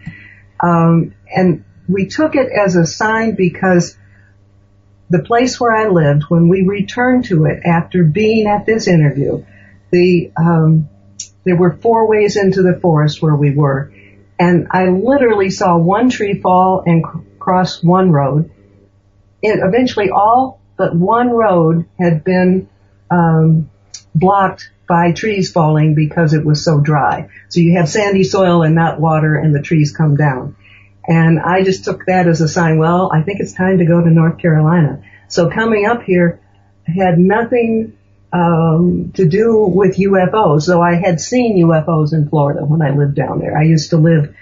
Um, 0.58 1.14
and 1.34 1.64
we 1.88 2.06
took 2.06 2.34
it 2.34 2.50
as 2.50 2.74
a 2.74 2.84
sign 2.84 3.36
because 3.36 3.96
the 5.08 5.22
place 5.22 5.60
where 5.60 5.72
I 5.72 5.88
lived, 5.88 6.24
when 6.28 6.48
we 6.48 6.62
returned 6.62 7.26
to 7.26 7.44
it 7.44 7.60
after 7.64 8.02
being 8.02 8.48
at 8.48 8.66
this 8.66 8.88
interview, 8.88 9.44
the 9.92 10.32
um, 10.36 10.88
there 11.44 11.56
were 11.56 11.76
four 11.76 12.08
ways 12.08 12.36
into 12.36 12.62
the 12.62 12.80
forest 12.80 13.22
where 13.22 13.36
we 13.36 13.54
were, 13.54 13.92
and 14.38 14.66
I 14.72 14.88
literally 14.88 15.50
saw 15.50 15.78
one 15.78 16.10
tree 16.10 16.40
fall 16.40 16.82
and 16.84 17.04
cr- 17.04 17.18
cross 17.38 17.82
one 17.82 18.10
road. 18.10 18.50
It 19.42 19.60
eventually 19.62 20.10
all 20.10 20.60
but 20.76 20.96
one 20.96 21.30
road 21.30 21.86
had 21.98 22.24
been 22.24 22.68
um, 23.10 23.70
blocked 24.14 24.70
by 24.88 25.12
trees 25.12 25.50
falling 25.50 25.94
because 25.94 26.34
it 26.34 26.44
was 26.44 26.64
so 26.64 26.80
dry. 26.80 27.28
So 27.48 27.60
you 27.60 27.76
have 27.78 27.88
sandy 27.88 28.24
soil 28.24 28.62
and 28.62 28.74
not 28.74 29.00
water, 29.00 29.34
and 29.34 29.54
the 29.54 29.62
trees 29.62 29.94
come 29.96 30.16
down. 30.16 30.56
And 31.06 31.38
I 31.38 31.62
just 31.62 31.84
took 31.84 32.06
that 32.06 32.26
as 32.26 32.40
a 32.40 32.48
sign, 32.48 32.78
well, 32.78 33.10
I 33.12 33.22
think 33.22 33.40
it's 33.40 33.52
time 33.52 33.78
to 33.78 33.86
go 33.86 34.00
to 34.00 34.10
North 34.10 34.38
Carolina. 34.38 35.02
So 35.28 35.50
coming 35.50 35.86
up 35.86 36.02
here 36.02 36.40
had 36.86 37.18
nothing 37.18 37.96
um, 38.32 39.12
to 39.14 39.28
do 39.28 39.66
with 39.66 39.96
UFOs, 39.96 40.66
though 40.66 40.82
I 40.82 40.94
had 40.94 41.20
seen 41.20 41.62
UFOs 41.64 42.12
in 42.12 42.28
Florida 42.28 42.64
when 42.64 42.82
I 42.82 42.90
lived 42.90 43.14
down 43.14 43.38
there. 43.38 43.56
I 43.56 43.62
used 43.62 43.90
to 43.90 43.96
live 43.96 44.34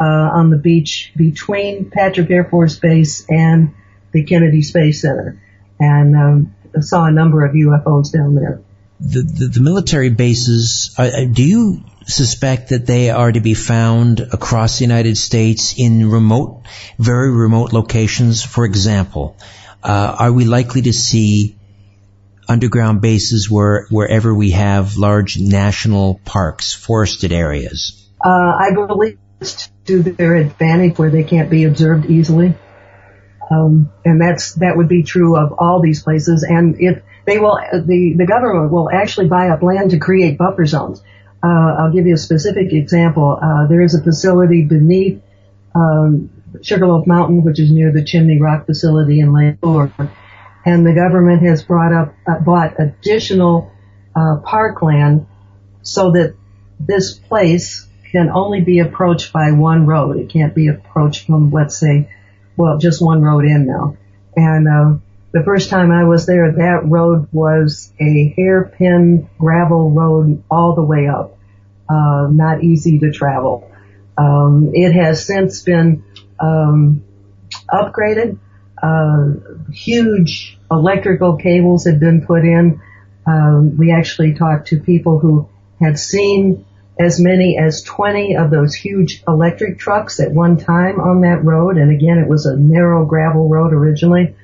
uh, 0.00 0.04
on 0.04 0.50
the 0.50 0.58
beach 0.58 1.12
between 1.16 1.90
Patrick 1.90 2.30
Air 2.30 2.44
Force 2.44 2.78
Base 2.78 3.24
and 3.28 3.74
the 4.12 4.24
Kennedy 4.24 4.62
Space 4.62 5.02
Center, 5.02 5.40
and 5.78 6.16
um, 6.16 6.54
saw 6.80 7.04
a 7.04 7.10
number 7.10 7.44
of 7.44 7.54
UFOs 7.54 8.12
down 8.12 8.34
there. 8.34 8.60
The, 9.00 9.22
the, 9.22 9.46
the 9.54 9.60
military 9.60 10.10
bases, 10.10 10.94
uh, 10.98 11.24
do 11.32 11.44
you 11.44 11.84
suspect 12.08 12.70
that 12.70 12.86
they 12.86 13.10
are 13.10 13.30
to 13.30 13.40
be 13.40 13.54
found 13.54 14.20
across 14.20 14.78
the 14.78 14.84
United 14.84 15.16
States 15.16 15.74
in 15.76 16.10
remote, 16.10 16.62
very 16.98 17.30
remote 17.30 17.72
locations. 17.72 18.42
For 18.42 18.64
example, 18.64 19.36
uh, 19.84 20.16
are 20.18 20.32
we 20.32 20.46
likely 20.46 20.82
to 20.82 20.92
see 20.92 21.56
underground 22.48 23.02
bases 23.02 23.50
where 23.50 23.86
wherever 23.90 24.34
we 24.34 24.52
have 24.52 24.96
large 24.96 25.38
national 25.38 26.20
parks, 26.24 26.72
forested 26.72 27.30
areas? 27.30 28.08
Uh, 28.24 28.56
I 28.58 28.70
believe 28.74 29.18
it's 29.40 29.68
to 29.84 30.02
their 30.02 30.34
advantage 30.34 30.98
where 30.98 31.10
they 31.10 31.24
can't 31.24 31.50
be 31.50 31.64
observed 31.64 32.06
easily. 32.06 32.54
Um, 33.50 33.90
and 34.04 34.20
that's 34.20 34.54
that 34.54 34.76
would 34.76 34.88
be 34.88 35.02
true 35.02 35.36
of 35.36 35.52
all 35.58 35.80
these 35.80 36.02
places. 36.02 36.42
And 36.42 36.76
if 36.80 37.02
they 37.28 37.38
will, 37.38 37.58
the 37.72 38.14
the 38.16 38.26
government 38.26 38.72
will 38.72 38.90
actually 38.90 39.28
buy 39.28 39.48
up 39.48 39.62
land 39.62 39.90
to 39.90 39.98
create 39.98 40.38
buffer 40.38 40.66
zones. 40.66 41.02
Uh, 41.42 41.46
I'll 41.78 41.92
give 41.92 42.06
you 42.06 42.14
a 42.14 42.18
specific 42.18 42.72
example. 42.72 43.38
Uh, 43.40 43.66
there 43.68 43.80
is 43.80 43.94
a 43.94 44.02
facility 44.02 44.64
beneath 44.64 45.22
um, 45.74 46.30
Sugarloaf 46.62 47.06
Mountain, 47.06 47.44
which 47.44 47.60
is 47.60 47.70
near 47.70 47.92
the 47.92 48.04
Chimney 48.04 48.40
Rock 48.40 48.66
facility 48.66 49.20
in 49.20 49.32
Lake 49.32 49.60
and 50.64 50.86
the 50.86 50.92
government 50.92 51.42
has 51.42 51.62
brought 51.62 51.92
up 51.92 52.14
uh, 52.26 52.40
bought 52.40 52.74
additional 52.78 53.70
uh, 54.14 54.36
parkland 54.44 55.26
so 55.82 56.10
that 56.12 56.34
this 56.80 57.14
place 57.14 57.86
can 58.12 58.30
only 58.30 58.60
be 58.60 58.80
approached 58.80 59.32
by 59.32 59.52
one 59.52 59.86
road. 59.86 60.16
It 60.16 60.30
can't 60.30 60.54
be 60.54 60.68
approached 60.68 61.26
from, 61.26 61.50
let's 61.50 61.78
say, 61.78 62.10
well, 62.56 62.78
just 62.78 63.02
one 63.02 63.22
road 63.22 63.44
in 63.44 63.66
now. 63.66 63.96
And 64.36 64.68
uh, 64.68 64.98
the 65.32 65.42
first 65.42 65.68
time 65.68 65.92
I 65.92 66.04
was 66.04 66.26
there, 66.26 66.52
that 66.52 66.82
road 66.84 67.28
was 67.32 67.92
a 68.00 68.34
hairpin 68.36 69.28
gravel 69.38 69.90
road 69.90 70.42
all 70.50 70.74
the 70.74 70.82
way 70.82 71.06
up. 71.06 71.36
Uh, 71.88 72.28
not 72.30 72.62
easy 72.62 72.98
to 73.00 73.12
travel. 73.12 73.70
Um, 74.16 74.70
it 74.74 74.92
has 74.92 75.24
since 75.24 75.62
been 75.62 76.04
um, 76.40 77.04
upgraded. 77.70 78.38
Uh, 78.82 79.70
huge 79.72 80.58
electrical 80.70 81.36
cables 81.36 81.84
have 81.84 82.00
been 82.00 82.26
put 82.26 82.44
in. 82.44 82.80
Um, 83.26 83.76
we 83.76 83.92
actually 83.92 84.34
talked 84.34 84.68
to 84.68 84.80
people 84.80 85.18
who 85.18 85.48
had 85.80 85.98
seen 85.98 86.64
as 86.98 87.20
many 87.20 87.58
as 87.58 87.82
20 87.82 88.36
of 88.36 88.50
those 88.50 88.74
huge 88.74 89.22
electric 89.28 89.78
trucks 89.78 90.20
at 90.20 90.32
one 90.32 90.56
time 90.56 91.00
on 91.00 91.20
that 91.20 91.44
road. 91.44 91.76
And 91.76 91.90
again, 91.90 92.18
it 92.18 92.28
was 92.28 92.46
a 92.46 92.56
narrow 92.56 93.04
gravel 93.04 93.48
road 93.48 93.72
originally 93.72 94.34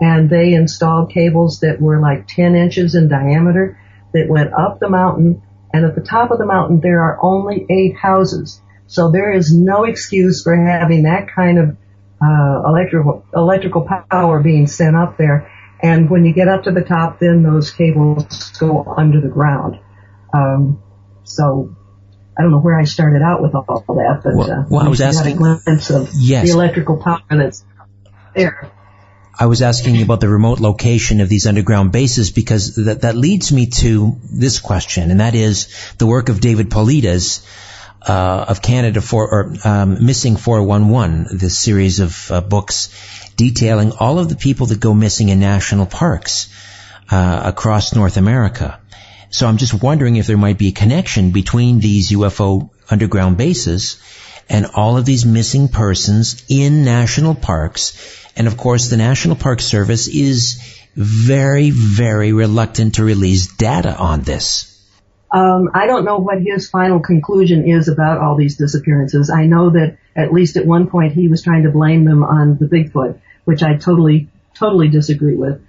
and 0.00 0.30
they 0.30 0.54
installed 0.54 1.12
cables 1.12 1.60
that 1.60 1.80
were 1.80 2.00
like 2.00 2.26
10 2.26 2.54
inches 2.54 2.94
in 2.94 3.08
diameter 3.08 3.78
that 4.12 4.28
went 4.28 4.52
up 4.54 4.80
the 4.80 4.88
mountain 4.88 5.42
And 5.72 5.84
at 5.84 5.94
the 5.94 6.00
top 6.00 6.30
of 6.30 6.38
the 6.38 6.46
mountain, 6.46 6.80
there 6.80 7.02
are 7.02 7.18
only 7.22 7.66
eight 7.70 7.96
houses. 7.96 8.60
So 8.86 9.12
there 9.12 9.30
is 9.30 9.54
no 9.54 9.84
excuse 9.84 10.42
for 10.42 10.56
having 10.56 11.04
that 11.04 11.28
kind 11.32 11.58
of 11.58 11.76
uh, 12.20 12.62
electrical 12.66 13.24
electrical 13.34 13.86
power 14.10 14.42
being 14.42 14.66
sent 14.66 14.96
up 14.96 15.16
there. 15.16 15.52
And 15.82 16.10
when 16.10 16.24
you 16.24 16.34
get 16.34 16.48
up 16.48 16.64
to 16.64 16.72
the 16.72 16.82
top, 16.82 17.20
then 17.20 17.42
those 17.42 17.70
cables 17.70 18.50
go 18.58 18.84
under 18.84 19.20
the 19.20 19.28
ground. 19.28 19.78
Um, 20.34 20.82
so 21.24 21.74
I 22.36 22.42
don't 22.42 22.50
know 22.50 22.60
where 22.60 22.78
I 22.78 22.84
started 22.84 23.22
out 23.22 23.40
with 23.42 23.54
all 23.54 23.64
that, 23.64 24.20
but 24.24 24.34
well, 24.34 24.50
uh, 24.50 24.64
well 24.68 24.84
I 24.84 24.88
was 24.88 25.00
asking 25.00 25.34
a 25.34 25.36
glimpse 25.36 25.90
of 25.90 26.10
yes. 26.14 26.46
the 26.46 26.52
electrical 26.52 26.96
power 26.96 27.22
that's 27.30 27.64
there. 28.34 28.70
I 29.40 29.46
was 29.46 29.62
asking 29.62 30.02
about 30.02 30.20
the 30.20 30.28
remote 30.28 30.60
location 30.60 31.22
of 31.22 31.30
these 31.30 31.46
underground 31.46 31.92
bases 31.92 32.30
because 32.30 32.74
that, 32.74 33.00
that 33.00 33.16
leads 33.16 33.50
me 33.50 33.68
to 33.68 34.18
this 34.30 34.60
question, 34.60 35.10
and 35.10 35.20
that 35.20 35.34
is 35.34 35.94
the 35.96 36.06
work 36.06 36.28
of 36.28 36.42
David 36.42 36.68
Paulides 36.68 37.42
uh, 38.06 38.44
of 38.48 38.60
Canada 38.60 39.00
for 39.00 39.26
or 39.26 39.54
um, 39.64 40.04
Missing 40.04 40.36
411, 40.36 41.38
this 41.38 41.58
series 41.58 42.00
of 42.00 42.30
uh, 42.30 42.42
books 42.42 42.90
detailing 43.36 43.92
all 43.92 44.18
of 44.18 44.28
the 44.28 44.36
people 44.36 44.66
that 44.66 44.78
go 44.78 44.92
missing 44.92 45.30
in 45.30 45.40
national 45.40 45.86
parks 45.86 46.52
uh, 47.10 47.42
across 47.46 47.94
North 47.94 48.18
America. 48.18 48.78
So 49.30 49.46
I'm 49.46 49.56
just 49.56 49.72
wondering 49.72 50.16
if 50.16 50.26
there 50.26 50.36
might 50.36 50.58
be 50.58 50.68
a 50.68 50.72
connection 50.72 51.30
between 51.30 51.80
these 51.80 52.10
UFO 52.10 52.68
underground 52.90 53.38
bases 53.38 54.02
and 54.50 54.66
all 54.74 54.98
of 54.98 55.06
these 55.06 55.24
missing 55.24 55.68
persons 55.68 56.44
in 56.50 56.84
national 56.84 57.34
parks 57.34 58.19
and 58.36 58.46
of 58.46 58.56
course, 58.56 58.88
the 58.88 58.96
National 58.96 59.36
Park 59.36 59.60
Service 59.60 60.08
is 60.08 60.78
very, 60.94 61.70
very 61.70 62.32
reluctant 62.32 62.96
to 62.96 63.04
release 63.04 63.54
data 63.54 63.96
on 63.96 64.22
this. 64.22 64.66
Um, 65.32 65.70
I 65.74 65.86
don't 65.86 66.04
know 66.04 66.18
what 66.18 66.42
his 66.42 66.68
final 66.68 67.00
conclusion 67.00 67.68
is 67.68 67.88
about 67.88 68.18
all 68.18 68.36
these 68.36 68.56
disappearances. 68.56 69.30
I 69.30 69.46
know 69.46 69.70
that 69.70 69.98
at 70.16 70.32
least 70.32 70.56
at 70.56 70.66
one 70.66 70.88
point 70.88 71.12
he 71.12 71.28
was 71.28 71.42
trying 71.42 71.62
to 71.62 71.70
blame 71.70 72.04
them 72.04 72.24
on 72.24 72.56
the 72.58 72.66
Bigfoot, 72.66 73.20
which 73.44 73.62
I 73.62 73.76
totally, 73.76 74.28
totally 74.54 74.88
disagree 74.88 75.36
with. 75.36 75.62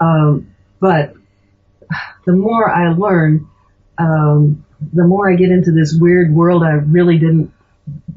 Um, 0.00 0.54
but 0.80 1.14
the 2.26 2.32
more 2.32 2.68
I 2.68 2.92
learn, 2.92 3.48
um, 3.98 4.64
the 4.92 5.04
more 5.04 5.30
I 5.30 5.36
get 5.36 5.50
into 5.50 5.70
this 5.70 5.96
weird 5.98 6.34
world 6.34 6.64
I 6.64 6.72
really 6.72 7.18
didn't 7.18 7.52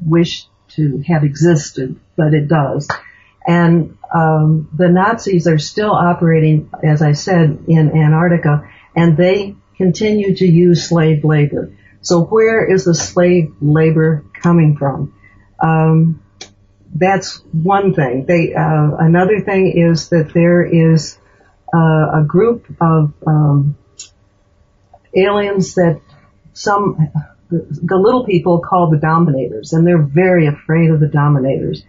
wish 0.04 0.45
to 0.70 1.04
have 1.08 1.24
existed, 1.24 1.95
but 2.16 2.34
it 2.34 2.48
does. 2.48 2.88
And 3.48 3.98
um, 4.14 4.70
the 4.78 4.89
Nazis 4.89 5.48
are 5.48 5.58
still 5.58 5.91
operating, 5.91 6.70
as 6.84 7.02
I 7.02 7.14
said, 7.14 7.64
in 7.68 7.98
Antarctica, 7.98 8.70
and 8.95 9.16
they 9.16 9.56
continue 9.78 10.36
to 10.36 10.45
use 10.45 10.88
slave 10.88 11.24
labor. 11.24 11.72
So 12.02 12.24
where 12.24 12.66
is 12.66 12.84
the 12.84 12.93
slave 12.93 13.54
labor 13.62 14.26
coming 14.34 14.76
from? 14.76 15.14
Um, 15.60 16.22
that's 16.93 17.41
one 17.52 17.93
thing. 17.93 18.26
They, 18.26 18.54
uh, 18.54 18.95
another 19.00 19.41
thing 19.41 19.72
is 19.78 20.10
that 20.10 20.32
there 20.34 20.64
is 20.64 21.18
uh, 21.74 22.22
a 22.22 22.24
group 22.28 22.66
of 22.82 23.14
um, 23.26 23.78
aliens 25.14 25.76
that 25.76 26.02
some 26.54 27.12
the 27.50 27.98
little 27.98 28.26
people 28.26 28.60
call 28.60 28.89
the 28.89 28.98
dominators, 28.98 29.74
and 29.74 29.88
they're 29.88 30.02
very 30.02 30.48
afraid 30.48 30.89
of 30.89 31.00
the 31.00 31.08
dominators. 31.08 31.84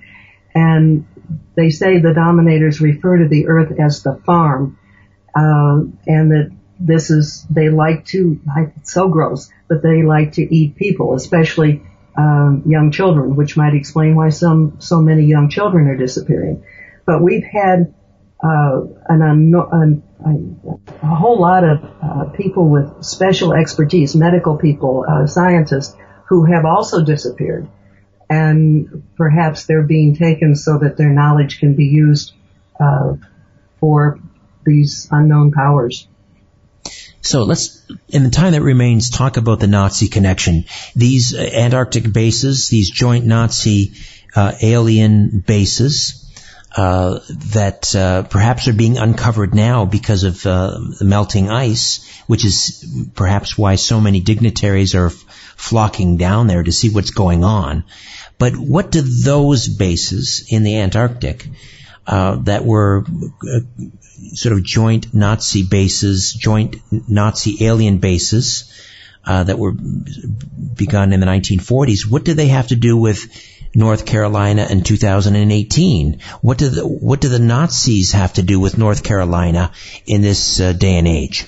And 0.54 1.06
they 1.54 1.70
say 1.70 1.98
the 1.98 2.14
dominators 2.14 2.80
refer 2.80 3.18
to 3.18 3.28
the 3.28 3.48
earth 3.48 3.72
as 3.78 4.02
the 4.02 4.16
farm, 4.24 4.78
uh, 5.34 5.80
and 6.06 6.30
that 6.32 6.50
this 6.80 7.10
is 7.10 7.44
they 7.50 7.68
like 7.68 8.06
to 8.06 8.40
it's 8.56 8.92
so 8.92 9.08
gross, 9.08 9.50
but 9.68 9.82
they 9.82 10.02
like 10.02 10.32
to 10.32 10.54
eat 10.54 10.76
people, 10.76 11.14
especially 11.14 11.82
um, 12.16 12.62
young 12.66 12.90
children, 12.90 13.36
which 13.36 13.56
might 13.56 13.74
explain 13.74 14.14
why 14.16 14.28
some 14.28 14.76
so 14.80 15.00
many 15.00 15.24
young 15.24 15.48
children 15.50 15.88
are 15.88 15.96
disappearing. 15.96 16.64
But 17.06 17.22
we've 17.22 17.44
had 17.44 17.94
uh, 18.42 18.82
an, 19.08 19.22
an, 19.22 20.02
a, 20.24 21.06
a, 21.06 21.14
whole 21.14 21.40
lot 21.40 21.64
of 21.64 21.84
uh, 22.00 22.24
people 22.36 22.68
with 22.68 23.04
special 23.04 23.52
expertise, 23.52 24.14
medical 24.14 24.56
people, 24.56 25.04
uh, 25.08 25.26
scientists, 25.26 25.96
who 26.28 26.44
have 26.44 26.64
also 26.64 27.04
disappeared 27.04 27.68
and 28.30 29.04
perhaps 29.16 29.66
they're 29.66 29.82
being 29.82 30.16
taken 30.16 30.54
so 30.54 30.78
that 30.78 30.96
their 30.96 31.10
knowledge 31.10 31.60
can 31.60 31.74
be 31.74 31.86
used 31.86 32.32
uh, 32.78 33.14
for 33.80 34.18
these 34.64 35.08
unknown 35.10 35.52
powers. 35.52 36.06
So 37.20 37.42
let's, 37.42 37.84
in 38.08 38.22
the 38.22 38.30
time 38.30 38.52
that 38.52 38.62
remains, 38.62 39.10
talk 39.10 39.36
about 39.36 39.60
the 39.60 39.66
Nazi 39.66 40.08
connection. 40.08 40.64
These 40.94 41.34
uh, 41.34 41.38
Antarctic 41.38 42.10
bases, 42.12 42.68
these 42.68 42.90
joint 42.90 43.26
Nazi 43.26 43.92
uh, 44.34 44.52
alien 44.62 45.42
bases, 45.46 46.24
uh, 46.76 47.20
that 47.28 47.94
uh, 47.94 48.22
perhaps 48.22 48.68
are 48.68 48.72
being 48.72 48.98
uncovered 48.98 49.54
now 49.54 49.84
because 49.84 50.24
of 50.24 50.46
uh, 50.46 50.78
the 50.98 51.04
melting 51.04 51.50
ice, 51.50 52.06
which 52.26 52.44
is 52.44 53.10
perhaps 53.14 53.58
why 53.58 53.74
so 53.74 54.00
many 54.00 54.20
dignitaries 54.20 54.94
are 54.94 55.10
flocking 55.58 56.16
down 56.16 56.46
there 56.46 56.62
to 56.62 56.72
see 56.72 56.88
what's 56.88 57.10
going 57.10 57.44
on. 57.44 57.84
But 58.38 58.56
what 58.56 58.92
do 58.92 59.02
those 59.02 59.68
bases 59.68 60.46
in 60.48 60.62
the 60.62 60.78
Antarctic 60.78 61.48
uh, 62.06 62.36
that 62.44 62.64
were 62.64 63.04
uh, 63.04 63.60
sort 64.34 64.54
of 64.54 64.62
joint 64.62 65.12
Nazi 65.12 65.64
bases, 65.64 66.32
joint 66.32 66.76
Nazi 66.90 67.66
alien 67.66 67.98
bases 67.98 68.72
uh, 69.26 69.44
that 69.44 69.58
were 69.58 69.72
begun 69.72 71.12
in 71.12 71.20
the 71.20 71.26
1940s, 71.26 72.08
what 72.08 72.24
do 72.24 72.34
they 72.34 72.48
have 72.48 72.68
to 72.68 72.76
do 72.76 72.96
with 72.96 73.26
North 73.74 74.06
Carolina 74.06 74.66
in 74.70 74.84
2018? 74.84 76.20
What 76.40 76.58
do 76.58 76.68
the 76.68 76.86
what 76.86 77.20
do 77.20 77.28
the 77.28 77.40
Nazis 77.40 78.12
have 78.12 78.32
to 78.34 78.42
do 78.42 78.60
with 78.60 78.78
North 78.78 79.02
Carolina 79.02 79.72
in 80.06 80.22
this 80.22 80.60
uh, 80.60 80.72
day 80.72 80.96
and 80.96 81.08
age? 81.08 81.46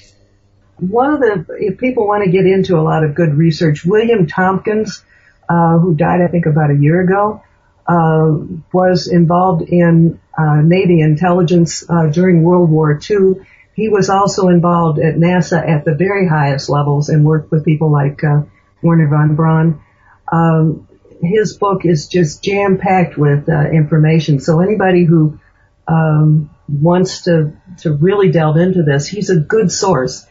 One 0.81 1.13
of 1.15 1.21
the, 1.21 1.47
if 1.59 1.79
people 1.79 2.07
want 2.07 2.25
to 2.25 2.31
get 2.31 2.47
into 2.47 2.79
a 2.79 2.83
lot 2.83 3.05
of 3.05 3.15
good 3.15 3.35
research, 3.35 3.85
William 3.85 4.27
Tompkins 4.27 5.05
uh, 5.49 5.79
who 5.79 5.95
died, 5.95 6.21
I 6.21 6.29
think, 6.29 6.47
about 6.47 6.71
a 6.71 6.77
year 6.77 7.01
ago, 7.01 7.43
uh, 7.87 8.39
was 8.73 9.09
involved 9.09 9.63
in 9.63 10.21
uh, 10.39 10.61
Navy 10.63 11.01
intelligence 11.01 11.85
uh, 11.89 12.07
during 12.07 12.43
World 12.43 12.71
War 12.71 12.99
II. 12.99 13.45
He 13.75 13.89
was 13.89 14.11
also 14.11 14.49
involved 14.49 14.99
at 15.01 15.17
NASA 15.17 15.67
at 15.67 15.85
the 15.85 15.95
very 15.95 16.29
highest 16.29 16.69
levels 16.69 17.09
and 17.09 17.25
worked 17.25 17.51
with 17.51 17.65
people 17.65 17.91
like 17.91 18.23
uh, 18.23 18.43
Wernher 18.83 19.09
von 19.09 19.35
Braun. 19.35 19.83
Um, 20.31 20.87
his 21.23 21.57
book 21.57 21.85
is 21.85 22.07
just 22.07 22.43
jam 22.43 22.79
packed 22.79 23.19
with 23.19 23.49
uh, 23.49 23.71
information. 23.71 24.41
So 24.41 24.61
anybody 24.61 25.05
who 25.05 25.41
um, 25.89 26.51
wants 26.69 27.23
to 27.25 27.53
to 27.79 27.93
really 27.93 28.31
delve 28.31 28.57
into 28.57 28.83
this, 28.83 29.07
he's 29.07 29.31
a 29.31 29.37
good 29.37 29.73
source. 29.73 30.27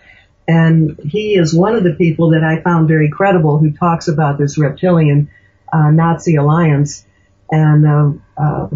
And 0.49 0.99
he 1.03 1.35
is 1.35 1.53
one 1.53 1.75
of 1.75 1.83
the 1.83 1.93
people 1.93 2.31
that 2.31 2.43
I 2.43 2.59
found 2.59 2.87
very 2.87 3.07
credible 3.07 3.59
who 3.59 3.71
talks 3.71 4.07
about 4.07 4.39
this 4.39 4.57
reptilian 4.57 5.29
uh, 5.71 5.91
Nazi 5.91 6.37
alliance. 6.37 7.05
And 7.51 7.85
uh, 7.85 8.11
uh, 8.35 8.67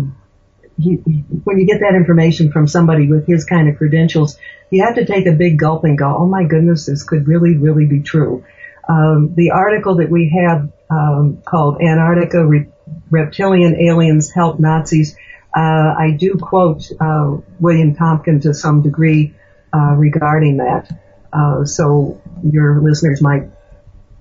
he, 0.80 0.97
when 0.97 1.57
you 1.57 1.65
get 1.65 1.80
that 1.80 1.95
information 1.95 2.51
from 2.51 2.67
somebody 2.67 3.07
with 3.07 3.26
his 3.26 3.45
kind 3.45 3.67
of 3.69 3.78
credentials, 3.78 4.38
you 4.69 4.84
have 4.84 4.93
to 4.95 5.05
take 5.05 5.26
a 5.26 5.32
big 5.32 5.57
gulp 5.57 5.84
and 5.84 5.97
go, 5.97 6.15
"Oh 6.15 6.28
my 6.28 6.43
goodness, 6.43 6.86
this 6.86 7.01
could 7.01 7.28
really, 7.28 7.57
really 7.57 7.88
be 7.88 8.01
true." 8.01 8.45
Um, 8.88 9.34
the 9.36 9.49
article 9.49 9.95
that 9.95 10.11
we 10.11 10.30
have 10.45 10.71
um, 10.91 11.41
called 11.43 11.82
"Antarctica 11.82 12.45
Re- 12.45 12.67
Reptilian 13.09 13.76
Aliens 13.82 14.30
Help 14.30 14.59
Nazis," 14.59 15.15
uh, 15.57 15.95
I 15.97 16.15
do 16.19 16.36
quote 16.36 16.91
uh, 16.99 17.38
William 17.59 17.95
Tompkins 17.95 18.43
to 18.43 18.53
some 18.53 18.84
degree 18.84 19.34
uh, 19.74 19.95
regarding 19.95 20.57
that. 20.57 20.88
Uh, 21.34 21.66
so 21.66 22.22
your 22.44 22.82
listeners 22.82 23.22
might, 23.22 23.50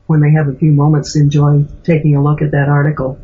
when 0.06 0.20
they 0.20 0.32
have 0.32 0.48
a 0.48 0.54
few 0.54 0.72
moments, 0.72 1.16
enjoy 1.16 1.64
taking 1.84 2.16
a 2.16 2.22
look 2.22 2.42
at 2.42 2.52
that 2.52 2.68
article. 2.68 3.18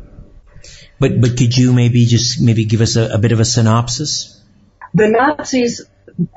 But 0.99 1.21
but 1.21 1.37
could 1.37 1.57
you 1.57 1.73
maybe 1.73 2.05
just 2.05 2.41
maybe 2.41 2.65
give 2.65 2.81
us 2.81 2.97
a, 2.97 3.13
a 3.13 3.17
bit 3.17 3.31
of 3.31 3.39
a 3.39 3.45
synopsis? 3.45 4.41
The 4.93 5.07
Nazis 5.07 5.85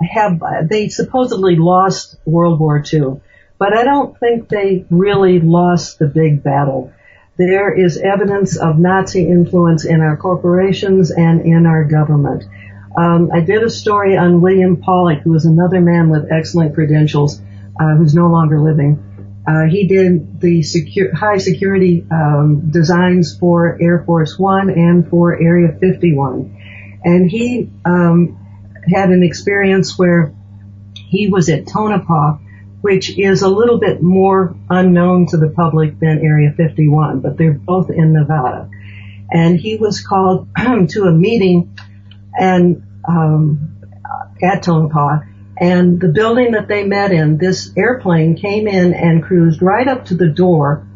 have 0.00 0.40
they 0.68 0.88
supposedly 0.88 1.56
lost 1.56 2.16
World 2.24 2.60
War 2.60 2.82
II, 2.92 3.20
but 3.58 3.76
I 3.76 3.84
don't 3.84 4.18
think 4.18 4.48
they 4.48 4.86
really 4.90 5.40
lost 5.40 5.98
the 5.98 6.06
big 6.06 6.42
battle. 6.42 6.92
There 7.36 7.74
is 7.74 7.98
evidence 7.98 8.56
of 8.56 8.78
Nazi 8.78 9.26
influence 9.26 9.84
in 9.84 10.00
our 10.00 10.16
corporations 10.16 11.10
and 11.10 11.40
in 11.40 11.66
our 11.66 11.84
government. 11.84 12.44
Um, 12.96 13.30
I 13.32 13.40
did 13.40 13.62
a 13.62 13.70
story 13.70 14.16
on 14.16 14.40
William 14.40 14.76
Pollock, 14.76 15.20
who 15.20 15.30
was 15.30 15.44
another 15.44 15.80
man 15.80 16.10
with 16.10 16.30
excellent 16.30 16.74
credentials, 16.74 17.40
uh, 17.80 17.96
who's 17.96 18.14
no 18.14 18.28
longer 18.28 18.60
living. 18.60 19.42
Uh, 19.46 19.64
he 19.64 19.86
did 19.86 20.40
the 20.40 20.62
secure, 20.62 21.14
high 21.14 21.38
security 21.38 22.06
um, 22.10 22.70
designs 22.70 23.36
for 23.36 23.76
Air 23.80 24.04
Force 24.04 24.38
One 24.38 24.70
and 24.70 25.08
for 25.08 25.40
Area 25.40 25.76
51, 25.80 27.00
and 27.04 27.30
he 27.30 27.70
um, 27.84 28.38
had 28.92 29.08
an 29.08 29.22
experience 29.22 29.98
where 29.98 30.32
he 30.94 31.28
was 31.28 31.48
at 31.48 31.66
Tonopah 31.66 32.38
which 32.82 33.16
is 33.16 33.42
a 33.42 33.48
little 33.48 33.78
bit 33.78 34.02
more 34.02 34.54
unknown 34.68 35.26
to 35.28 35.36
the 35.38 35.48
public 35.48 35.98
than 36.00 36.18
Area 36.18 36.52
51, 36.54 37.20
but 37.20 37.38
they're 37.38 37.52
both 37.52 37.90
in 37.90 38.12
Nevada. 38.12 38.68
And 39.30 39.58
he 39.58 39.76
was 39.76 40.04
called 40.04 40.48
to 40.56 41.04
a 41.04 41.12
meeting 41.12 41.78
and 42.38 42.82
um, 43.06 43.80
at 44.42 44.62
Tonopah, 44.62 45.20
and 45.56 46.00
the 46.00 46.08
building 46.08 46.52
that 46.52 46.68
they 46.68 46.84
met 46.84 47.12
in, 47.12 47.38
this 47.38 47.72
airplane 47.76 48.36
came 48.36 48.66
in 48.66 48.94
and 48.94 49.22
cruised 49.22 49.62
right 49.62 49.86
up 49.86 50.06
to 50.06 50.14
the 50.14 50.28
door. 50.28 50.86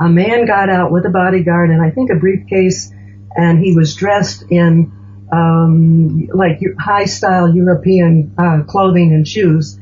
A 0.00 0.08
man 0.08 0.46
got 0.46 0.68
out 0.68 0.90
with 0.90 1.06
a 1.06 1.10
bodyguard 1.10 1.70
and 1.70 1.80
I 1.80 1.90
think 1.90 2.10
a 2.10 2.16
briefcase, 2.16 2.92
and 3.36 3.62
he 3.62 3.76
was 3.76 3.94
dressed 3.94 4.44
in 4.50 4.90
um, 5.32 6.26
like 6.32 6.60
high 6.78 7.04
style 7.04 7.54
European 7.54 8.34
uh, 8.36 8.64
clothing 8.66 9.12
and 9.12 9.26
shoes. 9.26 9.78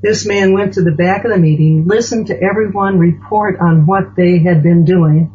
This 0.00 0.26
man 0.26 0.52
went 0.52 0.74
to 0.74 0.82
the 0.82 0.92
back 0.92 1.24
of 1.24 1.30
the 1.30 1.38
meeting, 1.38 1.86
listened 1.86 2.28
to 2.28 2.40
everyone 2.40 2.98
report 2.98 3.58
on 3.58 3.86
what 3.86 4.16
they 4.16 4.38
had 4.38 4.62
been 4.62 4.84
doing. 4.84 5.32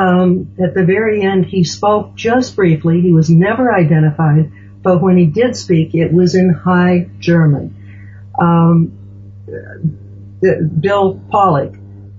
Um, 0.00 0.54
at 0.62 0.74
the 0.74 0.84
very 0.84 1.22
end, 1.22 1.46
he 1.46 1.64
spoke 1.64 2.14
just 2.14 2.56
briefly. 2.56 3.00
He 3.00 3.12
was 3.12 3.28
never 3.28 3.72
identified, 3.72 4.52
but 4.82 5.02
when 5.02 5.16
he 5.18 5.26
did 5.26 5.56
speak, 5.56 5.94
it 5.94 6.12
was 6.12 6.34
in 6.34 6.52
High 6.52 7.10
German. 7.18 7.76
Um, 8.40 8.92
Bill 10.80 11.20
Pollock 11.30 11.74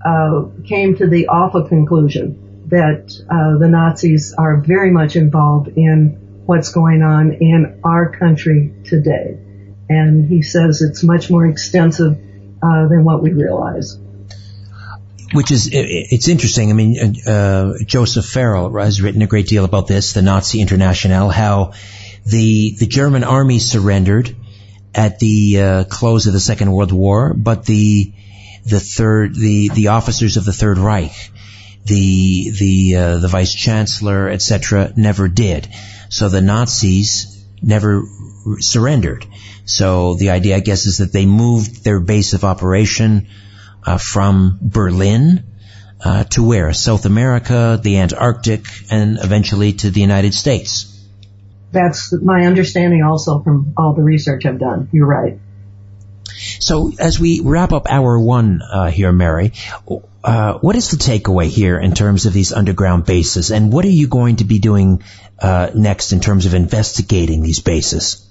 uh, 0.05 0.43
came 0.65 0.95
to 0.97 1.07
the 1.07 1.27
awful 1.27 1.67
conclusion 1.67 2.67
that 2.67 3.11
uh, 3.29 3.57
the 3.57 3.67
Nazis 3.67 4.34
are 4.38 4.57
very 4.57 4.91
much 4.91 5.15
involved 5.15 5.69
in 5.69 6.43
what's 6.45 6.71
going 6.71 7.01
on 7.01 7.34
in 7.34 7.79
our 7.84 8.11
country 8.11 8.73
today 8.84 9.38
and 9.91 10.29
he 10.29 10.41
says 10.41 10.82
it's 10.82 11.03
much 11.03 11.29
more 11.29 11.45
extensive 11.45 12.13
uh, 12.63 12.88
than 12.88 13.03
what 13.03 13.21
we 13.21 13.34
realize. 13.34 13.97
Which 15.34 15.51
is 15.51 15.69
it's 15.71 16.27
interesting. 16.27 16.71
I 16.71 16.73
mean, 16.73 17.21
uh, 17.25 17.75
Joseph 17.86 18.25
Farrell 18.25 18.77
has 18.77 19.01
written 19.01 19.21
a 19.21 19.27
great 19.27 19.47
deal 19.47 19.63
about 19.63 19.88
this, 19.88 20.13
the 20.13 20.21
Nazi 20.21 20.59
International, 20.59 21.29
how 21.29 21.71
the 22.25 22.75
the 22.77 22.86
German 22.86 23.23
army 23.23 23.59
surrendered 23.59 24.36
at 24.93 25.19
the 25.19 25.61
uh, 25.61 25.84
close 25.86 26.27
of 26.27 26.34
the 26.34 26.39
Second 26.39 26.71
World 26.71 26.91
War, 26.91 27.34
but 27.34 27.65
the 27.65 28.13
the 28.65 28.79
third 28.79 29.36
the 29.36 29.69
the 29.69 29.88
officers 29.88 30.38
of 30.38 30.45
the 30.45 30.53
Third 30.53 30.77
Reich, 30.77 31.32
the 31.86 32.51
the 32.51 32.95
uh, 32.95 33.17
the 33.17 33.27
vice 33.27 33.53
chancellor, 33.53 34.29
etc., 34.29 34.91
never 34.95 35.27
did. 35.27 35.67
So 36.09 36.29
the 36.29 36.41
Nazis 36.41 37.45
never 37.61 38.03
surrendered. 38.59 39.25
So 39.65 40.15
the 40.15 40.32
idea, 40.32 40.57
I 40.57 40.59
guess, 40.59 40.86
is 40.86 40.97
that 40.97 41.13
they 41.13 41.25
moved 41.25 41.84
their 41.84 41.99
base 41.99 42.34
of 42.34 42.43
operation 42.43 43.27
uh, 43.86 43.97
from 43.97 44.59
Berlin 44.61 45.43
uh, 46.03 46.23
to 46.25 46.43
where? 46.43 46.73
South 46.73 47.05
America, 47.05 47.79
the 47.82 47.97
Antarctic, 47.97 48.65
and 48.89 49.17
eventually 49.19 49.73
to 49.73 49.91
the 49.91 50.01
United 50.01 50.34
States. 50.34 50.88
That's 51.71 52.13
my 52.13 52.45
understanding 52.45 53.03
also 53.03 53.41
from 53.41 53.73
all 53.77 53.93
the 53.93 54.03
research 54.03 54.45
I've 54.45 54.59
done. 54.59 54.89
You're 54.91 55.07
right. 55.07 55.39
So 56.59 56.91
as 56.99 57.19
we 57.19 57.41
wrap 57.41 57.71
up 57.71 57.88
hour 57.89 58.19
one 58.19 58.61
uh, 58.61 58.89
here, 58.89 59.11
Mary, 59.11 59.53
uh, 60.23 60.53
what 60.59 60.75
is 60.75 60.91
the 60.91 60.97
takeaway 60.97 61.47
here 61.47 61.79
in 61.79 61.93
terms 61.93 62.25
of 62.25 62.34
these 62.34 62.51
underground 62.51 63.05
bases, 63.05 63.51
and 63.51 63.71
what 63.71 63.86
are 63.86 63.89
you 63.89 64.07
going 64.07 64.38
to 64.38 64.43
be 64.43 64.59
doing 64.59 65.03
uh, 65.39 65.69
next 65.73 66.13
in 66.13 66.19
terms 66.19 66.45
of 66.45 66.53
investigating 66.53 67.41
these 67.41 67.59
bases? 67.59 68.27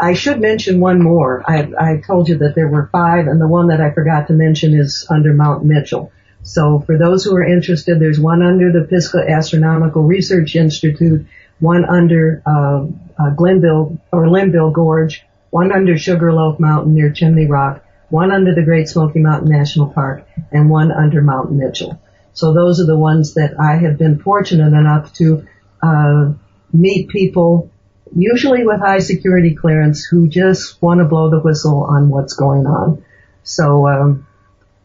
I 0.00 0.14
should 0.14 0.40
mention 0.40 0.80
one 0.80 1.02
more. 1.02 1.42
I, 1.46 1.70
I 1.78 2.02
told 2.06 2.28
you 2.28 2.38
that 2.38 2.54
there 2.54 2.68
were 2.68 2.88
five, 2.90 3.26
and 3.26 3.40
the 3.40 3.48
one 3.48 3.68
that 3.68 3.80
I 3.80 3.90
forgot 3.90 4.28
to 4.28 4.32
mention 4.32 4.74
is 4.74 5.06
under 5.10 5.32
Mount 5.32 5.64
Mitchell. 5.64 6.10
So 6.42 6.80
for 6.80 6.96
those 6.96 7.24
who 7.24 7.36
are 7.36 7.44
interested, 7.44 8.00
there's 8.00 8.18
one 8.18 8.42
under 8.42 8.72
the 8.72 8.86
Pisgah 8.86 9.28
Astronomical 9.28 10.02
Research 10.02 10.56
Institute, 10.56 11.26
one 11.58 11.84
under 11.84 12.42
uh, 12.46 12.86
uh, 13.18 13.30
Glenville 13.30 13.98
or 14.10 14.30
Linville 14.30 14.70
Gorge, 14.70 15.22
one 15.50 15.70
under 15.72 15.98
Sugarloaf 15.98 16.58
Mountain 16.58 16.94
near 16.94 17.12
Chimney 17.12 17.46
Rock, 17.46 17.84
one 18.08 18.32
under 18.32 18.54
the 18.54 18.62
Great 18.62 18.88
Smoky 18.88 19.18
Mountain 19.20 19.50
National 19.50 19.88
Park, 19.88 20.26
and 20.50 20.70
one 20.70 20.90
under 20.90 21.20
Mount 21.20 21.52
Mitchell. 21.52 22.00
So 22.32 22.54
those 22.54 22.80
are 22.80 22.86
the 22.86 22.98
ones 22.98 23.34
that 23.34 23.58
I 23.60 23.76
have 23.76 23.98
been 23.98 24.18
fortunate 24.18 24.72
enough 24.72 25.12
to 25.14 25.46
uh, 25.82 26.32
meet 26.72 27.08
people 27.08 27.70
usually 28.14 28.64
with 28.64 28.80
high 28.80 28.98
security 28.98 29.54
clearance, 29.54 30.04
who 30.04 30.28
just 30.28 30.80
want 30.82 30.98
to 30.98 31.04
blow 31.04 31.30
the 31.30 31.40
whistle 31.40 31.84
on 31.84 32.08
what's 32.08 32.34
going 32.34 32.66
on. 32.66 33.04
So 33.42 33.86
um, 33.86 34.26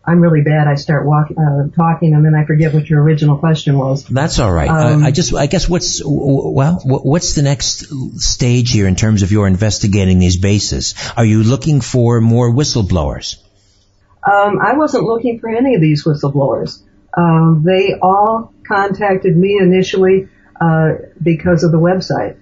I'm 0.04 0.22
really 0.22 0.42
bad. 0.42 0.68
I 0.68 0.76
start 0.76 1.06
walk, 1.06 1.30
uh, 1.32 1.68
talking 1.76 2.14
and 2.14 2.24
then 2.24 2.36
I 2.36 2.46
forget 2.46 2.74
what 2.74 2.88
your 2.90 3.02
original 3.02 3.38
question 3.38 3.78
was. 3.78 4.06
That's 4.06 4.40
all 4.40 4.52
right. 4.52 4.70
Um, 4.70 5.04
I, 5.04 5.08
I 5.08 5.12
just, 5.12 5.34
I 5.34 5.48
guess, 5.48 5.68
what's 5.68 6.02
well, 6.06 6.80
what's 6.84 7.34
the 7.34 7.42
next 7.42 7.88
stage 8.22 8.72
here 8.72 8.88
in 8.88 8.96
terms 8.96 9.24
of 9.24 9.32
your 9.32 9.48
investigating 9.48 10.20
these 10.20 10.38
bases? 10.38 10.94
Are 11.18 11.26
you 11.26 11.44
looking 11.44 11.82
for 11.82 12.22
more 12.22 12.52
whistleblowers? 12.52 13.38
Um, 14.24 14.60
I 14.60 14.74
wasn't 14.76 15.04
looking 15.04 15.40
for 15.40 15.50
any 15.50 15.76
of 15.76 15.82
these 15.82 16.04
whistleblowers. 16.04 16.82
Um, 17.16 17.64
they 17.64 17.96
all 18.02 18.54
contacted 18.68 19.38
me 19.38 19.58
initially 19.62 20.28
uh, 20.60 20.94
because 21.22 21.64
of 21.64 21.72
the 21.72 21.80
website. 21.80 22.38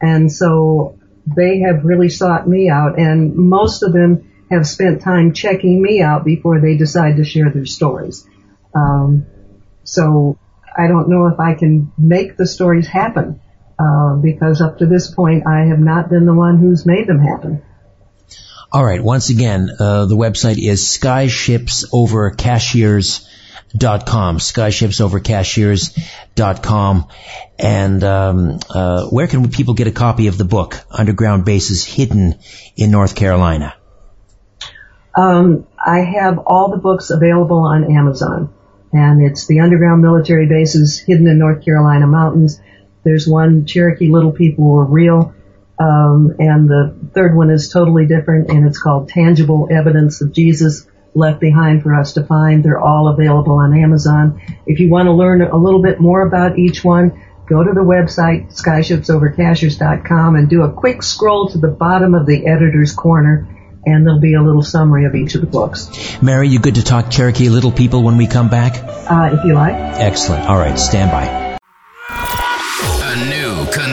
And 0.00 0.30
so 0.30 0.98
they 1.26 1.60
have 1.60 1.84
really 1.84 2.08
sought 2.08 2.48
me 2.48 2.70
out 2.70 2.98
and 2.98 3.34
most 3.34 3.82
of 3.82 3.92
them 3.92 4.32
have 4.50 4.66
spent 4.66 5.02
time 5.02 5.32
checking 5.32 5.82
me 5.82 6.00
out 6.00 6.24
before 6.24 6.60
they 6.60 6.76
decide 6.76 7.16
to 7.16 7.24
share 7.24 7.50
their 7.50 7.66
stories. 7.66 8.24
Um, 8.74 9.26
so 9.84 10.38
I 10.76 10.86
don't 10.86 11.08
know 11.08 11.26
if 11.26 11.40
I 11.40 11.54
can 11.54 11.92
make 11.98 12.36
the 12.36 12.46
stories 12.46 12.86
happen 12.86 13.40
uh, 13.78 14.16
because 14.16 14.60
up 14.60 14.78
to 14.78 14.86
this 14.86 15.12
point 15.12 15.46
I 15.46 15.66
have 15.66 15.80
not 15.80 16.10
been 16.10 16.26
the 16.26 16.34
one 16.34 16.58
who's 16.58 16.86
made 16.86 17.06
them 17.06 17.20
happen. 17.20 17.62
All 18.72 18.84
right. 18.84 19.00
Once 19.02 19.30
again, 19.30 19.70
uh, 19.78 20.06
the 20.06 20.16
website 20.16 20.58
is 20.58 20.82
skyshipsovercashiers.com 20.82 23.24
dot 23.24 23.35
com, 23.80 24.38
skyshipsovercashiers.com. 24.38 27.08
And 27.58 28.04
um, 28.04 28.58
uh, 28.68 29.06
where 29.06 29.26
can 29.26 29.48
people 29.50 29.72
get 29.74 29.86
a 29.86 29.92
copy 29.92 30.26
of 30.26 30.36
the 30.38 30.44
book, 30.44 30.76
Underground 30.90 31.44
Bases 31.44 31.84
Hidden 31.84 32.38
in 32.76 32.90
North 32.90 33.14
Carolina? 33.14 33.74
Um, 35.14 35.66
I 35.78 36.00
have 36.00 36.38
all 36.38 36.70
the 36.70 36.76
books 36.76 37.10
available 37.10 37.64
on 37.64 37.96
Amazon. 37.96 38.52
And 38.92 39.22
it's 39.22 39.46
the 39.46 39.60
Underground 39.60 40.02
Military 40.02 40.46
Bases 40.46 41.00
Hidden 41.00 41.26
in 41.26 41.38
North 41.38 41.64
Carolina 41.64 42.06
Mountains. 42.06 42.60
There's 43.02 43.26
one, 43.26 43.66
Cherokee 43.66 44.08
Little 44.08 44.32
People 44.32 44.64
Were 44.64 44.84
Real. 44.84 45.34
Um, 45.78 46.34
and 46.38 46.68
the 46.68 46.94
third 47.12 47.36
one 47.36 47.50
is 47.50 47.68
totally 47.68 48.06
different, 48.06 48.50
and 48.50 48.66
it's 48.66 48.78
called 48.78 49.10
Tangible 49.10 49.68
Evidence 49.70 50.22
of 50.22 50.32
Jesus 50.32 50.86
left 51.16 51.40
behind 51.40 51.82
for 51.82 51.94
us 51.94 52.12
to 52.12 52.24
find. 52.24 52.62
They're 52.62 52.80
all 52.80 53.08
available 53.08 53.58
on 53.58 53.76
Amazon. 53.76 54.40
If 54.66 54.78
you 54.78 54.90
want 54.90 55.06
to 55.06 55.12
learn 55.12 55.42
a 55.42 55.56
little 55.56 55.82
bit 55.82 55.98
more 55.98 56.22
about 56.22 56.58
each 56.58 56.84
one, 56.84 57.22
go 57.46 57.64
to 57.64 57.72
the 57.72 57.80
website 57.80 58.52
skyshipsovercashiers.com 58.52 60.36
and 60.36 60.48
do 60.48 60.62
a 60.62 60.72
quick 60.72 61.02
scroll 61.02 61.48
to 61.48 61.58
the 61.58 61.68
bottom 61.68 62.14
of 62.14 62.26
the 62.26 62.46
editor's 62.46 62.92
corner 62.92 63.48
and 63.86 64.04
there'll 64.04 64.20
be 64.20 64.34
a 64.34 64.42
little 64.42 64.62
summary 64.62 65.04
of 65.04 65.14
each 65.14 65.36
of 65.36 65.40
the 65.40 65.46
books. 65.46 66.20
Mary, 66.20 66.48
you 66.48 66.58
good 66.58 66.74
to 66.74 66.82
talk 66.82 67.08
Cherokee 67.08 67.48
Little 67.48 67.70
People 67.70 68.02
when 68.02 68.16
we 68.16 68.26
come 68.26 68.50
back? 68.50 68.82
Uh, 69.08 69.36
if 69.38 69.44
you 69.44 69.54
like. 69.54 69.74
Excellent. 69.74 70.44
All 70.48 70.58
right, 70.58 70.76
stand 70.76 71.12
by. 71.12 71.46